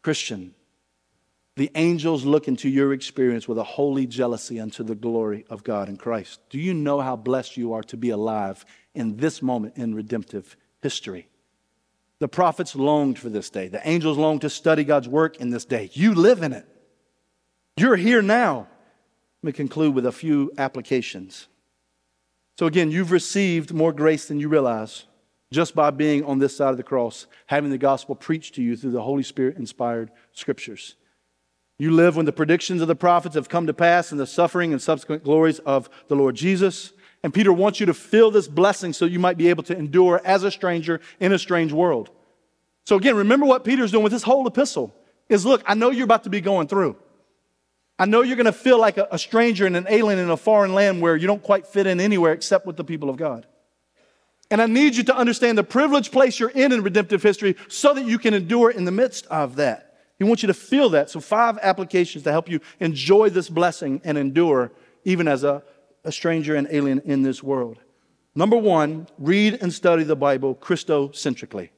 Christian, 0.03 0.55
the 1.57 1.71
angels 1.75 2.25
look 2.25 2.49
into 2.49 2.69
your 2.69 2.93
experience 2.93 3.49
with 3.49 3.59
a 3.59 3.65
holy 3.65 4.07
jealousy 4.07 4.61
unto 4.61 4.85
the 4.85 4.95
glory 4.95 5.47
of 5.49 5.65
God 5.65 5.89
in 5.89 5.97
Christ. 5.97 6.41
Do 6.51 6.59
you 6.59 6.75
know 6.75 7.01
how 7.01 7.17
blessed 7.17 7.57
you 7.57 7.73
are 7.73 7.83
to 7.85 7.97
be 7.97 8.11
alive 8.11 8.65
in 8.95 9.17
this 9.17 9.41
moment 9.41 9.77
in 9.77 9.95
redemptive 9.95 10.55
history? 10.83 11.29
The 12.21 12.29
prophets 12.29 12.77
longed 12.77 13.19
for 13.19 13.31
this 13.31 13.49
day. 13.49 13.69
The 13.69 13.87
angels 13.89 14.19
longed 14.19 14.43
to 14.43 14.51
study 14.51 14.85
God's 14.85 15.09
work 15.09 15.39
in 15.39 15.51
this 15.51 15.65
day. 15.65 15.89
You 15.95 16.15
live 16.15 16.43
in 16.43 16.53
it. 16.53 16.67
You're 17.77 17.97
here 17.97 18.23
now. 18.23 18.69
Let 19.43 19.49
me 19.49 19.53
conclude 19.53 19.95
with 19.95 20.07
a 20.07 20.13
few 20.13 20.53
applications. 20.59 21.49
So, 22.59 22.67
again, 22.67 22.91
you've 22.91 23.13
received 23.13 23.73
more 23.73 23.93
grace 23.93 24.27
than 24.27 24.41
you 24.41 24.49
realize 24.49 25.05
just 25.51 25.75
by 25.75 25.91
being 25.91 26.25
on 26.25 26.39
this 26.39 26.57
side 26.57 26.71
of 26.71 26.77
the 26.77 26.83
cross, 26.83 27.27
having 27.47 27.71
the 27.71 27.79
gospel 27.79 28.15
preached 28.15 28.55
to 28.57 28.63
you 28.63 28.77
through 28.77 28.91
the 28.91 29.03
Holy 29.03 29.23
Spirit 29.23 29.57
inspired 29.57 30.11
scriptures. 30.33 30.97
You 31.79 31.93
live 31.93 32.17
when 32.17 32.27
the 32.27 32.33
predictions 32.33 32.83
of 32.83 32.89
the 32.89 32.97
prophets 32.97 33.37
have 33.37 33.49
come 33.49 33.67
to 33.69 33.75
pass 33.75 34.11
and 34.11 34.21
the 34.21 34.27
suffering 34.27 34.73
and 34.73 34.83
subsequent 34.83 35.25
glories 35.25 35.61
of 35.61 35.89
the 36.09 36.17
Lord 36.17 36.35
Jesus. 36.35 36.93
And 37.23 37.33
Peter 37.33 37.53
wants 37.53 37.81
you 37.81 37.87
to 37.87 37.95
feel 37.95 38.31
this 38.31 38.49
blessing 38.49 38.93
so 38.93 39.05
you 39.05 39.19
might 39.19 39.39
be 39.39 39.49
able 39.49 39.63
to 39.65 39.77
endure 39.77 40.21
as 40.25 40.43
a 40.43 40.51
stranger 40.51 41.01
in 41.21 41.33
a 41.33 41.39
strange 41.39 41.73
world. 41.73 42.11
So 42.85 42.97
again, 42.97 43.17
remember 43.17 43.47
what 43.47 43.65
Peter's 43.65 43.93
doing 43.93 44.03
with 44.03 44.13
this 44.13 44.23
whole 44.25 44.47
epistle 44.47 44.95
is 45.29 45.47
look, 45.47 45.63
I 45.67 45.75
know 45.75 45.91
you're 45.91 46.05
about 46.05 46.25
to 46.25 46.31
be 46.31 46.41
going 46.41 46.69
through. 46.69 46.97
I 47.99 48.05
know 48.05 48.23
you're 48.23 48.37
going 48.37 48.47
to 48.47 48.53
feel 48.53 48.79
like 48.79 48.97
a, 48.97 49.09
a 49.11 49.19
stranger 49.19 49.67
and 49.67 49.77
an 49.77 49.87
alien 49.89 50.19
in 50.19 50.31
a 50.31 50.37
foreign 50.37 50.75
land 50.75 51.03
where 51.03 51.17
you 51.17 51.27
don't 51.27 51.43
quite 51.43 51.67
fit 51.67 51.87
in 51.87 52.01
anywhere 52.01 52.33
except 52.33 52.65
with 52.65 52.77
the 52.77 52.85
people 52.85 53.11
of 53.11 53.17
God. 53.17 53.47
And 54.51 54.63
I 54.63 54.67
need 54.67 54.97
you 54.97 55.03
to 55.05 55.17
understand 55.17 55.59
the 55.59 55.65
privileged 55.65 56.13
place 56.13 56.39
you're 56.39 56.49
in 56.51 56.73
in 56.73 56.83
redemptive 56.83 57.23
history 57.23 57.57
so 57.69 57.93
that 57.95 58.07
you 58.07 58.19
can 58.19 58.35
endure 58.35 58.71
in 58.71 58.85
the 58.85 58.93
midst 58.93 59.27
of 59.27 59.57
that. 59.57 59.97
He 60.17 60.25
wants 60.25 60.43
you 60.43 60.47
to 60.47 60.55
feel 60.55 60.89
that. 60.91 61.11
So, 61.11 61.21
five 61.21 61.59
applications 61.63 62.25
to 62.25 62.33
help 62.33 62.49
you 62.49 62.61
enjoy 62.81 63.31
this 63.31 63.49
blessing 63.49 64.01
and 64.05 64.17
endure 64.17 64.73
even 65.05 65.29
as 65.29 65.45
a, 65.45 65.63
a 66.05 66.11
stranger 66.11 66.57
and 66.57 66.67
alien 66.71 67.01
in 67.05 67.23
this 67.23 67.43
world. 67.43 67.79
Number 68.35 68.57
one, 68.57 69.07
read 69.19 69.59
and 69.61 69.73
study 69.73 70.03
the 70.03 70.17
Bible 70.17 70.55
Christocentrically. 70.55 71.71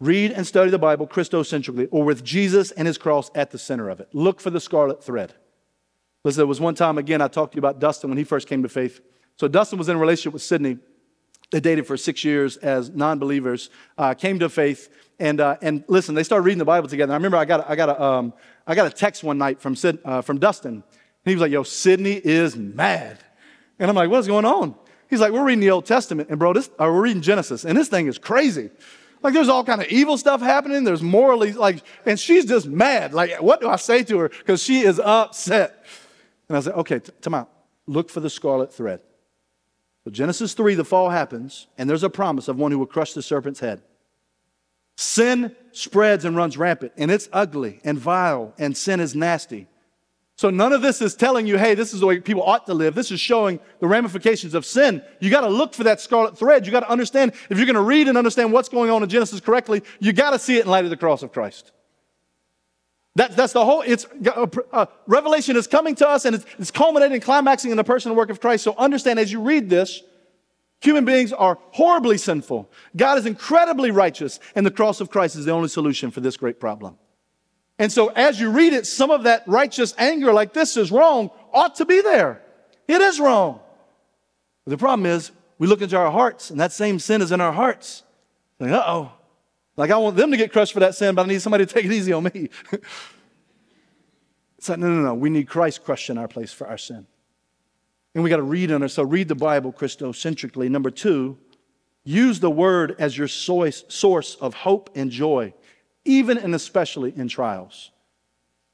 Read 0.00 0.30
and 0.30 0.46
study 0.46 0.70
the 0.70 0.78
Bible 0.78 1.08
Christocentrically, 1.08 1.88
or 1.90 2.04
with 2.04 2.22
Jesus 2.22 2.70
and 2.70 2.86
his 2.86 2.98
cross 2.98 3.30
at 3.34 3.50
the 3.50 3.58
center 3.58 3.88
of 3.88 3.98
it. 4.00 4.08
Look 4.12 4.40
for 4.40 4.50
the 4.50 4.60
scarlet 4.60 5.02
thread. 5.02 5.34
Listen, 6.24 6.38
there 6.38 6.46
was 6.46 6.60
one 6.60 6.74
time, 6.74 6.98
again, 6.98 7.20
I 7.20 7.28
talked 7.28 7.52
to 7.52 7.56
you 7.56 7.60
about 7.60 7.80
Dustin 7.80 8.10
when 8.10 8.18
he 8.18 8.24
first 8.24 8.48
came 8.48 8.62
to 8.62 8.68
faith. 8.68 9.00
So, 9.36 9.48
Dustin 9.48 9.78
was 9.78 9.88
in 9.88 9.96
a 9.96 9.98
relationship 9.98 10.32
with 10.32 10.42
Sydney. 10.42 10.78
They 11.50 11.60
dated 11.60 11.86
for 11.86 11.96
six 11.96 12.24
years 12.24 12.56
as 12.58 12.90
non 12.90 13.18
believers, 13.18 13.70
uh, 13.96 14.14
came 14.14 14.38
to 14.40 14.48
faith, 14.48 14.90
and, 15.18 15.40
uh, 15.40 15.56
and 15.62 15.82
listen, 15.88 16.14
they 16.14 16.22
started 16.22 16.42
reading 16.42 16.58
the 16.58 16.64
Bible 16.64 16.88
together. 16.88 17.12
I 17.12 17.16
remember 17.16 17.38
I 17.38 17.44
got, 17.44 17.68
I 17.68 17.74
got, 17.74 17.88
a, 17.88 18.02
um, 18.02 18.34
I 18.66 18.74
got 18.74 18.86
a 18.86 18.90
text 18.90 19.24
one 19.24 19.38
night 19.38 19.60
from, 19.60 19.74
Sid, 19.74 19.98
uh, 20.04 20.20
from 20.20 20.38
Dustin. 20.38 20.74
And 20.74 20.84
he 21.24 21.34
was 21.34 21.40
like, 21.40 21.50
Yo, 21.50 21.62
Sydney 21.62 22.14
is 22.14 22.56
mad. 22.56 23.18
And 23.78 23.88
I'm 23.88 23.96
like, 23.96 24.10
What's 24.10 24.28
going 24.28 24.44
on? 24.44 24.74
He's 25.08 25.20
like, 25.20 25.32
We're 25.32 25.44
reading 25.44 25.60
the 25.60 25.70
Old 25.70 25.86
Testament, 25.86 26.28
and 26.28 26.38
bro, 26.38 26.52
this, 26.52 26.68
uh, 26.78 26.84
we're 26.84 27.02
reading 27.02 27.22
Genesis, 27.22 27.64
and 27.64 27.76
this 27.76 27.88
thing 27.88 28.06
is 28.06 28.18
crazy. 28.18 28.70
Like, 29.22 29.34
there's 29.34 29.48
all 29.48 29.64
kind 29.64 29.80
of 29.80 29.88
evil 29.88 30.16
stuff 30.16 30.40
happening. 30.40 30.84
There's 30.84 31.02
morally, 31.02 31.52
like, 31.52 31.82
and 32.06 32.18
she's 32.18 32.44
just 32.44 32.66
mad. 32.66 33.12
Like, 33.12 33.42
what 33.42 33.60
do 33.60 33.68
I 33.68 33.76
say 33.76 34.02
to 34.04 34.18
her? 34.18 34.28
Because 34.28 34.62
she 34.62 34.80
is 34.80 35.00
upset. 35.00 35.84
And 36.48 36.56
I 36.56 36.60
said, 36.60 36.74
Okay, 36.74 37.00
come 37.22 37.34
out. 37.34 37.50
Look 37.86 38.10
for 38.10 38.20
the 38.20 38.30
scarlet 38.30 38.72
thread. 38.72 39.00
So, 40.04 40.10
Genesis 40.10 40.54
3, 40.54 40.74
the 40.74 40.84
fall 40.84 41.10
happens, 41.10 41.66
and 41.76 41.88
there's 41.90 42.04
a 42.04 42.10
promise 42.10 42.48
of 42.48 42.56
one 42.56 42.72
who 42.72 42.78
will 42.78 42.86
crush 42.86 43.12
the 43.12 43.22
serpent's 43.22 43.60
head. 43.60 43.82
Sin 44.96 45.54
spreads 45.72 46.24
and 46.24 46.36
runs 46.36 46.56
rampant, 46.56 46.92
and 46.96 47.10
it's 47.10 47.28
ugly 47.32 47.80
and 47.84 47.98
vile, 47.98 48.52
and 48.58 48.76
sin 48.76 49.00
is 49.00 49.14
nasty. 49.14 49.68
So 50.38 50.50
none 50.50 50.72
of 50.72 50.82
this 50.82 51.02
is 51.02 51.16
telling 51.16 51.48
you, 51.48 51.58
hey, 51.58 51.74
this 51.74 51.92
is 51.92 51.98
the 51.98 52.06
way 52.06 52.20
people 52.20 52.44
ought 52.44 52.64
to 52.66 52.74
live. 52.74 52.94
This 52.94 53.10
is 53.10 53.18
showing 53.18 53.58
the 53.80 53.88
ramifications 53.88 54.54
of 54.54 54.64
sin. 54.64 55.02
You 55.18 55.30
got 55.30 55.40
to 55.40 55.48
look 55.48 55.74
for 55.74 55.82
that 55.82 56.00
scarlet 56.00 56.38
thread. 56.38 56.64
You 56.64 56.70
got 56.70 56.80
to 56.80 56.90
understand, 56.90 57.32
if 57.50 57.58
you're 57.58 57.66
going 57.66 57.74
to 57.74 57.82
read 57.82 58.06
and 58.06 58.16
understand 58.16 58.52
what's 58.52 58.68
going 58.68 58.88
on 58.88 59.02
in 59.02 59.08
Genesis 59.08 59.40
correctly, 59.40 59.82
you 59.98 60.12
got 60.12 60.30
to 60.30 60.38
see 60.38 60.58
it 60.58 60.64
in 60.64 60.70
light 60.70 60.84
of 60.84 60.90
the 60.90 60.96
cross 60.96 61.24
of 61.24 61.32
Christ. 61.32 61.72
That, 63.16 63.34
that's 63.34 63.52
the 63.52 63.64
whole, 63.64 63.82
it's, 63.84 64.06
uh, 64.28 64.46
uh, 64.72 64.86
Revelation 65.08 65.56
is 65.56 65.66
coming 65.66 65.96
to 65.96 66.08
us 66.08 66.24
and 66.24 66.36
it's, 66.36 66.46
it's 66.56 66.70
culminating, 66.70 67.20
climaxing 67.20 67.72
in 67.72 67.76
the 67.76 67.82
person 67.82 68.12
and 68.12 68.16
work 68.16 68.30
of 68.30 68.40
Christ. 68.40 68.62
So 68.62 68.76
understand 68.78 69.18
as 69.18 69.32
you 69.32 69.40
read 69.40 69.68
this, 69.68 70.02
Human 70.80 71.04
beings 71.04 71.32
are 71.32 71.58
horribly 71.72 72.18
sinful. 72.18 72.70
God 72.96 73.18
is 73.18 73.26
incredibly 73.26 73.90
righteous, 73.90 74.38
and 74.54 74.64
the 74.64 74.70
cross 74.70 75.00
of 75.00 75.10
Christ 75.10 75.34
is 75.34 75.44
the 75.44 75.50
only 75.50 75.68
solution 75.68 76.12
for 76.12 76.20
this 76.20 76.36
great 76.36 76.60
problem. 76.60 76.96
And 77.78 77.92
so, 77.92 78.08
as 78.08 78.40
you 78.40 78.50
read 78.50 78.72
it, 78.72 78.86
some 78.86 79.10
of 79.10 79.22
that 79.24 79.44
righteous 79.46 79.94
anger, 79.98 80.32
like 80.32 80.52
this 80.52 80.76
is 80.76 80.90
wrong, 80.90 81.30
ought 81.52 81.76
to 81.76 81.84
be 81.84 82.00
there. 82.00 82.42
It 82.88 83.00
is 83.00 83.20
wrong. 83.20 83.60
But 84.64 84.70
the 84.70 84.78
problem 84.78 85.06
is, 85.06 85.30
we 85.58 85.66
look 85.66 85.82
into 85.82 85.96
our 85.96 86.10
hearts, 86.10 86.50
and 86.50 86.58
that 86.60 86.72
same 86.72 86.98
sin 86.98 87.22
is 87.22 87.32
in 87.32 87.40
our 87.40 87.52
hearts. 87.52 88.02
Like, 88.58 88.70
uh 88.70 88.84
oh. 88.86 89.12
Like, 89.76 89.92
I 89.92 89.96
want 89.98 90.16
them 90.16 90.32
to 90.32 90.36
get 90.36 90.52
crushed 90.52 90.72
for 90.72 90.80
that 90.80 90.96
sin, 90.96 91.14
but 91.14 91.24
I 91.24 91.28
need 91.28 91.40
somebody 91.40 91.64
to 91.64 91.72
take 91.72 91.84
it 91.84 91.92
easy 91.92 92.12
on 92.12 92.24
me. 92.24 92.50
it's 94.58 94.68
like, 94.68 94.80
no, 94.80 94.88
no, 94.88 95.02
no. 95.02 95.14
We 95.14 95.30
need 95.30 95.48
Christ 95.48 95.84
crushed 95.84 96.10
in 96.10 96.18
our 96.18 96.26
place 96.26 96.52
for 96.52 96.66
our 96.66 96.78
sin. 96.78 97.06
And 98.14 98.24
we 98.24 98.30
got 98.30 98.38
to 98.38 98.42
read 98.42 98.72
on. 98.72 98.88
So 98.88 99.04
read 99.04 99.28
the 99.28 99.36
Bible 99.36 99.72
Christocentrically. 99.72 100.68
Number 100.68 100.90
two, 100.90 101.38
use 102.02 102.40
the 102.40 102.50
word 102.50 102.96
as 102.98 103.16
your 103.16 103.28
source 103.28 104.34
of 104.40 104.54
hope 104.54 104.90
and 104.96 105.12
joy, 105.12 105.54
even 106.08 106.38
and 106.38 106.54
especially 106.54 107.12
in 107.14 107.28
trials. 107.28 107.90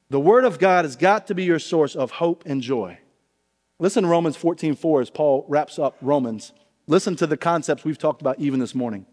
The 0.09 0.21
word 0.21 0.45
of 0.45 0.59
God 0.59 0.85
has 0.85 0.97
got 0.97 1.27
to 1.27 1.35
be 1.35 1.45
your 1.45 1.59
source 1.59 1.97
of 1.97 2.13
hope 2.13 2.45
and 2.47 2.63
joy. 2.63 2.99
Listen 3.79 4.05
to 4.05 4.09
Romans 4.09 4.37
14 4.37 4.77
4 4.77 5.01
as 5.01 5.11
Paul 5.11 5.45
wraps 5.49 5.79
up 5.79 5.97
Romans. 6.01 6.53
Listen 6.87 7.17
to 7.17 7.27
the 7.27 7.37
concepts 7.37 7.85
we've 7.85 7.99
talked 7.99 8.21
about 8.21 8.39
even 8.39 8.61
this 8.61 8.75
morning. 8.75 9.07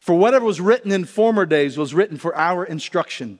For 0.00 0.14
whatever 0.14 0.44
was 0.44 0.60
written 0.60 0.92
in 0.92 1.04
former 1.04 1.46
days 1.46 1.78
was 1.78 1.94
written 1.94 2.16
for 2.16 2.36
our 2.36 2.64
instruction, 2.64 3.38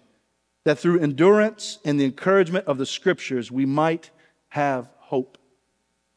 that 0.64 0.78
through 0.78 1.00
endurance 1.00 1.78
and 1.84 2.00
the 2.00 2.04
encouragement 2.04 2.66
of 2.66 2.78
the 2.78 2.86
scriptures 2.86 3.50
we 3.50 3.66
might 3.66 4.10
have 4.48 4.88
hope. 4.98 5.36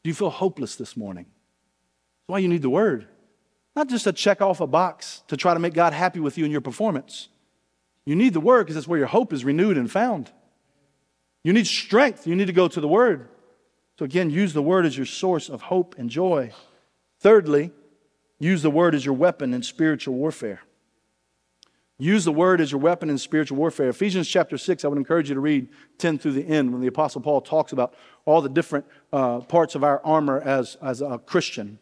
Do 0.02 0.08
you 0.08 0.14
feel 0.14 0.30
hopeless 0.30 0.76
this 0.76 0.96
morning? 0.96 1.24
That's 1.24 2.32
why 2.32 2.38
you 2.38 2.48
need 2.48 2.62
the 2.62 2.70
word. 2.70 3.08
Not 3.76 3.88
just 3.88 4.04
to 4.04 4.12
check 4.12 4.40
off 4.40 4.60
a 4.60 4.66
box 4.66 5.22
to 5.28 5.36
try 5.36 5.52
to 5.52 5.60
make 5.60 5.74
God 5.74 5.92
happy 5.92 6.20
with 6.20 6.38
you 6.38 6.44
in 6.44 6.50
your 6.50 6.60
performance. 6.60 7.28
You 8.06 8.16
need 8.16 8.34
the 8.34 8.40
word 8.40 8.64
because 8.64 8.74
that's 8.74 8.88
where 8.88 8.98
your 8.98 9.08
hope 9.08 9.32
is 9.32 9.44
renewed 9.44 9.78
and 9.78 9.90
found. 9.90 10.30
You 11.42 11.52
need 11.52 11.66
strength. 11.66 12.26
You 12.26 12.36
need 12.36 12.46
to 12.46 12.52
go 12.52 12.68
to 12.68 12.80
the 12.80 12.88
word. 12.88 13.28
So, 13.98 14.04
again, 14.04 14.30
use 14.30 14.52
the 14.52 14.62
word 14.62 14.86
as 14.86 14.96
your 14.96 15.06
source 15.06 15.48
of 15.48 15.62
hope 15.62 15.94
and 15.98 16.10
joy. 16.10 16.52
Thirdly, 17.20 17.70
use 18.38 18.62
the 18.62 18.70
word 18.70 18.94
as 18.94 19.04
your 19.04 19.14
weapon 19.14 19.54
in 19.54 19.62
spiritual 19.62 20.14
warfare. 20.14 20.62
Use 21.96 22.24
the 22.24 22.32
word 22.32 22.60
as 22.60 22.72
your 22.72 22.80
weapon 22.80 23.08
in 23.08 23.18
spiritual 23.18 23.56
warfare. 23.56 23.88
Ephesians 23.88 24.28
chapter 24.28 24.58
6, 24.58 24.84
I 24.84 24.88
would 24.88 24.98
encourage 24.98 25.28
you 25.28 25.34
to 25.36 25.40
read 25.40 25.68
10 25.98 26.18
through 26.18 26.32
the 26.32 26.46
end 26.46 26.72
when 26.72 26.80
the 26.80 26.88
Apostle 26.88 27.20
Paul 27.20 27.40
talks 27.40 27.70
about 27.72 27.94
all 28.24 28.40
the 28.40 28.48
different 28.48 28.84
uh, 29.12 29.40
parts 29.40 29.76
of 29.76 29.84
our 29.84 30.04
armor 30.04 30.40
as, 30.40 30.76
as 30.82 31.00
a 31.00 31.18
Christian. 31.18 31.78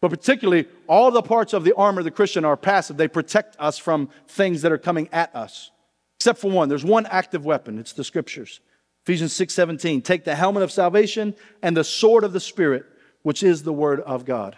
But 0.00 0.10
particularly, 0.10 0.66
all 0.86 1.10
the 1.10 1.22
parts 1.22 1.52
of 1.52 1.64
the 1.64 1.74
armor 1.74 2.00
of 2.00 2.04
the 2.04 2.10
Christian 2.10 2.44
are 2.44 2.56
passive. 2.56 2.96
They 2.96 3.08
protect 3.08 3.56
us 3.58 3.78
from 3.78 4.08
things 4.26 4.62
that 4.62 4.72
are 4.72 4.78
coming 4.78 5.08
at 5.12 5.34
us. 5.34 5.70
Except 6.16 6.38
for 6.38 6.50
one. 6.50 6.68
There's 6.68 6.84
one 6.84 7.06
active 7.06 7.44
weapon. 7.44 7.78
It's 7.78 7.92
the 7.92 8.04
scriptures. 8.04 8.60
Ephesians 9.04 9.32
6 9.34 9.54
17. 9.54 10.02
Take 10.02 10.24
the 10.24 10.34
helmet 10.34 10.62
of 10.62 10.72
salvation 10.72 11.34
and 11.62 11.76
the 11.76 11.84
sword 11.84 12.24
of 12.24 12.32
the 12.32 12.40
Spirit, 12.40 12.84
which 13.22 13.42
is 13.42 13.62
the 13.62 13.72
word 13.72 14.00
of 14.00 14.24
God. 14.24 14.56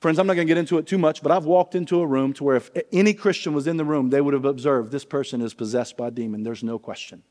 Friends, 0.00 0.18
I'm 0.18 0.28
not 0.28 0.34
going 0.34 0.46
to 0.46 0.50
get 0.50 0.58
into 0.58 0.78
it 0.78 0.86
too 0.86 0.98
much, 0.98 1.22
but 1.22 1.32
I've 1.32 1.44
walked 1.44 1.74
into 1.74 2.00
a 2.00 2.06
room 2.06 2.32
to 2.34 2.44
where 2.44 2.56
if 2.56 2.70
any 2.92 3.14
Christian 3.14 3.52
was 3.52 3.66
in 3.66 3.76
the 3.76 3.84
room, 3.84 4.10
they 4.10 4.20
would 4.20 4.34
have 4.34 4.44
observed 4.44 4.92
this 4.92 5.04
person 5.04 5.40
is 5.42 5.54
possessed 5.54 5.96
by 5.96 6.08
a 6.08 6.10
demon. 6.12 6.44
There's 6.44 6.62
no 6.62 6.78
question. 6.78 7.24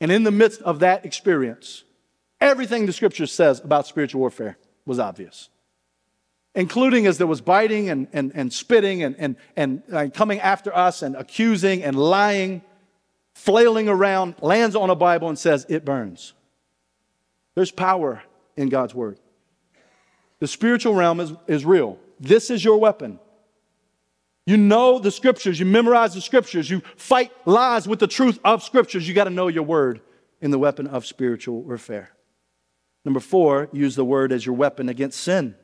And 0.00 0.12
in 0.12 0.22
the 0.22 0.30
midst 0.30 0.60
of 0.62 0.80
that 0.80 1.06
experience, 1.06 1.84
everything 2.40 2.84
the 2.84 2.92
scripture 2.92 3.26
says 3.26 3.60
about 3.60 3.86
spiritual 3.86 4.20
warfare 4.20 4.58
was 4.88 4.98
obvious, 4.98 5.50
including 6.54 7.06
as 7.06 7.18
there 7.18 7.26
was 7.26 7.40
biting 7.40 7.90
and, 7.90 8.08
and, 8.12 8.32
and 8.34 8.52
spitting 8.52 9.02
and, 9.04 9.14
and, 9.18 9.36
and, 9.54 9.82
and 9.92 10.12
coming 10.12 10.40
after 10.40 10.74
us 10.74 11.02
and 11.02 11.14
accusing 11.14 11.84
and 11.84 11.96
lying, 11.96 12.62
flailing 13.34 13.88
around, 13.88 14.34
lands 14.40 14.74
on 14.74 14.90
a 14.90 14.96
Bible 14.96 15.28
and 15.28 15.38
says, 15.38 15.66
It 15.68 15.84
burns. 15.84 16.32
There's 17.54 17.70
power 17.70 18.22
in 18.56 18.68
God's 18.70 18.94
word. 18.94 19.18
The 20.40 20.48
spiritual 20.48 20.94
realm 20.94 21.20
is, 21.20 21.32
is 21.46 21.64
real. 21.64 21.98
This 22.18 22.50
is 22.50 22.64
your 22.64 22.78
weapon. 22.78 23.20
You 24.46 24.56
know 24.56 24.98
the 24.98 25.10
scriptures, 25.10 25.60
you 25.60 25.66
memorize 25.66 26.14
the 26.14 26.22
scriptures, 26.22 26.70
you 26.70 26.80
fight 26.96 27.30
lies 27.44 27.86
with 27.86 27.98
the 27.98 28.06
truth 28.06 28.38
of 28.44 28.62
scriptures. 28.62 29.06
You 29.06 29.12
got 29.12 29.24
to 29.24 29.30
know 29.30 29.48
your 29.48 29.64
word 29.64 30.00
in 30.40 30.50
the 30.50 30.58
weapon 30.58 30.86
of 30.86 31.04
spiritual 31.04 31.62
warfare. 31.62 32.12
Number 33.04 33.20
four, 33.20 33.68
use 33.72 33.96
the 33.96 34.04
word 34.04 34.32
as 34.32 34.44
your 34.44 34.54
weapon 34.54 34.88
against 34.88 35.20
sin. 35.20 35.54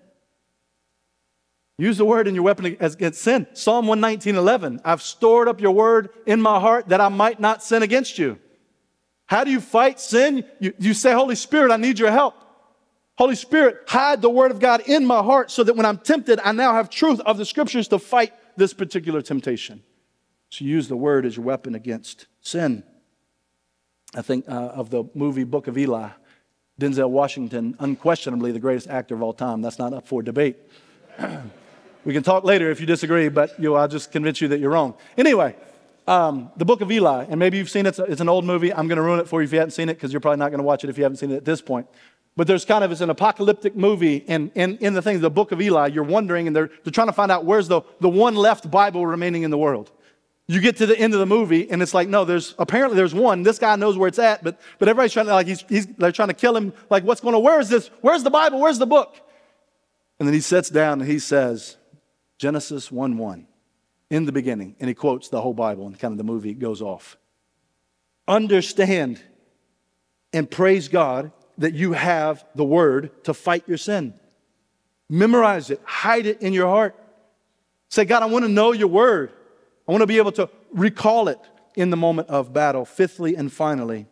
Use 1.77 1.99
the 1.99 2.05
word 2.05 2.29
in 2.29 2.35
your 2.35 2.45
weapon 2.45 2.67
against 2.67 3.21
sin. 3.21 3.47
Psalm 3.53 3.87
119, 3.87 4.37
11. 4.37 4.81
I've 4.85 5.03
stored 5.03 5.49
up 5.49 5.61
your 5.61 5.73
word 5.73 6.11
in 6.25 6.41
my 6.41 6.61
heart 6.61 6.89
that 6.89 7.01
I 7.01 7.09
might 7.09 7.41
not 7.41 7.63
sin 7.63 7.83
against 7.83 8.17
you. 8.17 8.39
How 9.27 9.43
do 9.43 9.51
you 9.51 9.61
fight 9.61 9.99
sin? 9.99 10.45
You, 10.61 10.73
you 10.79 10.95
say, 10.95 11.13
Holy 11.13 11.35
Spirit, 11.35 11.73
I 11.73 11.77
need 11.77 11.99
your 11.99 12.11
help. 12.11 12.37
Holy 13.17 13.37
Spirit, 13.37 13.79
hide 13.89 14.23
the 14.23 14.31
word 14.31 14.51
of 14.51 14.61
God 14.61 14.83
in 14.87 15.07
my 15.07 15.23
heart 15.23 15.51
so 15.51 15.65
that 15.65 15.75
when 15.75 15.87
I'm 15.87 15.99
tempted, 15.99 16.41
I 16.45 16.53
now 16.53 16.75
have 16.75 16.91
truth 16.91 17.21
of 17.21 17.39
the 17.39 17.45
scriptures 17.45 17.89
to 17.89 17.99
fight 17.99 18.33
this 18.57 18.73
particular 18.73 19.23
temptation. 19.23 19.83
So 20.51 20.65
use 20.65 20.89
the 20.89 20.97
word 20.97 21.27
as 21.27 21.37
your 21.37 21.45
weapon 21.45 21.75
against 21.75 22.27
sin. 22.41 22.85
I 24.15 24.23
think 24.23 24.49
uh, 24.49 24.53
of 24.53 24.91
the 24.91 25.05
movie 25.15 25.45
Book 25.45 25.67
of 25.67 25.77
Eli. 25.77 26.11
Denzel 26.81 27.09
Washington, 27.09 27.77
unquestionably 27.79 28.51
the 28.51 28.59
greatest 28.59 28.89
actor 28.89 29.15
of 29.15 29.23
all 29.23 29.33
time. 29.33 29.63
That's 29.63 29.79
not 29.79 29.93
up 29.93 30.09
for 30.09 30.23
debate. 30.23 30.57
we 32.05 32.13
can 32.13 32.23
talk 32.23 32.45
later 32.45 32.71
if 32.71 32.81
you 32.81 32.87
disagree, 32.87 33.29
but 33.29 33.57
you 33.59 33.71
know, 33.71 33.77
I'll 33.77 33.89
just 33.89 34.11
convince 34.11 34.41
you 34.41 34.49
that 34.49 34.59
you're 34.59 34.73
wrong. 34.73 34.95
Anyway, 35.17 35.55
um, 36.09 36.51
the 36.57 36.65
book 36.65 36.81
of 36.81 36.91
Eli, 36.91 37.27
and 37.29 37.39
maybe 37.39 37.59
you've 37.59 37.71
seen 37.71 37.87
it, 37.87 37.99
it's, 37.99 38.21
an 38.21 38.29
old 38.29 38.45
movie. 38.45 38.73
I'm 38.73 38.89
going 38.89 38.97
to 38.97 39.03
ruin 39.03 39.21
it 39.21 39.29
for 39.29 39.41
you 39.41 39.45
if 39.47 39.53
you 39.53 39.59
haven't 39.59 39.71
seen 39.71 39.89
it 39.89 39.95
because 39.95 40.13
you're 40.13 40.21
probably 40.21 40.39
not 40.39 40.51
going 40.51 40.59
to 40.59 40.65
watch 40.65 40.83
it 40.83 40.91
if 40.91 40.99
you 40.99 41.05
haven't 41.05 41.19
seen 41.19 41.31
it 41.31 41.37
at 41.37 41.45
this 41.45 41.63
point. 41.63 41.87
But 42.37 42.49
there's 42.49 42.65
kind 42.65 42.83
of, 42.83 42.91
it's 42.91 43.01
an 43.01 43.11
apocalyptic 43.11 43.77
movie, 43.77 44.25
and 44.27 44.51
in, 44.57 44.77
in 44.79 44.95
the 44.95 45.03
thing, 45.03 45.21
the 45.21 45.31
book 45.31 45.53
of 45.53 45.63
Eli, 45.63 45.87
you're 45.87 46.03
wondering, 46.03 46.49
and 46.49 46.57
they're, 46.57 46.71
they're 46.83 46.91
trying 46.91 47.07
to 47.07 47.13
find 47.13 47.31
out 47.31 47.45
where's 47.45 47.69
the, 47.69 47.83
the 48.01 48.09
one 48.09 48.35
left 48.35 48.69
Bible 48.71 49.07
remaining 49.07 49.45
in 49.45 49.53
the 49.53 49.59
world. 49.59 49.93
You 50.47 50.61
get 50.61 50.77
to 50.77 50.87
the 50.87 50.99
end 50.99 51.15
of 51.15 51.21
the 51.21 51.27
movie, 51.27 51.71
and 51.71 51.81
it's 51.81 51.95
like, 51.95 52.09
no, 52.09 52.27
there's 52.27 52.55
apparently 52.59 52.97
there's 52.97 53.15
one. 53.15 53.43
This 53.43 53.59
guy 53.59 53.77
knows 53.77 53.97
where 53.97 54.09
it's 54.09 54.19
at, 54.19 54.45
but 54.45 54.61
but 54.79 54.89
everybody's 54.89 55.13
trying 55.13 55.27
to 55.27 55.33
like 55.33 55.47
he's, 55.47 55.65
he's 55.69 55.87
they're 55.87 56.13
trying 56.13 56.29
to 56.29 56.35
kill 56.35 56.55
him. 56.55 56.75
Like, 56.91 57.03
what's 57.05 57.23
going 57.23 57.35
on? 57.35 57.43
Where 57.43 57.61
is 57.61 57.71
this? 57.71 57.89
Where's 58.03 58.23
the 58.23 58.31
Bible? 58.31 58.61
Where's 58.61 58.79
the 58.79 58.87
book? 58.87 59.17
And 60.19 60.29
then 60.29 60.35
he 60.35 60.41
sits 60.41 60.69
down 60.69 61.01
and 61.01 61.11
he 61.11 61.19
says, 61.19 61.77
Genesis 62.39 62.93
1 62.93 63.17
1, 63.17 63.47
in 64.11 64.27
the 64.27 64.33
beginning. 64.33 64.77
And 64.81 64.89
he 64.89 64.95
quotes 64.95 65.29
the 65.29 65.41
whole 65.41 65.55
Bible, 65.55 65.87
and 65.87 65.99
kind 65.99 66.13
of 66.13 66.19
the 66.19 66.25
movie 66.25 66.55
goes 66.55 66.83
off. 66.83 67.17
Understand 68.29 69.23
and 70.33 70.51
praise 70.51 70.89
God 70.89 71.33
that 71.59 71.75
you 71.75 71.93
have 71.93 72.45
the 72.55 72.65
word 72.65 73.25
to 73.25 73.33
fight 73.35 73.65
your 73.67 73.79
sin. 73.79 74.15
Memorize 75.09 75.71
it, 75.71 75.81
hide 75.85 76.27
it 76.27 76.43
in 76.43 76.53
your 76.53 76.69
heart. 76.69 76.97
Say, 77.89 78.05
God, 78.05 78.23
I 78.23 78.27
want 78.27 78.45
to 78.45 78.51
know 78.51 78.73
your 78.73 78.89
word. 78.89 79.33
I 79.87 79.93
want 79.93 80.03
to 80.03 80.07
be 80.07 80.19
able 80.19 80.33
to 80.33 80.49
recall 80.73 81.29
it 81.29 81.39
in 81.77 81.91
the 81.91 81.97
moment 81.97 82.29
of 82.29 82.53
battle. 82.53 82.85
Fifthly 82.85 83.37
and 83.37 83.53
finally, 83.53 84.07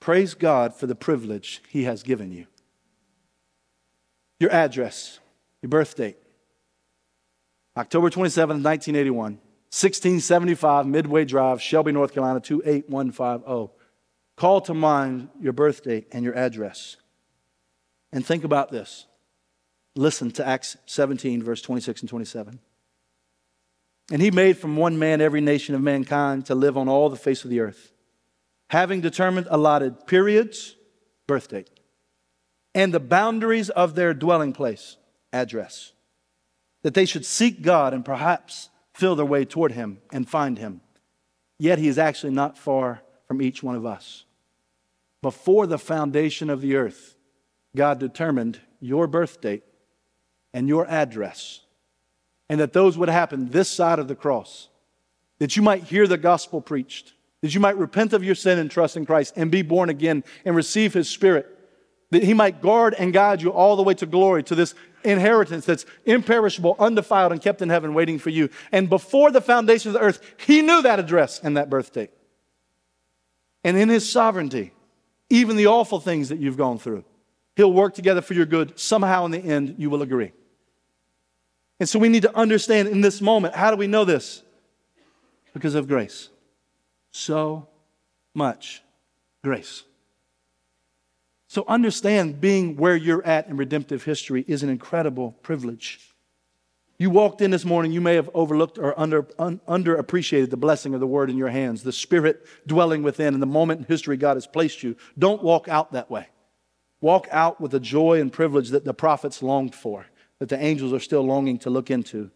praise 0.00 0.34
God 0.34 0.74
for 0.74 0.86
the 0.86 0.94
privilege 0.94 1.62
He 1.68 1.84
has 1.84 2.02
given 2.02 2.32
you. 2.32 2.46
Your 4.40 4.50
address, 4.50 5.18
your 5.62 5.68
birth 5.68 5.96
date, 5.96 6.16
October 7.76 8.10
27, 8.10 8.62
1981, 8.62 9.32
1675 9.70 10.86
Midway 10.86 11.24
Drive, 11.24 11.62
Shelby, 11.62 11.92
North 11.92 12.12
Carolina, 12.12 12.40
28150. 12.40 13.72
Call 14.36 14.60
to 14.62 14.74
mind 14.74 15.28
your 15.40 15.52
birth 15.52 15.84
date 15.84 16.08
and 16.12 16.24
your 16.24 16.34
address. 16.34 16.96
And 18.12 18.24
think 18.24 18.44
about 18.44 18.70
this. 18.70 19.06
Listen 19.94 20.30
to 20.32 20.46
Acts 20.46 20.76
17, 20.86 21.42
verse 21.42 21.60
26 21.60 22.02
and 22.02 22.08
27. 22.08 22.60
And 24.10 24.22
he 24.22 24.30
made 24.30 24.56
from 24.56 24.76
one 24.76 24.98
man 24.98 25.20
every 25.20 25.40
nation 25.40 25.74
of 25.74 25.82
mankind 25.82 26.46
to 26.46 26.54
live 26.54 26.76
on 26.76 26.88
all 26.88 27.10
the 27.10 27.16
face 27.16 27.44
of 27.44 27.50
the 27.50 27.60
earth, 27.60 27.92
having 28.70 29.00
determined 29.00 29.48
allotted 29.50 30.06
periods, 30.06 30.76
birth 31.26 31.48
date, 31.48 31.70
and 32.74 32.92
the 32.92 33.00
boundaries 33.00 33.70
of 33.70 33.94
their 33.94 34.14
dwelling 34.14 34.52
place, 34.52 34.96
address, 35.32 35.92
that 36.82 36.94
they 36.94 37.04
should 37.04 37.26
seek 37.26 37.60
God 37.60 37.92
and 37.92 38.04
perhaps 38.04 38.70
feel 38.94 39.14
their 39.14 39.26
way 39.26 39.44
toward 39.44 39.72
him 39.72 39.98
and 40.12 40.28
find 40.28 40.58
him. 40.58 40.80
Yet 41.58 41.78
he 41.78 41.88
is 41.88 41.98
actually 41.98 42.32
not 42.32 42.56
far 42.56 43.02
from 43.26 43.42
each 43.42 43.62
one 43.62 43.74
of 43.74 43.84
us. 43.84 44.24
Before 45.20 45.66
the 45.66 45.78
foundation 45.78 46.48
of 46.48 46.60
the 46.60 46.76
earth, 46.76 47.16
God 47.76 47.98
determined 47.98 48.60
your 48.80 49.06
birth 49.06 49.40
date 49.40 49.64
and 50.54 50.68
your 50.68 50.86
address 50.88 51.60
and 52.48 52.60
that 52.60 52.72
those 52.72 52.96
would 52.96 53.08
happen 53.08 53.50
this 53.50 53.68
side 53.68 53.98
of 53.98 54.08
the 54.08 54.14
cross. 54.14 54.68
That 55.38 55.56
you 55.56 55.62
might 55.62 55.84
hear 55.84 56.06
the 56.06 56.18
gospel 56.18 56.60
preached, 56.60 57.12
that 57.42 57.54
you 57.54 57.60
might 57.60 57.76
repent 57.76 58.12
of 58.12 58.24
your 58.24 58.34
sin 58.34 58.58
and 58.58 58.70
trust 58.70 58.96
in 58.96 59.06
Christ 59.06 59.34
and 59.36 59.50
be 59.50 59.62
born 59.62 59.88
again 59.88 60.24
and 60.44 60.56
receive 60.56 60.94
his 60.94 61.08
spirit, 61.08 61.46
that 62.10 62.24
he 62.24 62.34
might 62.34 62.62
guard 62.62 62.94
and 62.98 63.12
guide 63.12 63.42
you 63.42 63.50
all 63.50 63.76
the 63.76 63.82
way 63.82 63.94
to 63.94 64.06
glory, 64.06 64.42
to 64.44 64.54
this 64.54 64.74
inheritance 65.04 65.64
that's 65.64 65.86
imperishable, 66.04 66.74
undefiled, 66.78 67.32
and 67.32 67.40
kept 67.40 67.62
in 67.62 67.68
heaven 67.68 67.94
waiting 67.94 68.18
for 68.18 68.30
you. 68.30 68.48
And 68.72 68.88
before 68.88 69.30
the 69.30 69.40
foundation 69.40 69.90
of 69.90 69.94
the 69.94 70.00
earth, 70.00 70.20
he 70.38 70.62
knew 70.62 70.82
that 70.82 70.98
address 70.98 71.40
and 71.42 71.56
that 71.56 71.70
birth 71.70 71.92
date. 71.92 72.10
And 73.62 73.76
in 73.76 73.88
his 73.88 74.10
sovereignty, 74.10 74.72
even 75.30 75.56
the 75.56 75.66
awful 75.66 76.00
things 76.00 76.30
that 76.30 76.38
you've 76.38 76.56
gone 76.56 76.78
through, 76.78 77.04
he'll 77.54 77.72
work 77.72 77.94
together 77.94 78.22
for 78.22 78.34
your 78.34 78.46
good. 78.46 78.78
Somehow 78.78 79.24
in 79.26 79.30
the 79.30 79.38
end, 79.38 79.76
you 79.78 79.90
will 79.90 80.02
agree. 80.02 80.32
And 81.80 81.88
so 81.88 81.98
we 81.98 82.08
need 82.08 82.22
to 82.22 82.36
understand 82.36 82.88
in 82.88 83.00
this 83.00 83.20
moment 83.20 83.54
how 83.54 83.70
do 83.70 83.76
we 83.76 83.86
know 83.86 84.04
this? 84.04 84.42
Because 85.52 85.74
of 85.74 85.88
grace. 85.88 86.28
So 87.10 87.68
much 88.34 88.82
grace. 89.42 89.84
So 91.46 91.64
understand 91.66 92.40
being 92.40 92.76
where 92.76 92.96
you're 92.96 93.24
at 93.24 93.48
in 93.48 93.56
redemptive 93.56 94.04
history 94.04 94.44
is 94.46 94.62
an 94.62 94.68
incredible 94.68 95.32
privilege. 95.42 96.00
You 96.98 97.10
walked 97.10 97.40
in 97.40 97.52
this 97.52 97.64
morning, 97.64 97.92
you 97.92 98.00
may 98.00 98.16
have 98.16 98.28
overlooked 98.34 98.76
or 98.76 98.98
under, 98.98 99.26
un, 99.38 99.60
underappreciated 99.68 100.50
the 100.50 100.56
blessing 100.56 100.94
of 100.94 101.00
the 101.00 101.06
word 101.06 101.30
in 101.30 101.36
your 101.36 101.48
hands, 101.48 101.84
the 101.84 101.92
spirit 101.92 102.44
dwelling 102.66 103.04
within, 103.04 103.34
and 103.34 103.42
the 103.42 103.46
moment 103.46 103.80
in 103.80 103.86
history 103.86 104.16
God 104.16 104.36
has 104.36 104.48
placed 104.48 104.82
you. 104.82 104.96
Don't 105.16 105.42
walk 105.42 105.68
out 105.68 105.92
that 105.92 106.10
way. 106.10 106.26
Walk 107.00 107.28
out 107.30 107.60
with 107.60 107.70
the 107.70 107.80
joy 107.80 108.20
and 108.20 108.32
privilege 108.32 108.70
that 108.70 108.84
the 108.84 108.92
prophets 108.92 109.42
longed 109.42 109.76
for 109.76 110.06
that 110.38 110.48
the 110.48 110.62
angels 110.62 110.92
are 110.92 111.00
still 111.00 111.22
longing 111.22 111.58
to 111.58 111.70
look 111.70 111.90
into. 111.90 112.30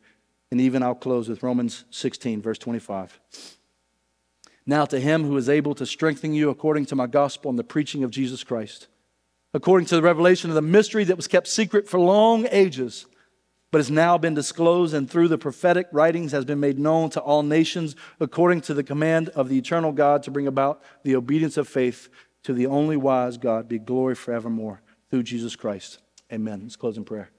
And 0.51 0.61
even 0.61 0.83
I'll 0.83 0.95
close 0.95 1.29
with 1.29 1.43
Romans 1.43 1.85
16, 1.91 2.43
verse 2.43 2.59
25. 2.59 3.19
Now 4.67 4.85
to 4.85 5.01
him 5.01 5.25
who 5.25 5.37
is 5.37 5.49
able 5.49 5.75
to 5.75 5.87
strengthen 5.87 6.35
you 6.35 6.51
according 6.51 6.87
to 6.87 6.97
my 6.97 7.07
gospel 7.07 7.51
and 7.51 7.59
the 7.59 7.65
preaching 7.65 8.05
of 8.05 8.11
Jesus 8.11 8.45
Christ, 8.45 8.89
according 9.55 9.87
to 9.87 9.97
the 9.97 10.03
revelation 10.03 10.51
of 10.51 10.55
the 10.55 10.63
mystery 10.63 11.05
that 11.05 11.17
was 11.17 11.27
kept 11.27 11.49
secret 11.49 11.89
for 11.89 11.99
long 11.99 12.47
ages, 12.51 13.07
but 13.71 13.79
has 13.79 13.91
now 13.91 14.19
been 14.19 14.35
disclosed 14.35 14.95
and 14.95 15.11
through 15.11 15.29
the 15.29 15.39
prophetic 15.39 15.89
writings 15.91 16.33
has 16.33 16.45
been 16.45 16.61
made 16.61 16.79
known 16.79 17.09
to 17.11 17.21
all 17.21 17.43
nations, 17.43 17.97
according 18.21 18.61
to 18.61 18.75
the 18.75 18.85
command 18.85 19.31
of 19.31 19.49
the 19.49 19.57
eternal 19.57 19.93
God 19.93 20.23
to 20.25 20.31
bring 20.31 20.47
about 20.47 20.83
the 21.03 21.17
obedience 21.17 21.57
of 21.57 21.67
faith 21.67 22.09
to 22.43 22.53
the 22.53 22.67
only 22.67 22.97
wise 22.97 23.39
God, 23.39 23.69
be 23.69 23.79
glory 23.79 24.15
forevermore 24.15 24.83
through 25.11 25.23
Jesus 25.23 25.57
Christ. 25.57 25.99
Amen. 26.33 26.61
Let's 26.63 26.77
close 26.77 26.97
in 26.97 27.05
prayer. 27.05 27.31